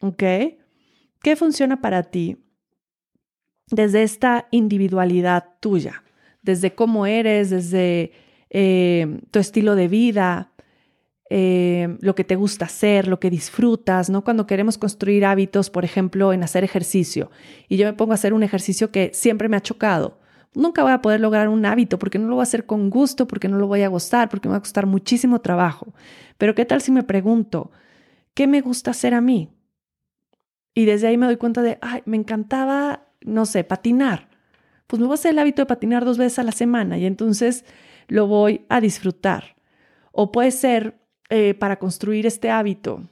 ¿Ok? 0.00 0.22
¿Qué 1.22 1.36
funciona 1.36 1.80
para 1.80 2.04
ti 2.04 2.36
desde 3.70 4.02
esta 4.02 4.46
individualidad 4.50 5.54
tuya? 5.60 6.04
Desde 6.42 6.74
cómo 6.74 7.06
eres, 7.06 7.50
desde 7.50 8.12
eh, 8.50 9.20
tu 9.30 9.38
estilo 9.38 9.74
de 9.74 9.88
vida, 9.88 10.52
eh, 11.28 11.96
lo 12.00 12.14
que 12.14 12.24
te 12.24 12.36
gusta 12.36 12.66
hacer, 12.66 13.08
lo 13.08 13.18
que 13.18 13.30
disfrutas, 13.30 14.10
¿no? 14.10 14.22
Cuando 14.22 14.46
queremos 14.46 14.78
construir 14.78 15.24
hábitos, 15.24 15.70
por 15.70 15.84
ejemplo, 15.84 16.32
en 16.32 16.44
hacer 16.44 16.62
ejercicio, 16.62 17.30
y 17.68 17.76
yo 17.76 17.86
me 17.86 17.94
pongo 17.94 18.12
a 18.12 18.14
hacer 18.14 18.32
un 18.32 18.42
ejercicio 18.42 18.92
que 18.92 19.10
siempre 19.12 19.48
me 19.48 19.56
ha 19.56 19.60
chocado, 19.60 20.18
nunca 20.54 20.82
voy 20.82 20.92
a 20.92 21.02
poder 21.02 21.20
lograr 21.20 21.48
un 21.48 21.66
hábito 21.66 21.98
porque 21.98 22.18
no 22.18 22.28
lo 22.28 22.36
voy 22.36 22.42
a 22.42 22.44
hacer 22.44 22.64
con 22.64 22.90
gusto, 22.90 23.26
porque 23.26 23.48
no 23.48 23.58
lo 23.58 23.66
voy 23.66 23.82
a 23.82 23.88
gustar, 23.88 24.28
porque 24.28 24.48
me 24.48 24.52
va 24.52 24.58
a 24.58 24.62
costar 24.62 24.86
muchísimo 24.86 25.40
trabajo. 25.40 25.92
Pero 26.38 26.54
¿qué 26.54 26.64
tal 26.64 26.80
si 26.80 26.92
me 26.92 27.02
pregunto, 27.02 27.70
¿qué 28.34 28.46
me 28.46 28.60
gusta 28.60 28.92
hacer 28.92 29.12
a 29.12 29.20
mí? 29.20 29.50
Y 30.74 30.84
desde 30.84 31.08
ahí 31.08 31.16
me 31.16 31.26
doy 31.26 31.36
cuenta 31.36 31.62
de, 31.62 31.78
ay, 31.80 32.02
me 32.04 32.16
encantaba, 32.16 33.08
no 33.22 33.46
sé, 33.46 33.64
patinar. 33.64 34.28
Pues 34.86 35.00
me 35.00 35.06
voy 35.06 35.14
a 35.14 35.16
hacer 35.16 35.32
el 35.32 35.38
hábito 35.38 35.62
de 35.62 35.66
patinar 35.66 36.04
dos 36.04 36.18
veces 36.18 36.38
a 36.38 36.44
la 36.44 36.52
semana 36.52 36.98
y 36.98 37.06
entonces 37.06 37.64
lo 38.08 38.26
voy 38.26 38.64
a 38.68 38.80
disfrutar. 38.80 39.56
O 40.12 40.32
puede 40.32 40.52
ser 40.52 41.05
eh, 41.30 41.54
para 41.54 41.78
construir 41.78 42.26
este 42.26 42.50
hábito? 42.50 43.02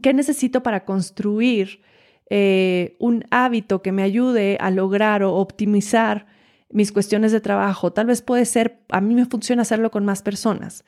¿Qué 0.00 0.14
necesito 0.14 0.62
para 0.62 0.84
construir 0.84 1.82
eh, 2.30 2.96
un 2.98 3.24
hábito 3.30 3.82
que 3.82 3.92
me 3.92 4.02
ayude 4.02 4.56
a 4.60 4.70
lograr 4.70 5.22
o 5.22 5.34
optimizar 5.34 6.26
mis 6.70 6.92
cuestiones 6.92 7.32
de 7.32 7.40
trabajo? 7.40 7.92
Tal 7.92 8.06
vez 8.06 8.22
puede 8.22 8.44
ser, 8.44 8.80
a 8.88 9.00
mí 9.00 9.14
me 9.14 9.26
funciona 9.26 9.62
hacerlo 9.62 9.90
con 9.90 10.04
más 10.04 10.22
personas. 10.22 10.84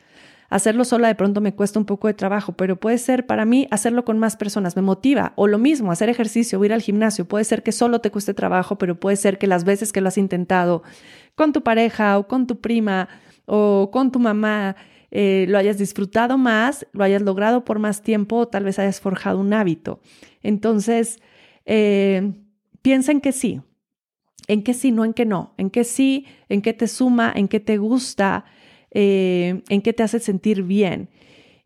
Hacerlo 0.51 0.85
sola 0.85 1.09
de 1.09 1.15
pronto 1.15 1.41
me 1.41 1.55
cuesta 1.55 1.79
un 1.79 1.85
poco 1.85 2.07
de 2.07 2.15
trabajo, 2.15 2.53
pero 2.53 2.77
puede 2.77 2.99
ser 2.99 3.27
para 3.27 3.45
mí 3.45 3.67
hacerlo 3.71 4.05
con 4.05 4.19
más 4.19 4.37
personas, 4.37 4.77
me 4.77 4.83
motiva. 4.83 5.33
O 5.37 5.47
lo 5.47 5.59
mismo, 5.59 5.91
hacer 5.91 6.09
ejercicio 6.09 6.65
ir 6.65 6.73
al 6.73 6.83
gimnasio. 6.83 7.25
Puede 7.25 7.45
ser 7.45 7.63
que 7.63 7.73
solo 7.73 8.01
te 8.01 8.11
cueste 8.11 8.35
trabajo, 8.35 8.77
pero 8.79 9.01
puede 9.01 9.17
ser 9.17 9.39
que 9.39 9.47
las 9.47 9.65
veces 9.65 9.93
que 9.93 10.01
lo 10.01 10.09
has 10.09 10.19
intentado 10.19 10.83
con 11.35 11.53
tu 11.53 11.63
pareja 11.63 12.19
o 12.19 12.29
con 12.29 12.47
tu 12.47 12.61
prima 12.61 13.09
o 13.47 13.91
con 13.93 14.13
tu 14.13 14.19
mamá, 14.21 14.77
eh, 15.17 15.47
lo 15.49 15.59
hayas 15.59 15.79
disfrutado 15.79 16.37
más, 16.39 16.89
lo 16.93 17.05
hayas 17.05 17.23
logrado 17.23 17.65
por 17.65 17.79
más 17.79 18.03
tiempo 18.03 18.37
o 18.37 18.49
tal 18.49 18.65
vez 18.65 18.81
hayas 18.81 19.01
forjado 19.01 19.39
un 19.39 19.53
hábito. 19.53 20.01
Entonces, 20.43 21.21
eh, 21.67 22.33
piensa 22.83 23.13
en 23.13 23.21
que 23.21 23.31
sí, 23.31 23.61
en 24.49 24.65
que 24.65 24.75
sí, 24.75 24.91
no 24.91 25.05
en 25.05 25.15
que 25.15 25.25
no, 25.25 25.55
en 25.57 25.71
que 25.71 25.85
sí, 25.85 26.27
en 26.49 26.63
que 26.63 26.73
te 26.73 26.89
suma, 26.89 27.33
en 27.33 27.47
que 27.47 27.61
te 27.61 27.79
gusta, 27.79 28.45
eh, 28.91 29.63
en 29.69 29.83
que 29.83 29.93
te 29.93 30.03
hace 30.03 30.19
sentir 30.19 30.65
bien. 30.65 31.09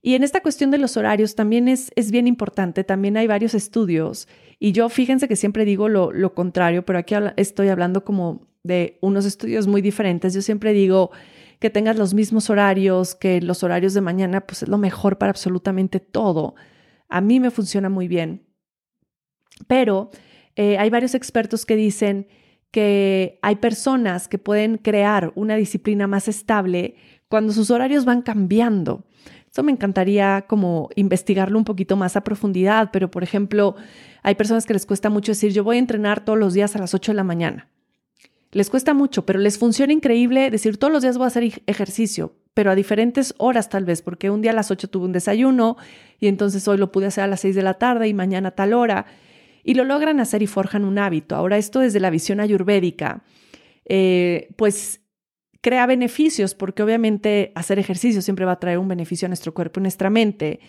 Y 0.02 0.14
en 0.14 0.24
esta 0.24 0.42
cuestión 0.42 0.70
de 0.70 0.76
los 0.76 0.98
horarios 0.98 1.34
también 1.34 1.68
es, 1.68 1.90
es 1.96 2.10
bien 2.10 2.26
importante, 2.26 2.84
también 2.84 3.16
hay 3.16 3.26
varios 3.26 3.54
estudios 3.54 4.28
y 4.60 4.72
yo 4.72 4.90
fíjense 4.90 5.26
que 5.26 5.36
siempre 5.36 5.64
digo 5.64 5.88
lo, 5.88 6.12
lo 6.12 6.34
contrario, 6.34 6.84
pero 6.84 6.98
aquí 6.98 7.14
estoy 7.36 7.68
hablando 7.68 8.04
como 8.04 8.46
de 8.62 8.98
unos 9.00 9.24
estudios 9.24 9.66
muy 9.66 9.80
diferentes. 9.80 10.34
Yo 10.34 10.42
siempre 10.42 10.74
digo, 10.74 11.10
que 11.58 11.70
tengas 11.70 11.96
los 11.96 12.14
mismos 12.14 12.50
horarios, 12.50 13.14
que 13.14 13.40
los 13.40 13.62
horarios 13.62 13.94
de 13.94 14.00
mañana, 14.00 14.42
pues 14.42 14.62
es 14.62 14.68
lo 14.68 14.78
mejor 14.78 15.18
para 15.18 15.30
absolutamente 15.30 16.00
todo. 16.00 16.54
A 17.08 17.20
mí 17.20 17.40
me 17.40 17.50
funciona 17.50 17.88
muy 17.88 18.08
bien. 18.08 18.46
Pero 19.66 20.10
eh, 20.56 20.78
hay 20.78 20.90
varios 20.90 21.14
expertos 21.14 21.66
que 21.66 21.76
dicen 21.76 22.28
que 22.70 23.38
hay 23.42 23.56
personas 23.56 24.28
que 24.28 24.38
pueden 24.38 24.76
crear 24.78 25.32
una 25.34 25.56
disciplina 25.56 26.06
más 26.06 26.28
estable 26.28 26.96
cuando 27.28 27.52
sus 27.52 27.70
horarios 27.70 28.04
van 28.04 28.22
cambiando. 28.22 29.04
Eso 29.50 29.62
me 29.62 29.72
encantaría 29.72 30.44
como 30.46 30.90
investigarlo 30.94 31.58
un 31.58 31.64
poquito 31.64 31.96
más 31.96 32.16
a 32.16 32.22
profundidad, 32.22 32.90
pero 32.92 33.10
por 33.10 33.22
ejemplo, 33.22 33.74
hay 34.22 34.34
personas 34.34 34.66
que 34.66 34.74
les 34.74 34.86
cuesta 34.86 35.10
mucho 35.10 35.32
decir, 35.32 35.52
yo 35.52 35.64
voy 35.64 35.76
a 35.76 35.80
entrenar 35.80 36.24
todos 36.24 36.38
los 36.38 36.52
días 36.54 36.76
a 36.76 36.78
las 36.78 36.94
8 36.94 37.12
de 37.12 37.16
la 37.16 37.24
mañana. 37.24 37.68
Les 38.50 38.70
cuesta 38.70 38.94
mucho, 38.94 39.26
pero 39.26 39.38
les 39.38 39.58
funciona 39.58 39.92
increíble 39.92 40.50
decir 40.50 40.78
todos 40.78 40.92
los 40.92 41.02
días 41.02 41.18
voy 41.18 41.26
a 41.26 41.28
hacer 41.28 41.62
ejercicio, 41.66 42.34
pero 42.54 42.70
a 42.70 42.74
diferentes 42.74 43.34
horas 43.36 43.68
tal 43.68 43.84
vez, 43.84 44.00
porque 44.00 44.30
un 44.30 44.40
día 44.40 44.52
a 44.52 44.54
las 44.54 44.70
8 44.70 44.88
tuve 44.88 45.04
un 45.04 45.12
desayuno 45.12 45.76
y 46.18 46.28
entonces 46.28 46.66
hoy 46.66 46.78
lo 46.78 46.90
pude 46.90 47.06
hacer 47.06 47.24
a 47.24 47.26
las 47.26 47.40
6 47.40 47.54
de 47.54 47.62
la 47.62 47.74
tarde 47.74 48.08
y 48.08 48.14
mañana 48.14 48.48
a 48.48 48.54
tal 48.54 48.72
hora. 48.72 49.06
Y 49.64 49.74
lo 49.74 49.84
logran 49.84 50.18
hacer 50.18 50.42
y 50.42 50.46
forjan 50.46 50.84
un 50.84 50.98
hábito. 50.98 51.36
Ahora 51.36 51.58
esto 51.58 51.80
desde 51.80 52.00
la 52.00 52.08
visión 52.08 52.40
ayurvédica, 52.40 53.22
eh, 53.84 54.48
pues 54.56 55.02
crea 55.60 55.84
beneficios, 55.86 56.54
porque 56.54 56.82
obviamente 56.82 57.52
hacer 57.54 57.78
ejercicio 57.78 58.22
siempre 58.22 58.46
va 58.46 58.52
a 58.52 58.60
traer 58.60 58.78
un 58.78 58.88
beneficio 58.88 59.26
a 59.26 59.28
nuestro 59.28 59.52
cuerpo 59.52 59.80
y 59.80 59.82
nuestra 59.82 60.08
mente, 60.08 60.60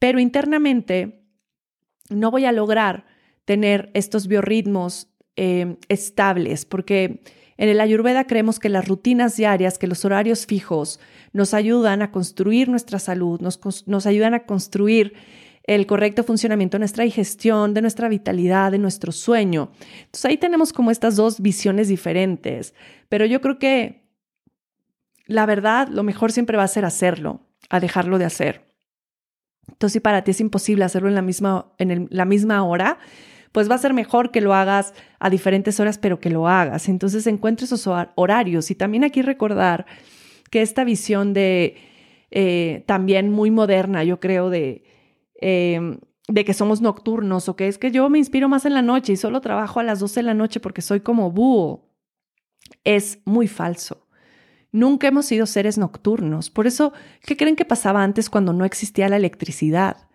pero 0.00 0.18
internamente 0.18 1.22
no 2.10 2.30
voy 2.32 2.46
a 2.46 2.52
lograr 2.52 3.06
tener 3.44 3.90
estos 3.94 4.26
biorritmos 4.26 5.08
eh, 5.38 5.76
estables, 5.88 6.64
porque 6.64 7.22
en 7.56 7.68
el 7.68 7.80
Ayurveda 7.80 8.26
creemos 8.26 8.58
que 8.58 8.68
las 8.68 8.88
rutinas 8.88 9.36
diarias, 9.36 9.78
que 9.78 9.86
los 9.86 10.04
horarios 10.04 10.46
fijos 10.46 11.00
nos 11.32 11.54
ayudan 11.54 12.02
a 12.02 12.10
construir 12.10 12.68
nuestra 12.68 12.98
salud, 12.98 13.40
nos, 13.40 13.60
nos 13.86 14.06
ayudan 14.06 14.34
a 14.34 14.46
construir 14.46 15.14
el 15.62 15.86
correcto 15.86 16.24
funcionamiento 16.24 16.76
de 16.76 16.80
nuestra 16.80 17.04
digestión, 17.04 17.72
de 17.72 17.82
nuestra 17.82 18.08
vitalidad, 18.08 18.72
de 18.72 18.78
nuestro 18.78 19.12
sueño. 19.12 19.70
Entonces 20.00 20.24
ahí 20.24 20.38
tenemos 20.38 20.72
como 20.72 20.90
estas 20.90 21.16
dos 21.16 21.40
visiones 21.40 21.88
diferentes, 21.88 22.74
pero 23.08 23.24
yo 23.24 23.40
creo 23.40 23.58
que 23.58 24.08
la 25.26 25.46
verdad, 25.46 25.86
lo 25.88 26.02
mejor 26.02 26.32
siempre 26.32 26.56
va 26.56 26.64
a 26.64 26.68
ser 26.68 26.84
hacerlo, 26.84 27.42
a 27.70 27.78
dejarlo 27.78 28.18
de 28.18 28.24
hacer. 28.24 28.66
Entonces, 29.68 29.92
si 29.92 30.00
para 30.00 30.24
ti 30.24 30.32
es 30.32 30.40
imposible 30.40 30.84
hacerlo 30.84 31.08
en 31.08 31.14
la 31.14 31.22
misma, 31.22 31.70
en 31.78 32.08
la 32.10 32.24
misma 32.24 32.64
hora, 32.64 32.98
pues 33.52 33.70
va 33.70 33.74
a 33.74 33.78
ser 33.78 33.94
mejor 33.94 34.30
que 34.30 34.40
lo 34.40 34.54
hagas 34.54 34.94
a 35.18 35.30
diferentes 35.30 35.80
horas, 35.80 35.98
pero 35.98 36.20
que 36.20 36.30
lo 36.30 36.48
hagas. 36.48 36.88
Entonces, 36.88 37.26
encuentre 37.26 37.64
esos 37.64 37.88
horarios. 38.14 38.70
Y 38.70 38.74
también 38.74 39.04
aquí 39.04 39.22
recordar 39.22 39.86
que 40.50 40.62
esta 40.62 40.84
visión 40.84 41.34
de 41.34 41.76
eh, 42.30 42.84
también 42.86 43.30
muy 43.30 43.50
moderna, 43.50 44.04
yo 44.04 44.20
creo, 44.20 44.50
de, 44.50 44.84
em, 45.40 45.98
de 46.28 46.44
que 46.44 46.54
somos 46.54 46.80
nocturnos 46.82 47.48
o 47.48 47.56
que 47.56 47.68
es 47.68 47.78
que 47.78 47.90
yo 47.90 48.08
me 48.10 48.18
inspiro 48.18 48.48
más 48.48 48.66
en 48.66 48.74
la 48.74 48.82
noche 48.82 49.14
y 49.14 49.16
solo 49.16 49.40
trabajo 49.40 49.80
a 49.80 49.84
las 49.84 50.00
12 50.00 50.20
de 50.20 50.24
la 50.24 50.34
noche 50.34 50.60
porque 50.60 50.82
soy 50.82 51.00
como 51.00 51.30
búho, 51.30 51.88
es 52.84 53.20
muy 53.24 53.48
falso. 53.48 54.06
Nunca 54.70 55.08
hemos 55.08 55.24
sido 55.26 55.46
seres 55.46 55.78
nocturnos. 55.78 56.50
Por 56.50 56.66
eso, 56.66 56.92
¿qué 57.22 57.36
creen 57.38 57.56
que 57.56 57.64
pasaba 57.64 58.02
antes 58.02 58.28
cuando 58.28 58.52
no 58.52 58.66
existía 58.66 59.08
la 59.08 59.16
electricidad? 59.16 60.07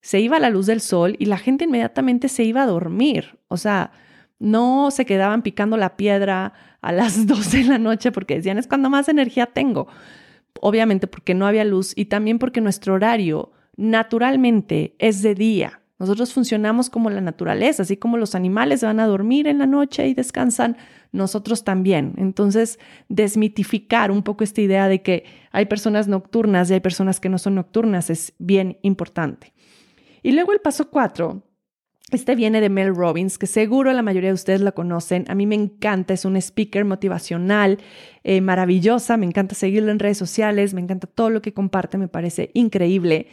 Se 0.00 0.20
iba 0.20 0.38
la 0.38 0.50
luz 0.50 0.66
del 0.66 0.80
sol 0.80 1.16
y 1.18 1.26
la 1.26 1.38
gente 1.38 1.64
inmediatamente 1.64 2.28
se 2.28 2.44
iba 2.44 2.62
a 2.62 2.66
dormir. 2.66 3.38
O 3.48 3.56
sea, 3.56 3.92
no 4.38 4.90
se 4.90 5.06
quedaban 5.06 5.42
picando 5.42 5.76
la 5.76 5.96
piedra 5.96 6.52
a 6.80 6.92
las 6.92 7.26
12 7.26 7.58
de 7.58 7.64
la 7.64 7.78
noche 7.78 8.12
porque 8.12 8.36
decían 8.36 8.58
es 8.58 8.66
cuando 8.66 8.90
más 8.90 9.08
energía 9.08 9.46
tengo. 9.46 9.88
Obviamente 10.60 11.06
porque 11.06 11.34
no 11.34 11.46
había 11.46 11.64
luz 11.64 11.92
y 11.96 12.06
también 12.06 12.38
porque 12.38 12.60
nuestro 12.60 12.94
horario 12.94 13.52
naturalmente 13.76 14.94
es 14.98 15.22
de 15.22 15.34
día. 15.34 15.80
Nosotros 15.98 16.34
funcionamos 16.34 16.90
como 16.90 17.08
la 17.08 17.22
naturaleza, 17.22 17.82
así 17.82 17.96
como 17.96 18.18
los 18.18 18.34
animales 18.34 18.82
van 18.82 19.00
a 19.00 19.06
dormir 19.06 19.46
en 19.46 19.58
la 19.58 19.66
noche 19.66 20.06
y 20.06 20.14
descansan, 20.14 20.76
nosotros 21.12 21.64
también. 21.64 22.12
Entonces, 22.18 22.78
desmitificar 23.08 24.10
un 24.10 24.22
poco 24.22 24.44
esta 24.44 24.60
idea 24.60 24.88
de 24.88 25.00
que 25.00 25.24
hay 25.52 25.64
personas 25.64 26.06
nocturnas 26.06 26.70
y 26.70 26.74
hay 26.74 26.80
personas 26.80 27.18
que 27.18 27.30
no 27.30 27.38
son 27.38 27.54
nocturnas 27.54 28.10
es 28.10 28.34
bien 28.38 28.78
importante. 28.82 29.54
Y 30.26 30.32
luego 30.32 30.52
el 30.52 30.58
paso 30.58 30.90
cuatro, 30.90 31.44
este 32.10 32.34
viene 32.34 32.60
de 32.60 32.68
Mel 32.68 32.96
Robbins, 32.96 33.38
que 33.38 33.46
seguro 33.46 33.92
la 33.92 34.02
mayoría 34.02 34.30
de 34.30 34.34
ustedes 34.34 34.60
la 34.60 34.72
conocen. 34.72 35.24
A 35.28 35.36
mí 35.36 35.46
me 35.46 35.54
encanta, 35.54 36.14
es 36.14 36.24
un 36.24 36.36
speaker 36.36 36.84
motivacional 36.84 37.78
eh, 38.24 38.40
maravillosa, 38.40 39.16
me 39.18 39.26
encanta 39.26 39.54
seguirlo 39.54 39.92
en 39.92 40.00
redes 40.00 40.18
sociales, 40.18 40.74
me 40.74 40.80
encanta 40.80 41.06
todo 41.06 41.30
lo 41.30 41.42
que 41.42 41.54
comparte, 41.54 41.96
me 41.96 42.08
parece 42.08 42.50
increíble. 42.54 43.28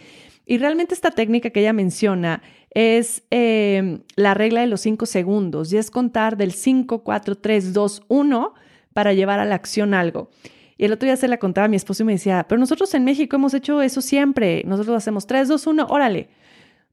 Y 0.46 0.60
realmente 0.60 0.94
esta 0.94 1.10
técnica 1.10 1.50
que 1.50 1.62
ella 1.62 1.74
menciona 1.74 2.44
es 2.70 3.24
em, 3.32 4.02
la 4.16 4.36
regla 4.36 4.62
de 4.62 4.68
los 4.68 4.82
cinco 4.82 5.08
segundos 5.08 5.74
y 5.74 5.78
es 5.78 5.90
contar 5.90 6.38
del 6.38 6.52
5, 6.52 7.04
4, 7.04 7.40
3, 7.40 7.74
2, 7.74 8.04
1 8.08 8.54
para 8.94 9.14
llevar 9.14 9.40
a 9.40 9.46
la 9.46 9.56
acción 9.56 9.96
algo. 9.96 10.30
Y 10.78 10.86
el 10.86 10.94
otro 10.94 11.08
día 11.08 11.18
se 11.18 11.28
la 11.28 11.40
contaba 11.40 11.66
a 11.66 11.70
mi 11.70 11.76
esposo 11.76 12.04
y 12.04 12.06
me 12.06 12.14
decía, 12.14 12.46
pero 12.48 12.60
nosotros 12.60 12.94
en 12.94 13.04
México 13.04 13.36
hemos 13.36 13.56
hecho 13.56 13.82
eso 13.82 14.00
siempre. 14.00 14.62
Nosotros 14.68 14.96
hacemos 14.96 15.26
3, 15.26 15.48
2, 15.48 15.66
1, 15.66 15.88
órale. 15.90 16.30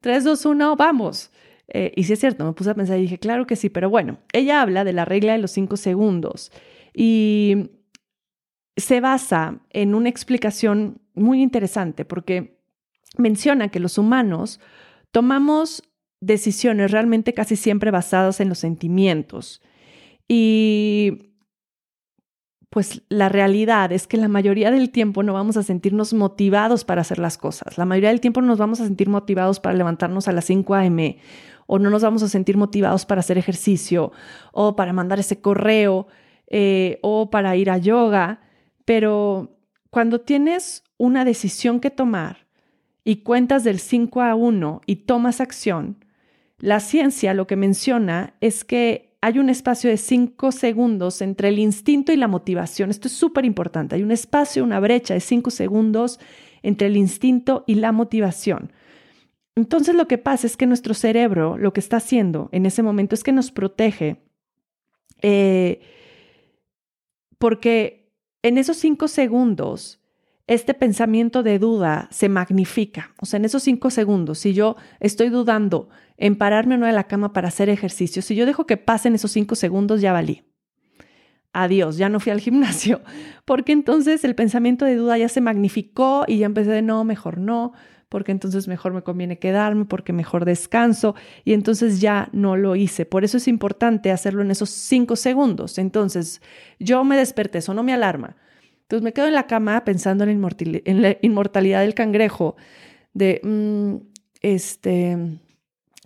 3, 0.01 0.25
2, 0.25 0.47
1, 0.47 0.77
vamos. 0.77 1.31
Eh, 1.69 1.93
y 1.97 2.05
sí 2.05 2.15
es 2.15 2.21
cierto, 2.21 2.45
me 2.45 2.53
puse 2.53 2.71
a 2.71 2.75
pensar 2.75 2.99
y 2.99 3.03
dije, 3.03 3.19
claro 3.19 3.47
que 3.47 3.57
sí, 3.57 3.69
pero 3.69 3.89
bueno, 3.89 4.19
ella 4.33 4.61
habla 4.61 4.83
de 4.85 4.93
la 4.93 5.05
regla 5.05 5.33
de 5.33 5.39
los 5.39 5.53
cinco 5.53 5.77
segundos 5.77 6.51
y 6.93 7.71
se 8.77 9.01
basa 9.01 9.61
en 9.71 9.95
una 9.95 10.09
explicación 10.09 11.01
muy 11.15 11.43
interesante 11.43 12.05
porque 12.05 12.59
menciona 13.17 13.69
que 13.69 13.79
los 13.79 13.99
humanos 13.99 14.59
tomamos 15.13 15.85
decisiones 16.21 16.91
realmente 16.91 17.35
casi 17.35 17.55
siempre 17.57 17.91
basadas 17.91 18.41
en 18.41 18.49
los 18.49 18.59
sentimientos. 18.59 19.63
Y 20.27 21.30
pues 22.71 23.03
la 23.09 23.29
realidad 23.29 23.91
es 23.91 24.07
que 24.07 24.17
la 24.17 24.29
mayoría 24.29 24.71
del 24.71 24.91
tiempo 24.91 25.25
no 25.25 25.33
vamos 25.33 25.57
a 25.57 25.65
sentirnos 25.65 26.15
motivados 26.15 26.85
para 26.85 27.01
hacer 27.01 27.19
las 27.19 27.37
cosas. 27.37 27.77
La 27.77 27.85
mayoría 27.85 28.11
del 28.11 28.21
tiempo 28.21 28.41
no 28.41 28.47
nos 28.47 28.59
vamos 28.59 28.81
a 28.81 28.85
sentir 28.85 29.09
motivados 29.09 29.59
para 29.59 29.77
levantarnos 29.77 30.29
a 30.29 30.33
las 30.33 30.45
5 30.45 30.75
a.m. 30.77 31.19
o 31.67 31.79
no 31.81 31.91
nos 31.91 32.03
vamos 32.03 32.23
a 32.23 32.29
sentir 32.29 32.57
motivados 32.57 33.07
para 33.07 33.21
hacer 33.21 33.39
ejercicio 33.39 34.13
o 34.53 34.77
para 34.77 34.93
mandar 34.93 35.19
ese 35.19 35.41
correo 35.41 36.07
eh, 36.47 37.01
o 37.03 37.29
para 37.29 37.57
ir 37.57 37.71
a 37.71 37.79
yoga. 37.79 38.41
Pero 38.85 39.59
cuando 39.91 40.21
tienes 40.21 40.85
una 40.97 41.25
decisión 41.25 41.81
que 41.81 41.91
tomar 41.91 42.47
y 43.03 43.17
cuentas 43.23 43.65
del 43.65 43.81
5 43.81 44.21
a 44.23 44.37
1 44.37 44.83
y 44.87 44.97
tomas 44.97 45.41
acción, 45.41 46.05
la 46.59 46.79
ciencia 46.79 47.35
lo 47.35 47.49
que 47.49 47.57
menciona 47.57 48.35
es 48.41 48.65
que 48.65 49.10
hay 49.21 49.39
un 49.39 49.51
espacio 49.51 49.91
de 49.91 49.97
5 49.97 50.51
segundos 50.53 51.21
entre 51.21 51.49
el 51.49 51.59
instinto 51.59 52.13
y 52.13 52.17
la 52.17 52.29
motivación. 52.29 52.91
Esto 52.91 53.09
es 53.09 53.15
súper 53.15 53.45
importante. 53.45 53.97
Hay 53.97 54.03
un 54.03 54.13
espacio, 54.13 54.65
una 54.65 54.81
brecha 54.81 55.15
de 55.15 55.21
5 55.21 55.51
segundos 55.51 56.19
entre 56.63 56.87
el 56.87 56.97
instinto 56.97 57.65
y 57.67 57.75
la 57.75 57.93
motivación. 57.93 58.73
Entonces 59.57 59.95
lo 59.95 60.09
que 60.09 60.19
pasa 60.19 60.47
es 60.47 60.57
que 60.57 60.67
nuestro 60.67 60.95
cerebro 60.95 61.59
lo 61.59 61.73
que 61.73 61.81
está 61.81 61.99
haciendo 61.99 62.49
en 62.53 62.65
ese 62.65 62.83
momento 62.83 63.15
es 63.15 63.23
que 63.23 63.33
nos 63.33 63.51
protege 63.51 64.23
eh, 65.23 65.81
porque 67.37 68.11
en 68.43 68.57
esos 68.57 68.79
5 68.79 69.09
segundos 69.09 70.00
este 70.51 70.75
pensamiento 70.75 71.45
de 71.45 71.61
duda 71.61 72.09
se 72.11 72.29
magnifica. 72.29 73.15
O 73.21 73.27
sea, 73.27 73.39
en 73.39 73.45
esos 73.45 73.63
cinco 73.63 73.89
segundos, 73.89 74.41
si 74.41 74.53
yo 74.53 74.75
estoy 74.99 75.29
dudando 75.29 75.91
en 76.17 76.35
pararme 76.35 76.75
o 76.75 76.79
no 76.79 76.87
de 76.87 76.93
la 76.93 77.05
cama 77.05 77.33
para 77.33 77.47
hacer 77.47 77.69
ejercicio, 77.69 78.21
si 78.21 78.35
yo 78.35 78.47
dejo 78.47 78.67
que 78.67 78.77
pasen 78.77 79.15
esos 79.15 79.31
cinco 79.31 79.55
segundos, 79.55 80.01
ya 80.01 80.13
valí. 80.13 80.43
Adiós, 81.53 81.99
ya 81.99 82.09
no 82.09 82.19
fui 82.19 82.33
al 82.33 82.41
gimnasio, 82.41 83.01
porque 83.45 83.71
entonces 83.71 84.25
el 84.25 84.35
pensamiento 84.35 84.85
de 84.85 84.97
duda 84.97 85.17
ya 85.19 85.29
se 85.29 85.41
magnificó 85.41 86.25
y 86.27 86.39
ya 86.39 86.47
empecé 86.47 86.71
de 86.71 86.83
no, 86.83 87.05
mejor 87.05 87.39
no, 87.39 87.73
porque 88.09 88.33
entonces 88.33 88.67
mejor 88.67 88.93
me 88.93 89.03
conviene 89.03 89.39
quedarme, 89.39 89.85
porque 89.85 90.13
mejor 90.13 90.45
descanso 90.45 91.15
y 91.45 91.53
entonces 91.53 92.01
ya 92.01 92.29
no 92.33 92.57
lo 92.57 92.75
hice. 92.75 93.07
Por 93.07 93.23
eso 93.23 93.37
es 93.37 93.47
importante 93.47 94.11
hacerlo 94.11 94.43
en 94.43 94.51
esos 94.51 94.71
cinco 94.71 95.15
segundos. 95.15 95.79
Entonces, 95.79 96.43
yo 96.81 97.05
me 97.05 97.17
desperté, 97.17 97.59
eso 97.59 97.73
no 97.73 97.85
me 97.85 97.93
alarma 97.93 98.35
entonces 98.91 99.05
me 99.05 99.13
quedo 99.13 99.29
en 99.29 99.35
la 99.35 99.47
cama 99.47 99.85
pensando 99.85 100.25
en 100.25 100.43
la, 101.01 101.17
inmortalidad 101.23 101.83
del 101.83 101.95
cangrejo, 101.95 102.57
de, 103.15 103.41
mm, 103.41 104.05
este, 104.41 105.17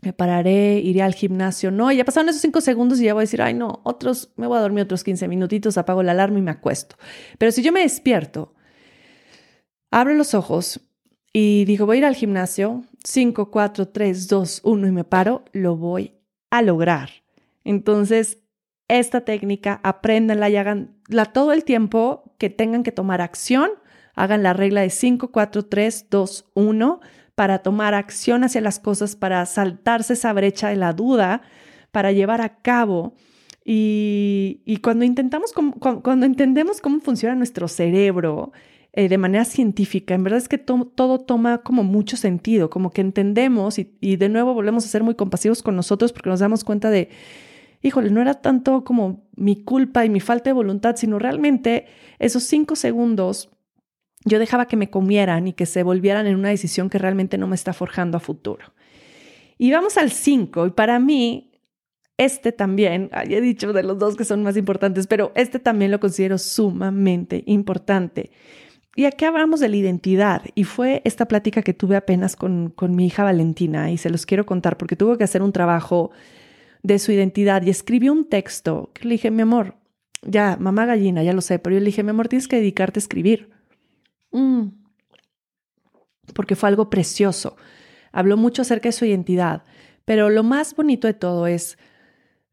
me 0.03 0.13
pararé, 0.13 0.81
iré 0.81 1.01
al 1.01 1.15
gimnasio. 1.15 1.71
No, 1.71 1.91
ya 1.91 2.05
pasaron 2.05 2.29
esos 2.29 2.43
cinco 2.43 2.61
segundos 2.61 3.01
y 3.01 3.05
ya 3.05 3.15
voy 3.15 3.23
a 3.23 3.25
decir, 3.25 3.41
ay, 3.41 3.55
no, 3.55 3.81
otros, 3.85 4.35
me 4.37 4.47
voy 4.47 4.59
a 4.59 4.61
dormir 4.61 4.85
otros 4.85 5.03
15 5.03 5.29
minutitos, 5.29 5.79
apago 5.79 6.03
la 6.03 6.13
alarma 6.13 6.39
y 6.39 6.43
me 6.43 6.51
acuesto. 6.51 6.97
Pero 7.39 7.53
si 7.53 7.63
yo 7.63 7.73
me 7.73 7.81
despierto, 7.81 8.53
abro 9.91 10.13
los 10.13 10.35
ojos 10.35 10.83
y 11.33 11.65
digo, 11.65 11.87
voy 11.87 11.97
a 11.97 11.99
ir 12.01 12.05
al 12.05 12.17
gimnasio, 12.17 12.83
5, 13.03 13.51
4, 13.51 13.89
3, 13.89 14.29
2, 14.29 14.61
1 14.63 14.87
y 14.89 14.93
me 14.93 15.05
paro, 15.05 15.47
lo 15.53 15.79
voy 15.79 16.13
a 16.51 16.61
lograr. 16.61 17.09
Entonces, 17.65 18.41
esta 18.89 19.23
técnica, 19.23 19.81
apréndanla 19.83 20.51
y 20.51 20.57
háganla 20.57 21.25
todo 21.33 21.55
el 21.55 21.65
tiempo 21.65 22.24
que 22.39 22.51
tengan 22.51 22.83
que 22.83 22.93
tomar 22.93 23.21
acción. 23.21 23.71
Hagan 24.15 24.43
la 24.43 24.53
regla 24.53 24.83
de 24.83 24.91
5, 24.91 25.29
4, 25.33 25.67
3, 25.67 26.07
2, 26.11 26.51
1 26.55 27.01
para 27.35 27.59
tomar 27.59 27.95
acción 27.95 28.45
hacia 28.45 28.61
las 28.61 28.79
cosas, 28.79 29.17
para 29.17 29.45
saltarse 29.47 30.13
esa 30.13 30.33
brecha 30.33 30.69
de 30.69 30.77
la 30.77 30.93
duda, 30.93 31.43
para 31.91 32.13
llevar 32.13 32.41
a 32.41 32.57
cabo. 32.61 33.15
Y, 33.65 34.79
cuando 34.83 35.05
intentamos, 35.05 35.53
cuando, 36.03 36.27
entendemos 36.27 36.81
cómo 36.81 37.01
funciona 37.01 37.35
nuestro 37.35 37.67
cerebro 37.67 38.53
eh, 38.93 39.09
de 39.09 39.17
manera 39.19 39.47
científica, 39.47 40.15
en 40.15 40.23
verdad 40.23 40.39
es 40.39 40.49
que 40.49 40.59
todo 40.59 41.21
toma 41.21 41.59
como 41.59 41.83
mucho 41.83 42.17
sentido, 42.19 42.69
como 42.69 42.91
que 42.91 43.01
entendemos 43.01 43.79
y, 43.79 43.97
y 44.01 44.17
de 44.17 44.29
nuevo 44.29 44.53
volvemos 44.53 44.85
a 44.85 44.89
ser 44.89 45.03
muy 45.03 45.15
compasivos 45.15 45.63
con 45.63 45.77
nosotros 45.77 46.13
porque 46.13 46.29
nos 46.29 46.41
damos 46.41 46.63
cuenta 46.63 46.91
de 46.91 47.09
híjole, 47.85 48.11
no 48.11 48.23
era 48.23 48.35
tanto 48.35 48.83
como 48.83 49.29
mi 49.37 49.63
culpa 49.63 50.07
y 50.07 50.09
mi 50.09 50.21
falta 50.21 50.49
de 50.49 50.55
voluntad, 50.55 50.97
sino 50.97 51.19
realmente 51.19 51.85
esos 52.19 52.43
cinco 52.43 52.77
segundos 52.77 53.51
yo 54.25 54.39
dejaba 54.39 54.67
que 54.67 54.79
me 54.79 54.89
comieran 54.89 55.47
y 55.49 55.53
que 55.53 55.67
se 55.67 55.83
volvieran 55.83 56.27
en 56.27 56.37
una 56.37 56.49
decisión 56.49 56.89
que 56.89 56.97
realmente 56.99 57.37
no 57.37 57.47
me 57.47 57.55
está 57.55 57.75
forjando 57.75 58.17
a 58.17 58.21
futuro. 58.21 58.73
Y 59.59 59.71
vamos 59.71 59.99
al 59.99 60.11
cinco, 60.11 60.67
y 60.67 60.71
para 60.71 60.99
mí, 60.99 61.61
este 62.17 62.53
también, 62.53 63.11
he 63.29 63.41
dicho 63.43 63.75
de 63.75 63.83
los 63.83 63.99
dos 63.99 64.17
que 64.17 64.25
son 64.25 64.43
más 64.43 64.57
importantes, 64.57 65.07
pero 65.07 65.31
este 65.35 65.59
también 65.59 65.91
lo 65.91 66.01
considero 66.01 66.39
sumamente 66.39 67.45
importante. 67.47 68.31
Y 68.97 69.05
aquí 69.05 69.27
hablamos 69.27 69.61
de 69.61 69.69
la 69.69 69.77
identidad, 69.77 70.43
y 70.55 70.65
fue 70.65 71.03
esta 71.05 71.27
plática 71.27 71.61
que 71.61 71.75
tuve 71.75 71.97
apenas 71.97 72.35
con, 72.35 72.71
con 72.71 72.97
mi 72.97 73.05
hija 73.07 73.25
Valentina, 73.25 73.91
y 73.91 73.99
se 73.99 74.09
los 74.09 74.25
quiero 74.25 74.47
contar 74.47 74.79
porque 74.79 74.97
tuvo 74.97 75.19
que 75.19 75.25
hacer 75.25 75.43
un 75.43 75.53
trabajo 75.53 76.13
de 76.85 76.99
su 76.99 77.11
identidad 77.11 77.63
y 77.63 77.71
escribió 77.71 78.13
un 78.13 78.29
texto 78.29 78.91
que 78.93 79.09
le 79.09 79.15
dije, 79.15 79.31
mi 79.31 79.43
amor, 79.43 79.79
ya, 80.23 80.59
mamá 80.61 80.85
gallina, 80.85 81.23
ya 81.23 81.33
lo 81.33 81.41
sé, 81.41 81.59
pero 81.59 81.75
yo 81.75 81.81
le 81.81 81.87
dije, 81.87 82.03
mi 82.03 82.11
amor, 82.11 82.29
tienes 82.29 82.47
que 82.47 82.57
dedicarte 82.57 82.99
a 82.99 83.03
escribir. 83.03 83.51
Mm. 84.31 84.69
Porque 86.35 86.57
fue 86.57 86.69
algo 86.69 86.91
precioso. 86.91 87.57
habló 88.13 88.37
mucho 88.37 88.63
acerca 88.63 88.89
de 88.89 88.93
su 88.93 89.07
identidad, 89.07 89.65
pero 90.05 90.29
lo 90.29 90.43
más 90.43 90.77
bonito 90.77 91.07
de 91.07 91.15
todo 91.15 91.47
es 91.47 91.79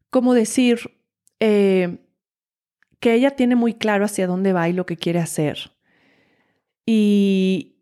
como 0.08 0.32
decir 0.32 0.80
eh, 1.38 1.98
que 2.98 3.12
ella 3.12 3.32
tiene 3.32 3.54
muy 3.54 3.74
claro 3.74 4.06
hacia 4.06 4.26
dónde 4.26 4.54
va 4.54 4.66
y 4.68 4.72
lo 4.72 4.86
que 4.86 4.96
quiere 4.96 5.18
hacer. 5.18 5.72
Y 6.86 7.76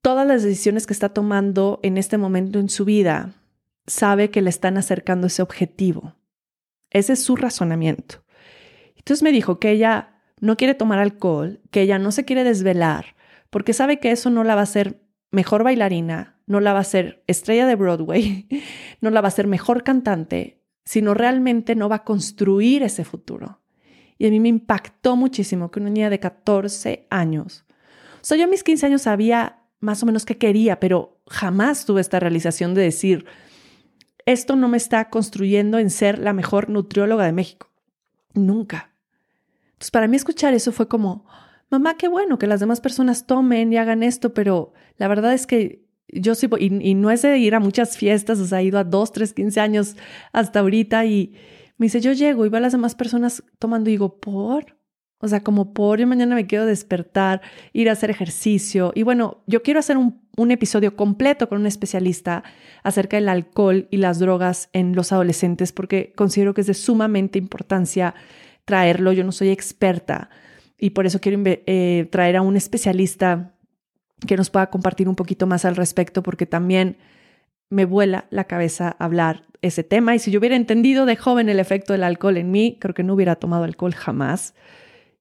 todas 0.00 0.26
las 0.28 0.44
decisiones 0.44 0.86
que 0.86 0.92
está 0.92 1.08
tomando 1.08 1.80
en 1.82 1.98
este 1.98 2.18
momento 2.18 2.60
en 2.60 2.68
su 2.68 2.84
vida, 2.84 3.39
sabe 3.90 4.30
que 4.30 4.40
le 4.40 4.50
están 4.50 4.78
acercando 4.78 5.26
ese 5.26 5.42
objetivo. 5.42 6.14
Ese 6.90 7.14
es 7.14 7.22
su 7.22 7.36
razonamiento. 7.36 8.24
Entonces 8.96 9.22
me 9.22 9.32
dijo 9.32 9.58
que 9.58 9.70
ella 9.70 10.20
no 10.40 10.56
quiere 10.56 10.74
tomar 10.74 10.98
alcohol, 10.98 11.60
que 11.70 11.82
ella 11.82 11.98
no 11.98 12.12
se 12.12 12.24
quiere 12.24 12.44
desvelar, 12.44 13.16
porque 13.50 13.72
sabe 13.72 13.98
que 13.98 14.10
eso 14.10 14.30
no 14.30 14.44
la 14.44 14.54
va 14.54 14.62
a 14.62 14.64
hacer 14.64 15.02
mejor 15.30 15.64
bailarina, 15.64 16.40
no 16.46 16.60
la 16.60 16.72
va 16.72 16.78
a 16.78 16.82
hacer 16.82 17.22
estrella 17.26 17.66
de 17.66 17.76
Broadway, 17.76 18.46
no 19.00 19.10
la 19.10 19.20
va 19.20 19.26
a 19.26 19.28
hacer 19.28 19.46
mejor 19.46 19.82
cantante, 19.82 20.62
sino 20.84 21.14
realmente 21.14 21.74
no 21.74 21.88
va 21.88 21.96
a 21.96 22.04
construir 22.04 22.82
ese 22.82 23.04
futuro. 23.04 23.60
Y 24.18 24.26
a 24.26 24.30
mí 24.30 24.40
me 24.40 24.48
impactó 24.48 25.16
muchísimo 25.16 25.70
que 25.70 25.80
una 25.80 25.90
niña 25.90 26.10
de 26.10 26.20
14 26.20 27.06
años, 27.10 27.64
o 28.16 28.24
sea, 28.24 28.36
yo 28.36 28.44
a 28.44 28.48
mis 28.48 28.62
15 28.62 28.86
años 28.86 29.02
sabía 29.02 29.62
más 29.80 30.02
o 30.02 30.06
menos 30.06 30.26
qué 30.26 30.36
quería, 30.36 30.78
pero 30.78 31.22
jamás 31.26 31.86
tuve 31.86 32.02
esta 32.02 32.20
realización 32.20 32.74
de 32.74 32.82
decir, 32.82 33.24
esto 34.26 34.56
no 34.56 34.68
me 34.68 34.76
está 34.76 35.08
construyendo 35.10 35.78
en 35.78 35.90
ser 35.90 36.18
la 36.18 36.32
mejor 36.32 36.68
nutrióloga 36.70 37.24
de 37.24 37.32
México. 37.32 37.70
Nunca. 38.34 38.92
Entonces, 39.72 39.90
para 39.90 40.08
mí 40.08 40.16
escuchar 40.16 40.54
eso 40.54 40.72
fue 40.72 40.88
como, 40.88 41.26
mamá, 41.70 41.96
qué 41.96 42.08
bueno 42.08 42.38
que 42.38 42.46
las 42.46 42.60
demás 42.60 42.80
personas 42.80 43.26
tomen 43.26 43.72
y 43.72 43.76
hagan 43.76 44.02
esto, 44.02 44.34
pero 44.34 44.72
la 44.96 45.08
verdad 45.08 45.32
es 45.32 45.46
que 45.46 45.84
yo 46.08 46.34
sí, 46.34 46.48
y, 46.58 46.90
y 46.90 46.94
no 46.94 47.10
es 47.10 47.22
de 47.22 47.38
ir 47.38 47.54
a 47.54 47.60
muchas 47.60 47.96
fiestas, 47.96 48.38
o 48.40 48.46
sea, 48.46 48.60
he 48.60 48.64
ido 48.64 48.78
a 48.78 48.84
dos, 48.84 49.12
tres, 49.12 49.32
quince 49.32 49.60
años 49.60 49.96
hasta 50.32 50.60
ahorita 50.60 51.04
y 51.04 51.34
me 51.78 51.86
dice, 51.86 52.00
yo 52.00 52.12
llego 52.12 52.44
y 52.44 52.48
veo 52.48 52.58
a 52.58 52.62
las 52.62 52.72
demás 52.72 52.94
personas 52.94 53.42
tomando 53.58 53.88
y 53.88 53.94
digo, 53.94 54.20
¿por? 54.20 54.76
O 55.22 55.28
sea, 55.28 55.42
como 55.42 55.74
por 55.74 56.00
yo 56.00 56.06
mañana 56.06 56.34
me 56.34 56.46
quiero 56.46 56.64
despertar, 56.64 57.42
ir 57.74 57.90
a 57.90 57.92
hacer 57.92 58.10
ejercicio. 58.10 58.90
Y 58.94 59.02
bueno, 59.02 59.42
yo 59.46 59.62
quiero 59.62 59.78
hacer 59.78 59.96
un, 59.96 60.18
episodio 60.50 60.96
completo 60.96 61.50
con 61.50 61.60
un 61.60 61.66
especialista 61.66 62.42
acerca 62.82 63.18
del 63.18 63.28
alcohol 63.28 63.86
y 63.90 63.98
las 63.98 64.18
drogas 64.18 64.70
en 64.72 64.94
los 64.94 65.12
adolescentes, 65.12 65.70
porque 65.70 66.14
considero 66.16 66.54
que 66.54 66.62
es 66.62 66.66
de 66.66 66.72
sumamente 66.72 67.38
importancia 67.38 68.14
traerlo. 68.64 69.12
Yo 69.12 69.22
no 69.22 69.32
soy 69.32 69.50
experta 69.50 70.30
y 70.78 70.90
por 70.90 71.04
eso 71.04 71.20
quiero 71.20 71.42
eh, 71.44 72.08
traer 72.10 72.36
a 72.36 72.42
un 72.42 72.56
especialista 72.56 73.52
que 74.26 74.38
nos 74.38 74.48
pueda 74.48 74.70
compartir 74.70 75.10
un 75.10 75.14
poquito 75.14 75.46
más 75.46 75.66
al 75.66 75.76
respecto, 75.76 76.22
porque 76.22 76.46
también 76.46 76.96
me 77.68 77.84
vuela 77.84 78.24
la 78.30 78.44
cabeza 78.44 78.96
hablar 78.98 79.44
ese 79.60 79.84
tema. 79.84 80.14
Y 80.14 80.18
si 80.20 80.30
yo 80.30 80.38
hubiera 80.38 80.56
entendido 80.56 81.04
de 81.04 81.16
joven 81.16 81.50
el 81.50 81.60
efecto 81.60 81.92
del 81.92 82.04
alcohol 82.04 82.38
en 82.38 82.50
mí, 82.50 82.78
creo 82.80 82.94
que 82.94 83.02
no 83.02 83.12
hubiera 83.12 83.36
tomado 83.36 83.64
alcohol 83.64 83.94
jamás. 83.94 84.54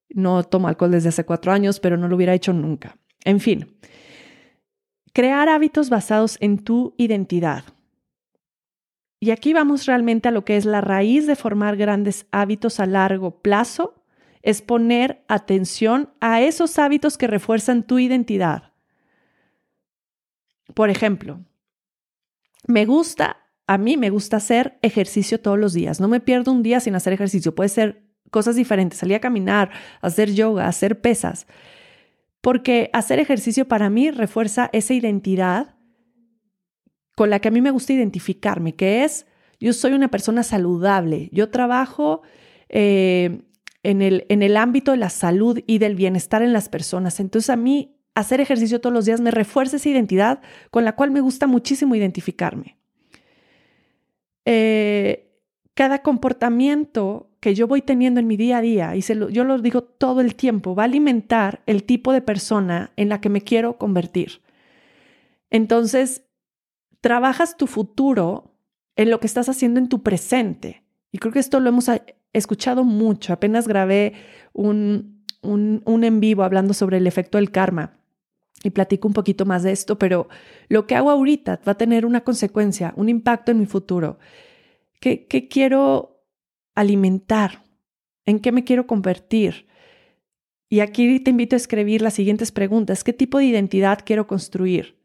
No 0.09 0.43
tomo 0.43 0.67
alcohol 0.67 0.91
desde 0.91 1.09
hace 1.09 1.25
cuatro 1.25 1.51
años, 1.51 1.79
pero 1.79 1.97
no 1.97 2.07
lo 2.07 2.15
hubiera 2.15 2.33
hecho 2.33 2.53
nunca. 2.53 2.97
En 3.23 3.39
fin, 3.39 3.77
crear 5.13 5.49
hábitos 5.49 5.89
basados 5.89 6.37
en 6.39 6.59
tu 6.59 6.93
identidad. 6.97 7.63
Y 9.19 9.31
aquí 9.31 9.53
vamos 9.53 9.85
realmente 9.85 10.29
a 10.29 10.31
lo 10.31 10.45
que 10.45 10.55
es 10.55 10.65
la 10.65 10.81
raíz 10.81 11.27
de 11.27 11.35
formar 11.35 11.75
grandes 11.75 12.25
hábitos 12.31 12.79
a 12.79 12.85
largo 12.85 13.41
plazo, 13.41 14.03
es 14.41 14.61
poner 14.61 15.23
atención 15.27 16.13
a 16.21 16.41
esos 16.41 16.79
hábitos 16.79 17.17
que 17.17 17.27
refuerzan 17.27 17.83
tu 17.83 17.99
identidad. 17.99 18.71
Por 20.73 20.89
ejemplo, 20.89 21.43
me 22.65 22.85
gusta, 22.85 23.37
a 23.67 23.77
mí 23.77 23.97
me 23.97 24.09
gusta 24.09 24.37
hacer 24.37 24.79
ejercicio 24.81 25.41
todos 25.41 25.59
los 25.59 25.73
días. 25.73 25.99
No 25.99 26.07
me 26.07 26.21
pierdo 26.21 26.51
un 26.53 26.63
día 26.63 26.79
sin 26.79 26.95
hacer 26.95 27.11
ejercicio. 27.11 27.53
Puede 27.53 27.69
ser 27.69 28.08
cosas 28.29 28.55
diferentes, 28.55 28.99
salir 28.99 29.15
a 29.15 29.19
caminar, 29.21 29.71
hacer 30.01 30.33
yoga, 30.33 30.67
hacer 30.67 31.01
pesas. 31.01 31.47
Porque 32.41 32.89
hacer 32.93 33.19
ejercicio 33.19 33.67
para 33.67 33.89
mí 33.89 34.11
refuerza 34.11 34.69
esa 34.73 34.93
identidad 34.93 35.75
con 37.15 37.29
la 37.29 37.39
que 37.39 37.49
a 37.49 37.51
mí 37.51 37.61
me 37.61 37.71
gusta 37.71 37.93
identificarme, 37.93 38.75
que 38.75 39.03
es, 39.03 39.25
yo 39.59 39.73
soy 39.73 39.91
una 39.91 40.07
persona 40.09 40.43
saludable, 40.43 41.29
yo 41.33 41.49
trabajo 41.49 42.21
eh, 42.69 43.41
en, 43.83 44.01
el, 44.01 44.25
en 44.29 44.41
el 44.41 44.55
ámbito 44.55 44.91
de 44.91 44.97
la 44.97 45.09
salud 45.09 45.59
y 45.67 45.79
del 45.79 45.95
bienestar 45.95 46.41
en 46.41 46.53
las 46.53 46.69
personas. 46.69 47.19
Entonces 47.19 47.49
a 47.49 47.57
mí 47.57 47.99
hacer 48.15 48.39
ejercicio 48.41 48.79
todos 48.79 48.93
los 48.93 49.05
días 49.05 49.21
me 49.21 49.31
refuerza 49.31 49.77
esa 49.77 49.89
identidad 49.89 50.41
con 50.71 50.85
la 50.85 50.95
cual 50.95 51.11
me 51.11 51.21
gusta 51.21 51.47
muchísimo 51.47 51.95
identificarme. 51.95 52.77
Eh, 54.45 55.29
cada 55.73 56.01
comportamiento 56.01 57.28
que 57.39 57.55
yo 57.55 57.67
voy 57.67 57.81
teniendo 57.81 58.19
en 58.19 58.27
mi 58.27 58.37
día 58.37 58.57
a 58.57 58.61
día, 58.61 58.95
y 58.95 59.01
yo 59.01 59.43
lo 59.43 59.59
digo 59.59 59.81
todo 59.83 60.21
el 60.21 60.35
tiempo, 60.35 60.75
va 60.75 60.83
a 60.83 60.85
alimentar 60.85 61.61
el 61.65 61.83
tipo 61.83 62.11
de 62.11 62.21
persona 62.21 62.91
en 62.97 63.09
la 63.09 63.21
que 63.21 63.29
me 63.29 63.41
quiero 63.41 63.77
convertir. 63.77 64.41
Entonces, 65.49 66.23
trabajas 67.01 67.57
tu 67.57 67.67
futuro 67.67 68.53
en 68.95 69.09
lo 69.09 69.19
que 69.19 69.27
estás 69.27 69.47
haciendo 69.47 69.79
en 69.79 69.87
tu 69.87 70.03
presente. 70.03 70.83
Y 71.11 71.17
creo 71.19 71.31
que 71.31 71.39
esto 71.39 71.59
lo 71.59 71.69
hemos 71.69 71.87
eh, 71.87 72.03
escuchado 72.33 72.83
mucho. 72.83 73.31
Apenas 73.31 73.67
grabé 73.67 74.13
un, 74.53 75.23
un, 75.41 75.81
un 75.85 76.03
en 76.03 76.19
vivo 76.19 76.43
hablando 76.43 76.73
sobre 76.73 76.97
el 76.97 77.07
efecto 77.07 77.37
del 77.37 77.51
karma 77.51 77.99
y 78.63 78.71
platico 78.71 79.07
un 79.07 79.13
poquito 79.13 79.45
más 79.45 79.63
de 79.63 79.71
esto, 79.71 79.97
pero 79.97 80.27
lo 80.67 80.85
que 80.85 80.95
hago 80.95 81.09
ahorita 81.09 81.61
va 81.65 81.71
a 81.71 81.77
tener 81.77 82.05
una 82.05 82.25
consecuencia, 82.25 82.93
un 82.97 83.07
impacto 83.07 83.51
en 83.51 83.59
mi 83.59 83.65
futuro. 83.65 84.19
¿Qué, 84.99 85.27
qué 85.27 85.47
quiero 85.47 86.08
alimentar? 86.79 87.63
¿En 88.25 88.39
qué 88.39 88.51
me 88.51 88.63
quiero 88.63 88.87
convertir? 88.87 89.67
Y 90.69 90.81
aquí 90.81 91.19
te 91.19 91.31
invito 91.31 91.55
a 91.55 91.57
escribir 91.57 92.01
las 92.01 92.13
siguientes 92.13 92.51
preguntas. 92.51 93.03
¿Qué 93.03 93.13
tipo 93.13 93.39
de 93.39 93.45
identidad 93.45 93.99
quiero 94.05 94.27
construir? 94.27 94.97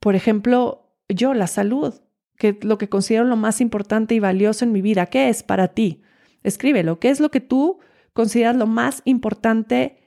Por 0.00 0.16
ejemplo, 0.16 0.92
yo, 1.08 1.34
la 1.34 1.46
salud, 1.46 1.94
que 2.36 2.58
lo 2.62 2.78
que 2.78 2.88
considero 2.88 3.24
lo 3.24 3.36
más 3.36 3.60
importante 3.60 4.14
y 4.14 4.20
valioso 4.20 4.64
en 4.64 4.72
mi 4.72 4.82
vida. 4.82 5.06
¿Qué 5.06 5.28
es 5.28 5.42
para 5.42 5.68
ti? 5.68 6.02
Escríbelo. 6.42 6.98
¿Qué 6.98 7.10
es 7.10 7.20
lo 7.20 7.30
que 7.30 7.40
tú 7.40 7.78
consideras 8.16 8.56
lo 8.56 8.66
más 8.66 9.02
importante 9.04 9.98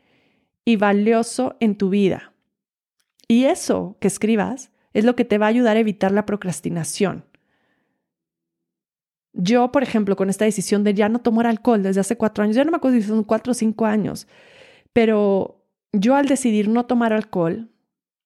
y 0.65 0.75
valioso 0.75 1.55
en 1.59 1.77
tu 1.77 1.89
vida. 1.89 2.33
Y 3.27 3.45
eso 3.45 3.97
que 4.01 4.07
escribas 4.07 4.71
es 4.93 5.05
lo 5.05 5.15
que 5.15 5.25
te 5.25 5.37
va 5.37 5.45
a 5.45 5.49
ayudar 5.49 5.77
a 5.77 5.79
evitar 5.79 6.11
la 6.11 6.25
procrastinación. 6.25 7.25
Yo, 9.33 9.71
por 9.71 9.83
ejemplo, 9.83 10.15
con 10.15 10.29
esta 10.29 10.45
decisión 10.45 10.83
de 10.83 10.93
ya 10.93 11.09
no 11.09 11.19
tomar 11.19 11.47
alcohol 11.47 11.83
desde 11.83 12.01
hace 12.01 12.17
cuatro 12.17 12.43
años, 12.43 12.55
ya 12.55 12.63
no 12.63 12.71
me 12.71 12.77
acuerdo 12.77 12.97
si 12.97 13.03
son 13.03 13.23
cuatro 13.23 13.51
o 13.51 13.53
cinco 13.53 13.85
años, 13.85 14.27
pero 14.93 15.63
yo 15.93 16.15
al 16.15 16.27
decidir 16.27 16.67
no 16.67 16.85
tomar 16.85 17.13
alcohol, 17.13 17.69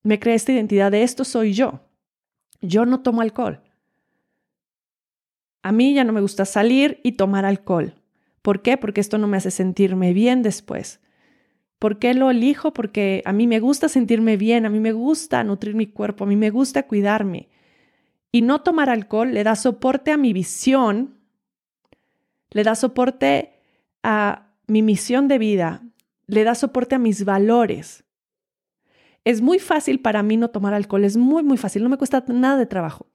me 0.04 0.20
creé 0.20 0.36
esta 0.36 0.52
identidad 0.52 0.92
de 0.92 1.04
esto 1.04 1.24
soy 1.24 1.54
yo. 1.54 1.82
Yo 2.62 2.86
no 2.86 3.02
tomo 3.02 3.22
alcohol. 3.22 3.62
A 5.62 5.72
mí 5.72 5.94
ya 5.94 6.04
no 6.04 6.14
me 6.14 6.22
gusta 6.22 6.46
salir 6.46 7.00
y 7.04 7.14
tomar 7.14 7.46
alcohol. 7.46 7.96
¿Por 8.42 8.62
qué? 8.62 8.78
Porque 8.78 9.00
esto 9.00 9.18
no 9.18 9.28
me 9.28 9.38
hace 9.38 9.52
sentirme 9.52 10.14
bien 10.14 10.44
después. 10.44 11.00
¿Por 11.80 12.00
qué 12.00 12.14
lo 12.14 12.30
elijo? 12.30 12.74
Porque 12.74 13.22
a 13.26 13.34
mí 13.34 13.48
me 13.48 13.60
gusta 13.60 13.88
sentirme 13.90 14.38
bien, 14.38 14.66
a 14.66 14.70
mí 14.70 14.80
me 14.80 14.92
gusta 14.92 15.44
nutrir 15.44 15.76
mi 15.76 15.88
cuerpo, 15.88 16.26
a 16.26 16.28
mí 16.28 16.36
me 16.36 16.50
gusta 16.50 16.84
cuidarme. 16.84 17.50
Y 18.36 18.42
no 18.42 18.62
tomar 18.62 18.90
alcohol 18.90 19.32
le 19.32 19.44
da 19.44 19.56
soporte 19.56 20.12
a 20.12 20.18
mi 20.18 20.34
visión, 20.34 21.20
le 22.50 22.64
da 22.64 22.74
soporte 22.74 23.60
a 24.02 24.48
mi 24.66 24.82
misión 24.82 25.28
de 25.28 25.38
vida, 25.38 25.84
le 26.26 26.44
da 26.44 26.56
soporte 26.56 26.96
a 26.96 27.00
mis 27.00 27.26
valores. 27.26 28.04
Es 29.24 29.42
muy 29.42 29.60
fácil 29.60 30.02
para 30.02 30.24
mí 30.24 30.36
no 30.36 30.50
tomar 30.50 30.74
alcohol, 30.74 31.06
es 31.06 31.16
muy, 31.16 31.44
muy 31.44 31.58
fácil, 31.58 31.84
no 31.84 31.90
me 31.90 31.98
cuesta 31.98 32.26
nada 32.28 32.58
de 32.58 32.66
trabajo. 32.66 33.06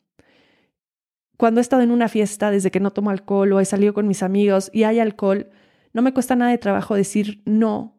Cuando 1.36 1.58
he 1.58 1.62
estado 1.62 1.82
en 1.82 1.90
una 1.90 2.06
fiesta, 2.06 2.52
desde 2.52 2.70
que 2.70 2.78
no 2.78 2.92
tomo 2.92 3.10
alcohol 3.10 3.52
o 3.52 3.58
he 3.58 3.64
salido 3.64 3.94
con 3.94 4.06
mis 4.06 4.22
amigos 4.22 4.70
y 4.72 4.84
hay 4.84 5.00
alcohol, 5.00 5.50
no 5.92 6.00
me 6.00 6.14
cuesta 6.14 6.36
nada 6.36 6.52
de 6.52 6.58
trabajo 6.58 6.94
decir 6.94 7.42
no 7.44 7.98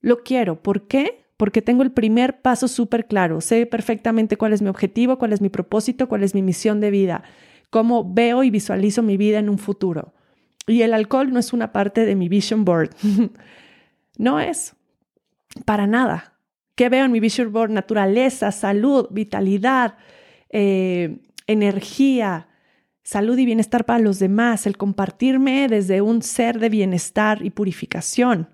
lo 0.00 0.22
quiero. 0.22 0.62
¿Por 0.62 0.86
qué? 0.86 1.23
Porque 1.36 1.62
tengo 1.62 1.82
el 1.82 1.92
primer 1.92 2.40
paso 2.42 2.68
súper 2.68 3.06
claro. 3.06 3.40
Sé 3.40 3.66
perfectamente 3.66 4.36
cuál 4.36 4.52
es 4.52 4.62
mi 4.62 4.68
objetivo, 4.68 5.18
cuál 5.18 5.32
es 5.32 5.40
mi 5.40 5.48
propósito, 5.48 6.08
cuál 6.08 6.22
es 6.22 6.34
mi 6.34 6.42
misión 6.42 6.80
de 6.80 6.90
vida, 6.90 7.24
cómo 7.70 8.12
veo 8.12 8.44
y 8.44 8.50
visualizo 8.50 9.02
mi 9.02 9.16
vida 9.16 9.38
en 9.38 9.48
un 9.48 9.58
futuro. 9.58 10.14
Y 10.66 10.82
el 10.82 10.94
alcohol 10.94 11.32
no 11.32 11.38
es 11.38 11.52
una 11.52 11.72
parte 11.72 12.06
de 12.06 12.14
mi 12.14 12.28
vision 12.28 12.64
board. 12.64 12.90
no 14.18 14.40
es. 14.40 14.74
Para 15.64 15.86
nada. 15.86 16.34
¿Qué 16.76 16.88
veo 16.88 17.04
en 17.04 17.12
mi 17.12 17.20
vision 17.20 17.52
board? 17.52 17.70
Naturaleza, 17.70 18.52
salud, 18.52 19.08
vitalidad, 19.10 19.96
eh, 20.50 21.18
energía, 21.46 22.48
salud 23.02 23.36
y 23.38 23.44
bienestar 23.44 23.84
para 23.84 23.98
los 23.98 24.18
demás, 24.18 24.66
el 24.66 24.76
compartirme 24.76 25.68
desde 25.68 26.00
un 26.00 26.22
ser 26.22 26.58
de 26.58 26.68
bienestar 26.68 27.44
y 27.44 27.50
purificación 27.50 28.48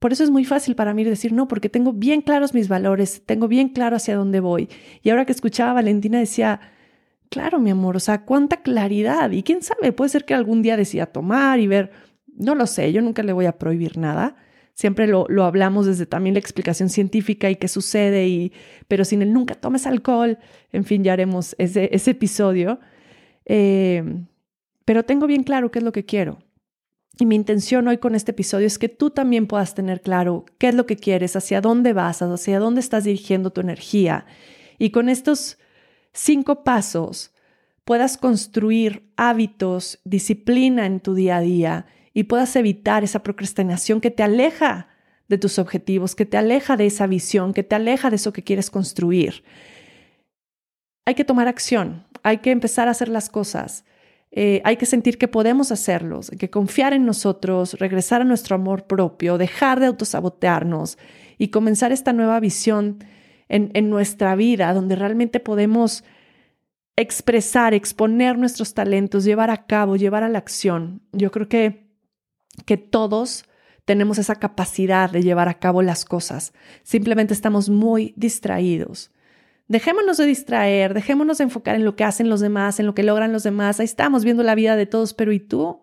por 0.00 0.12
eso 0.12 0.24
es 0.24 0.30
muy 0.30 0.46
fácil 0.46 0.74
para 0.74 0.94
mí 0.94 1.04
decir 1.04 1.32
no, 1.32 1.46
porque 1.46 1.68
tengo 1.68 1.92
bien 1.92 2.22
claros 2.22 2.54
mis 2.54 2.68
valores, 2.68 3.22
tengo 3.26 3.48
bien 3.48 3.68
claro 3.68 3.96
hacia 3.96 4.16
dónde 4.16 4.40
voy. 4.40 4.68
Y 5.02 5.10
ahora 5.10 5.26
que 5.26 5.32
escuchaba 5.32 5.72
a 5.72 5.74
Valentina 5.74 6.18
decía, 6.18 6.60
claro, 7.28 7.60
mi 7.60 7.70
amor, 7.70 7.96
o 7.96 8.00
sea, 8.00 8.24
cuánta 8.24 8.62
claridad. 8.62 9.30
Y 9.30 9.42
quién 9.42 9.62
sabe, 9.62 9.92
puede 9.92 10.08
ser 10.08 10.24
que 10.24 10.32
algún 10.32 10.62
día 10.62 10.78
decida 10.78 11.04
tomar 11.04 11.60
y 11.60 11.66
ver, 11.66 11.90
no 12.26 12.54
lo 12.54 12.66
sé, 12.66 12.92
yo 12.92 13.02
nunca 13.02 13.22
le 13.22 13.34
voy 13.34 13.44
a 13.44 13.58
prohibir 13.58 13.98
nada. 13.98 14.36
Siempre 14.72 15.06
lo, 15.06 15.26
lo 15.28 15.44
hablamos 15.44 15.84
desde 15.84 16.06
también 16.06 16.34
la 16.34 16.40
explicación 16.40 16.88
científica 16.88 17.50
y 17.50 17.56
qué 17.56 17.68
sucede, 17.68 18.26
y, 18.26 18.52
pero 18.88 19.04
sin 19.04 19.20
el 19.20 19.34
nunca 19.34 19.54
tomes 19.54 19.86
alcohol, 19.86 20.38
en 20.72 20.84
fin, 20.84 21.04
ya 21.04 21.12
haremos 21.12 21.54
ese, 21.58 21.90
ese 21.92 22.12
episodio. 22.12 22.80
Eh, 23.44 24.02
pero 24.86 25.04
tengo 25.04 25.26
bien 25.26 25.42
claro 25.42 25.70
qué 25.70 25.80
es 25.80 25.84
lo 25.84 25.92
que 25.92 26.06
quiero. 26.06 26.38
Y 27.20 27.26
mi 27.26 27.36
intención 27.36 27.86
hoy 27.86 27.98
con 27.98 28.14
este 28.14 28.30
episodio 28.30 28.66
es 28.66 28.78
que 28.78 28.88
tú 28.88 29.10
también 29.10 29.46
puedas 29.46 29.74
tener 29.74 30.00
claro 30.00 30.46
qué 30.56 30.68
es 30.68 30.74
lo 30.74 30.86
que 30.86 30.96
quieres, 30.96 31.36
hacia 31.36 31.60
dónde 31.60 31.92
vas, 31.92 32.22
hacia 32.22 32.58
dónde 32.58 32.80
estás 32.80 33.04
dirigiendo 33.04 33.50
tu 33.50 33.60
energía. 33.60 34.24
Y 34.78 34.88
con 34.88 35.10
estos 35.10 35.58
cinco 36.14 36.64
pasos 36.64 37.34
puedas 37.84 38.16
construir 38.16 39.12
hábitos, 39.18 40.00
disciplina 40.04 40.86
en 40.86 41.00
tu 41.00 41.12
día 41.14 41.36
a 41.36 41.40
día 41.42 41.86
y 42.14 42.22
puedas 42.22 42.56
evitar 42.56 43.04
esa 43.04 43.22
procrastinación 43.22 44.00
que 44.00 44.10
te 44.10 44.22
aleja 44.22 44.88
de 45.28 45.36
tus 45.36 45.58
objetivos, 45.58 46.14
que 46.14 46.24
te 46.24 46.38
aleja 46.38 46.78
de 46.78 46.86
esa 46.86 47.06
visión, 47.06 47.52
que 47.52 47.64
te 47.64 47.74
aleja 47.74 48.08
de 48.08 48.16
eso 48.16 48.32
que 48.32 48.44
quieres 48.44 48.70
construir. 48.70 49.44
Hay 51.04 51.14
que 51.14 51.26
tomar 51.26 51.48
acción, 51.48 52.06
hay 52.22 52.38
que 52.38 52.50
empezar 52.50 52.88
a 52.88 52.92
hacer 52.92 53.10
las 53.10 53.28
cosas. 53.28 53.84
Eh, 54.32 54.62
hay 54.64 54.76
que 54.76 54.86
sentir 54.86 55.18
que 55.18 55.28
podemos 55.28 55.72
hacerlos, 55.72 56.30
que 56.38 56.50
confiar 56.50 56.92
en 56.92 57.04
nosotros, 57.04 57.74
regresar 57.74 58.20
a 58.20 58.24
nuestro 58.24 58.54
amor 58.54 58.86
propio, 58.86 59.38
dejar 59.38 59.80
de 59.80 59.86
autosabotearnos 59.86 60.98
y 61.36 61.48
comenzar 61.48 61.90
esta 61.90 62.12
nueva 62.12 62.38
visión 62.38 63.02
en, 63.48 63.70
en 63.74 63.90
nuestra 63.90 64.36
vida, 64.36 64.72
donde 64.72 64.94
realmente 64.94 65.40
podemos 65.40 66.04
expresar, 66.96 67.74
exponer 67.74 68.38
nuestros 68.38 68.74
talentos, 68.74 69.24
llevar 69.24 69.50
a 69.50 69.66
cabo, 69.66 69.96
llevar 69.96 70.22
a 70.22 70.28
la 70.28 70.38
acción. 70.38 71.02
Yo 71.12 71.30
creo 71.30 71.48
que, 71.48 71.88
que 72.66 72.76
todos 72.76 73.46
tenemos 73.84 74.18
esa 74.18 74.36
capacidad 74.36 75.10
de 75.10 75.22
llevar 75.22 75.48
a 75.48 75.58
cabo 75.58 75.82
las 75.82 76.04
cosas. 76.04 76.52
Simplemente 76.82 77.34
estamos 77.34 77.68
muy 77.68 78.14
distraídos. 78.16 79.10
Dejémonos 79.70 80.16
de 80.16 80.26
distraer, 80.26 80.94
dejémonos 80.94 81.38
de 81.38 81.44
enfocar 81.44 81.76
en 81.76 81.84
lo 81.84 81.94
que 81.94 82.02
hacen 82.02 82.28
los 82.28 82.40
demás, 82.40 82.80
en 82.80 82.86
lo 82.86 82.94
que 82.96 83.04
logran 83.04 83.32
los 83.32 83.44
demás. 83.44 83.78
Ahí 83.78 83.84
estamos 83.84 84.24
viendo 84.24 84.42
la 84.42 84.56
vida 84.56 84.74
de 84.74 84.84
todos, 84.84 85.14
pero 85.14 85.30
¿y 85.30 85.38
tú? 85.38 85.80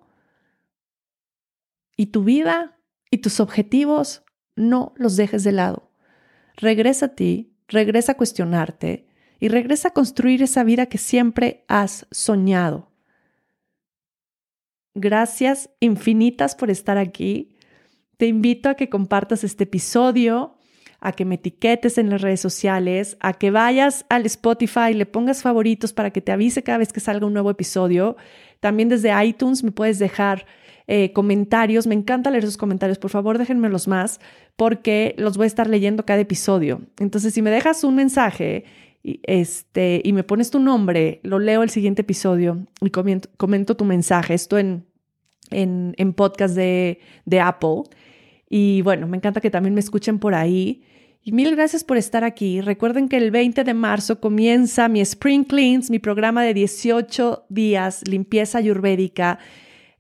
¿Y 1.96 2.08
tu 2.08 2.26
vida? 2.26 2.78
¿Y 3.10 3.20
tus 3.20 3.40
objetivos? 3.40 4.26
No 4.58 4.94
los 4.98 5.16
dejes 5.16 5.46
de 5.46 5.54
lado. 5.54 5.90
Regresa 6.58 7.06
a 7.06 7.16
ti, 7.16 7.56
regresa 7.70 8.12
a 8.12 8.18
cuestionarte 8.18 9.08
y 9.40 9.48
regresa 9.48 9.88
a 9.88 9.94
construir 9.94 10.44
esa 10.44 10.66
vida 10.66 10.88
que 10.88 10.98
siempre 10.98 11.64
has 11.70 12.08
soñado. 12.12 12.92
Gracias 14.96 15.70
infinitas 15.80 16.56
por 16.56 16.70
estar 16.72 16.98
aquí. 16.98 17.56
Te 18.18 18.26
invito 18.26 18.68
a 18.68 18.76
que 18.76 18.90
compartas 18.90 19.46
este 19.46 19.64
episodio 19.64 20.57
a 21.00 21.12
que 21.12 21.26
me 21.26 21.36
etiquetes 21.36 21.98
en 21.98 22.10
las 22.10 22.22
redes 22.22 22.40
sociales, 22.40 23.18
a 23.20 23.34
que 23.34 23.52
vayas 23.52 24.06
al 24.10 24.26
Spotify, 24.26 24.94
le 24.94 25.06
pongas 25.06 25.42
favoritos 25.42 25.94
para 25.94 26.12
que 26.12 26.22
te 26.22 26.32
avise 26.32 26.64
cada 26.64 26.80
vez 26.80 26.92
que 26.92 27.00
salga 27.00 27.26
un 27.26 27.34
nuevo 27.34 27.52
episodio. 27.52 28.18
También 28.60 28.90
desde 28.90 29.12
iTunes 29.24 29.64
me 29.64 29.72
puedes 29.72 30.00
dejar 30.00 30.46
eh, 30.88 31.12
comentarios. 31.14 31.86
Me 31.86 31.96
encanta 31.96 32.32
leer 32.32 32.46
esos 32.46 32.58
comentarios. 32.58 32.98
Por 32.98 33.12
favor, 33.12 33.38
déjenmelos 33.38 33.88
más 33.88 34.20
porque 34.56 35.14
los 35.18 35.38
voy 35.38 35.44
a 35.44 35.48
estar 35.48 35.70
leyendo 35.70 36.06
cada 36.06 36.22
episodio. 36.22 36.82
Entonces, 36.98 37.34
si 37.34 37.42
me 37.42 37.52
dejas 37.52 37.84
un 37.84 37.96
mensaje 37.96 38.64
y, 39.04 39.20
este, 39.24 40.02
y 40.04 40.14
me 40.14 40.24
pones 40.24 40.50
tu 40.50 40.60
nombre, 40.60 41.20
lo 41.24 41.40
leo 41.40 41.62
el 41.62 41.70
siguiente 41.70 42.02
episodio 42.02 42.66
y 42.82 42.90
comento, 42.90 43.76
tu 43.76 43.86
mensaje. 43.86 44.34
Esto 44.34 44.58
en, 44.58 44.86
en, 45.52 45.94
en 45.98 46.14
podcast 46.14 46.56
de, 46.56 47.00
de 47.26 47.40
Apple. 47.40 47.84
Y 48.50 48.82
bueno, 48.82 49.08
me 49.08 49.18
encanta 49.18 49.42
que 49.42 49.50
también 49.50 49.74
me 49.74 49.80
escuchen 49.80 50.20
por 50.20 50.36
ahí. 50.36 50.84
Y 51.24 51.34
mil 51.34 51.54
gracias 51.56 51.84
por 51.84 51.98
estar 51.98 52.24
aquí. 52.24 52.62
Recuerden 52.62 53.10
que 53.10 53.18
el 53.18 53.32
20 53.32 53.64
de 53.64 53.74
marzo 53.74 54.22
comienza 54.22 54.88
mi 54.88 55.02
Spring 55.02 55.44
Cleans, 55.44 55.90
mi 55.90 56.00
programa 56.00 56.44
de 56.44 56.54
18 56.54 57.48
días, 57.50 58.08
limpieza 58.08 58.60
ayurvédica, 58.60 59.40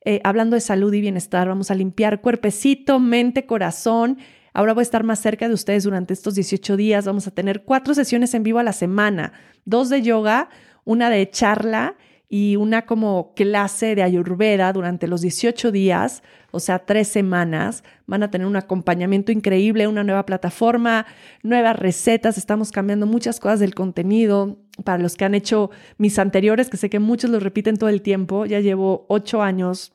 eh, 0.05 0.21
hablando 0.23 0.55
de 0.55 0.61
salud 0.61 0.93
y 0.93 1.01
bienestar. 1.01 1.49
Vamos 1.49 1.69
a 1.69 1.75
limpiar 1.75 2.21
cuerpecito, 2.21 2.99
mente, 2.99 3.45
corazón. 3.45 4.19
Ahora 4.53 4.73
voy 4.73 4.81
a 4.81 4.83
estar 4.83 5.03
más 5.03 5.19
cerca 5.19 5.49
de 5.49 5.53
ustedes 5.53 5.83
durante 5.83 6.13
estos 6.13 6.35
18 6.35 6.77
días. 6.77 7.05
Vamos 7.05 7.27
a 7.27 7.31
tener 7.31 7.63
cuatro 7.63 7.93
sesiones 7.93 8.33
en 8.33 8.43
vivo 8.43 8.59
a 8.59 8.63
la 8.63 8.71
semana, 8.71 9.33
dos 9.65 9.89
de 9.89 10.01
yoga, 10.01 10.49
una 10.85 11.09
de 11.09 11.29
charla 11.29 11.97
y 12.29 12.57
una 12.57 12.85
como 12.85 13.33
clase 13.35 13.95
de 13.95 14.03
ayurveda 14.03 14.73
durante 14.73 15.07
los 15.07 15.21
18 15.21 15.71
días, 15.71 16.23
o 16.51 16.59
sea, 16.59 16.79
tres 16.79 17.07
semanas. 17.07 17.83
Van 18.05 18.21
a 18.21 18.29
tener 18.29 18.45
un 18.47 18.57
acompañamiento 18.57 19.31
increíble, 19.31 19.87
una 19.87 20.03
nueva 20.03 20.25
plataforma, 20.25 21.05
nuevas 21.41 21.77
recetas. 21.77 22.37
Estamos 22.37 22.71
cambiando 22.71 23.05
muchas 23.05 23.39
cosas 23.39 23.59
del 23.59 23.75
contenido. 23.75 24.57
Para 24.83 25.01
los 25.01 25.15
que 25.15 25.25
han 25.25 25.35
hecho 25.35 25.71
mis 25.97 26.19
anteriores, 26.19 26.69
que 26.69 26.77
sé 26.77 26.89
que 26.89 26.99
muchos 26.99 27.31
lo 27.31 27.39
repiten 27.39 27.77
todo 27.77 27.89
el 27.89 28.01
tiempo, 28.01 28.45
ya 28.45 28.59
llevo 28.59 29.05
ocho 29.09 29.41
años 29.41 29.93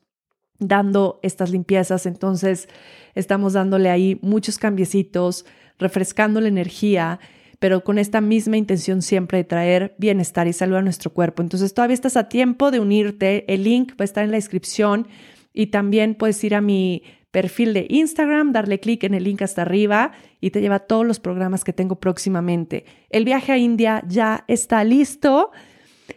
dando 0.58 1.20
estas 1.22 1.50
limpiezas, 1.50 2.06
entonces 2.06 2.68
estamos 3.14 3.52
dándole 3.52 3.90
ahí 3.90 4.18
muchos 4.22 4.58
cambiecitos, 4.58 5.44
refrescando 5.78 6.40
la 6.40 6.48
energía 6.48 7.20
pero 7.62 7.84
con 7.84 7.96
esta 7.96 8.20
misma 8.20 8.56
intención 8.56 9.02
siempre 9.02 9.38
de 9.38 9.44
traer 9.44 9.94
bienestar 9.96 10.48
y 10.48 10.52
salud 10.52 10.74
a 10.74 10.82
nuestro 10.82 11.12
cuerpo. 11.12 11.42
Entonces 11.42 11.72
todavía 11.72 11.94
estás 11.94 12.16
a 12.16 12.28
tiempo 12.28 12.72
de 12.72 12.80
unirte. 12.80 13.44
El 13.46 13.62
link 13.62 13.92
va 13.92 13.98
a 14.00 14.04
estar 14.04 14.24
en 14.24 14.32
la 14.32 14.36
descripción 14.36 15.06
y 15.54 15.68
también 15.68 16.16
puedes 16.16 16.42
ir 16.42 16.56
a 16.56 16.60
mi 16.60 17.04
perfil 17.30 17.72
de 17.72 17.86
Instagram, 17.88 18.50
darle 18.50 18.80
clic 18.80 19.04
en 19.04 19.14
el 19.14 19.22
link 19.22 19.42
hasta 19.42 19.62
arriba 19.62 20.10
y 20.40 20.50
te 20.50 20.60
lleva 20.60 20.74
a 20.74 20.78
todos 20.80 21.06
los 21.06 21.20
programas 21.20 21.62
que 21.62 21.72
tengo 21.72 22.00
próximamente. 22.00 22.84
El 23.10 23.24
viaje 23.24 23.52
a 23.52 23.58
India 23.58 24.02
ya 24.08 24.44
está 24.48 24.82
listo. 24.82 25.52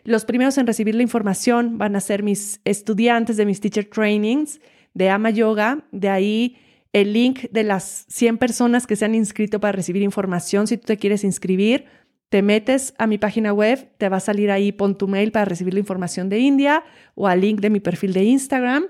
Los 0.03 0.25
primeros 0.25 0.57
en 0.57 0.65
recibir 0.65 0.95
la 0.95 1.03
información 1.03 1.77
van 1.77 1.95
a 1.95 1.99
ser 1.99 2.23
mis 2.23 2.59
estudiantes 2.65 3.37
de 3.37 3.45
mis 3.45 3.61
teacher 3.61 3.85
trainings 3.85 4.59
de 4.95 5.11
Ama 5.11 5.29
Yoga. 5.29 5.85
De 5.91 6.09
ahí 6.09 6.57
el 6.95 7.11
link 7.11 7.49
de 7.51 7.63
las 7.63 8.05
100 8.07 8.37
personas 8.37 8.87
que 8.87 8.95
se 8.95 9.03
han 9.03 9.15
inscrito 9.15 9.59
para 9.59 9.73
recibir 9.73 10.01
información. 10.01 10.65
Si 10.65 10.77
tú 10.77 10.85
te 10.85 10.95
quieres 10.95 11.25
inscribir, 11.25 11.87
te 12.29 12.41
metes 12.41 12.93
a 12.97 13.05
mi 13.05 13.17
página 13.17 13.51
web, 13.51 13.89
te 13.97 14.07
va 14.07 14.15
a 14.15 14.21
salir 14.21 14.49
ahí, 14.49 14.71
pon 14.71 14.97
tu 14.97 15.09
mail 15.09 15.33
para 15.33 15.43
recibir 15.43 15.73
la 15.73 15.81
información 15.81 16.29
de 16.29 16.39
India 16.39 16.85
o 17.13 17.27
al 17.27 17.41
link 17.41 17.59
de 17.59 17.69
mi 17.69 17.81
perfil 17.81 18.13
de 18.13 18.23
Instagram 18.23 18.85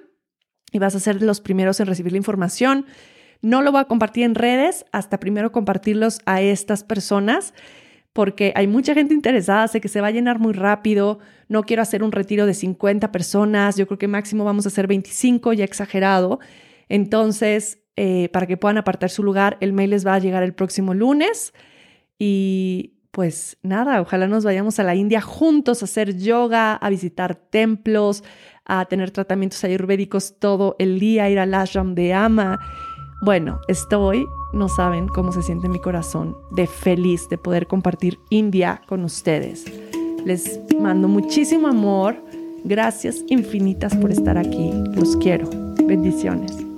y 0.71 0.77
vas 0.77 0.93
a 0.93 0.99
ser 0.99 1.23
los 1.23 1.41
primeros 1.41 1.79
en 1.79 1.87
recibir 1.87 2.11
la 2.11 2.19
información. 2.19 2.85
No 3.41 3.63
lo 3.63 3.71
voy 3.71 3.81
a 3.81 3.85
compartir 3.85 4.23
en 4.23 4.35
redes 4.35 4.85
hasta 4.91 5.19
primero 5.19 5.51
compartirlos 5.51 6.19
a 6.27 6.43
estas 6.43 6.83
personas 6.83 7.55
porque 8.13 8.53
hay 8.55 8.67
mucha 8.67 8.93
gente 8.93 9.15
interesada, 9.15 9.67
sé 9.67 9.81
que 9.81 9.87
se 9.87 9.99
va 9.99 10.07
a 10.07 10.11
llenar 10.11 10.37
muy 10.37 10.53
rápido, 10.53 11.17
no 11.49 11.63
quiero 11.63 11.81
hacer 11.81 12.03
un 12.03 12.11
retiro 12.11 12.45
de 12.45 12.53
50 12.53 13.11
personas, 13.11 13.77
yo 13.77 13.87
creo 13.87 13.97
que 13.97 14.07
máximo 14.07 14.45
vamos 14.45 14.67
a 14.67 14.69
hacer 14.69 14.85
25, 14.85 15.53
ya 15.53 15.63
exagerado. 15.63 16.39
Entonces, 16.87 17.79
eh, 17.97 18.29
para 18.29 18.47
que 18.47 18.57
puedan 18.57 18.77
apartar 18.77 19.09
su 19.09 19.23
lugar. 19.23 19.57
El 19.61 19.73
mail 19.73 19.91
les 19.91 20.05
va 20.05 20.15
a 20.15 20.19
llegar 20.19 20.43
el 20.43 20.53
próximo 20.53 20.93
lunes. 20.93 21.53
Y 22.19 22.95
pues 23.11 23.57
nada, 23.63 24.01
ojalá 24.01 24.27
nos 24.27 24.43
vayamos 24.43 24.77
a 24.79 24.83
la 24.83 24.93
India 24.93 25.21
juntos 25.21 25.81
a 25.81 25.85
hacer 25.85 26.17
yoga, 26.17 26.75
a 26.75 26.89
visitar 26.89 27.35
templos, 27.35 28.23
a 28.65 28.85
tener 28.85 29.11
tratamientos 29.11 29.63
ayurvédicos 29.63 30.37
todo 30.37 30.75
el 30.79 30.99
día, 30.99 31.29
ir 31.29 31.39
al 31.39 31.53
ashram 31.53 31.95
de 31.95 32.13
Ama. 32.13 32.59
Bueno, 33.21 33.61
estoy, 33.69 34.25
no 34.53 34.67
saben 34.67 35.07
cómo 35.07 35.31
se 35.31 35.43
siente 35.43 35.69
mi 35.69 35.79
corazón 35.79 36.35
de 36.51 36.67
feliz 36.67 37.29
de 37.29 37.37
poder 37.37 37.67
compartir 37.67 38.19
India 38.29 38.81
con 38.87 39.05
ustedes. 39.05 39.63
Les 40.25 40.59
mando 40.79 41.07
muchísimo 41.07 41.69
amor. 41.69 42.17
Gracias 42.65 43.23
infinitas 43.29 43.95
por 43.95 44.11
estar 44.11 44.37
aquí. 44.37 44.71
Los 44.95 45.15
quiero. 45.17 45.49
Bendiciones. 45.85 46.74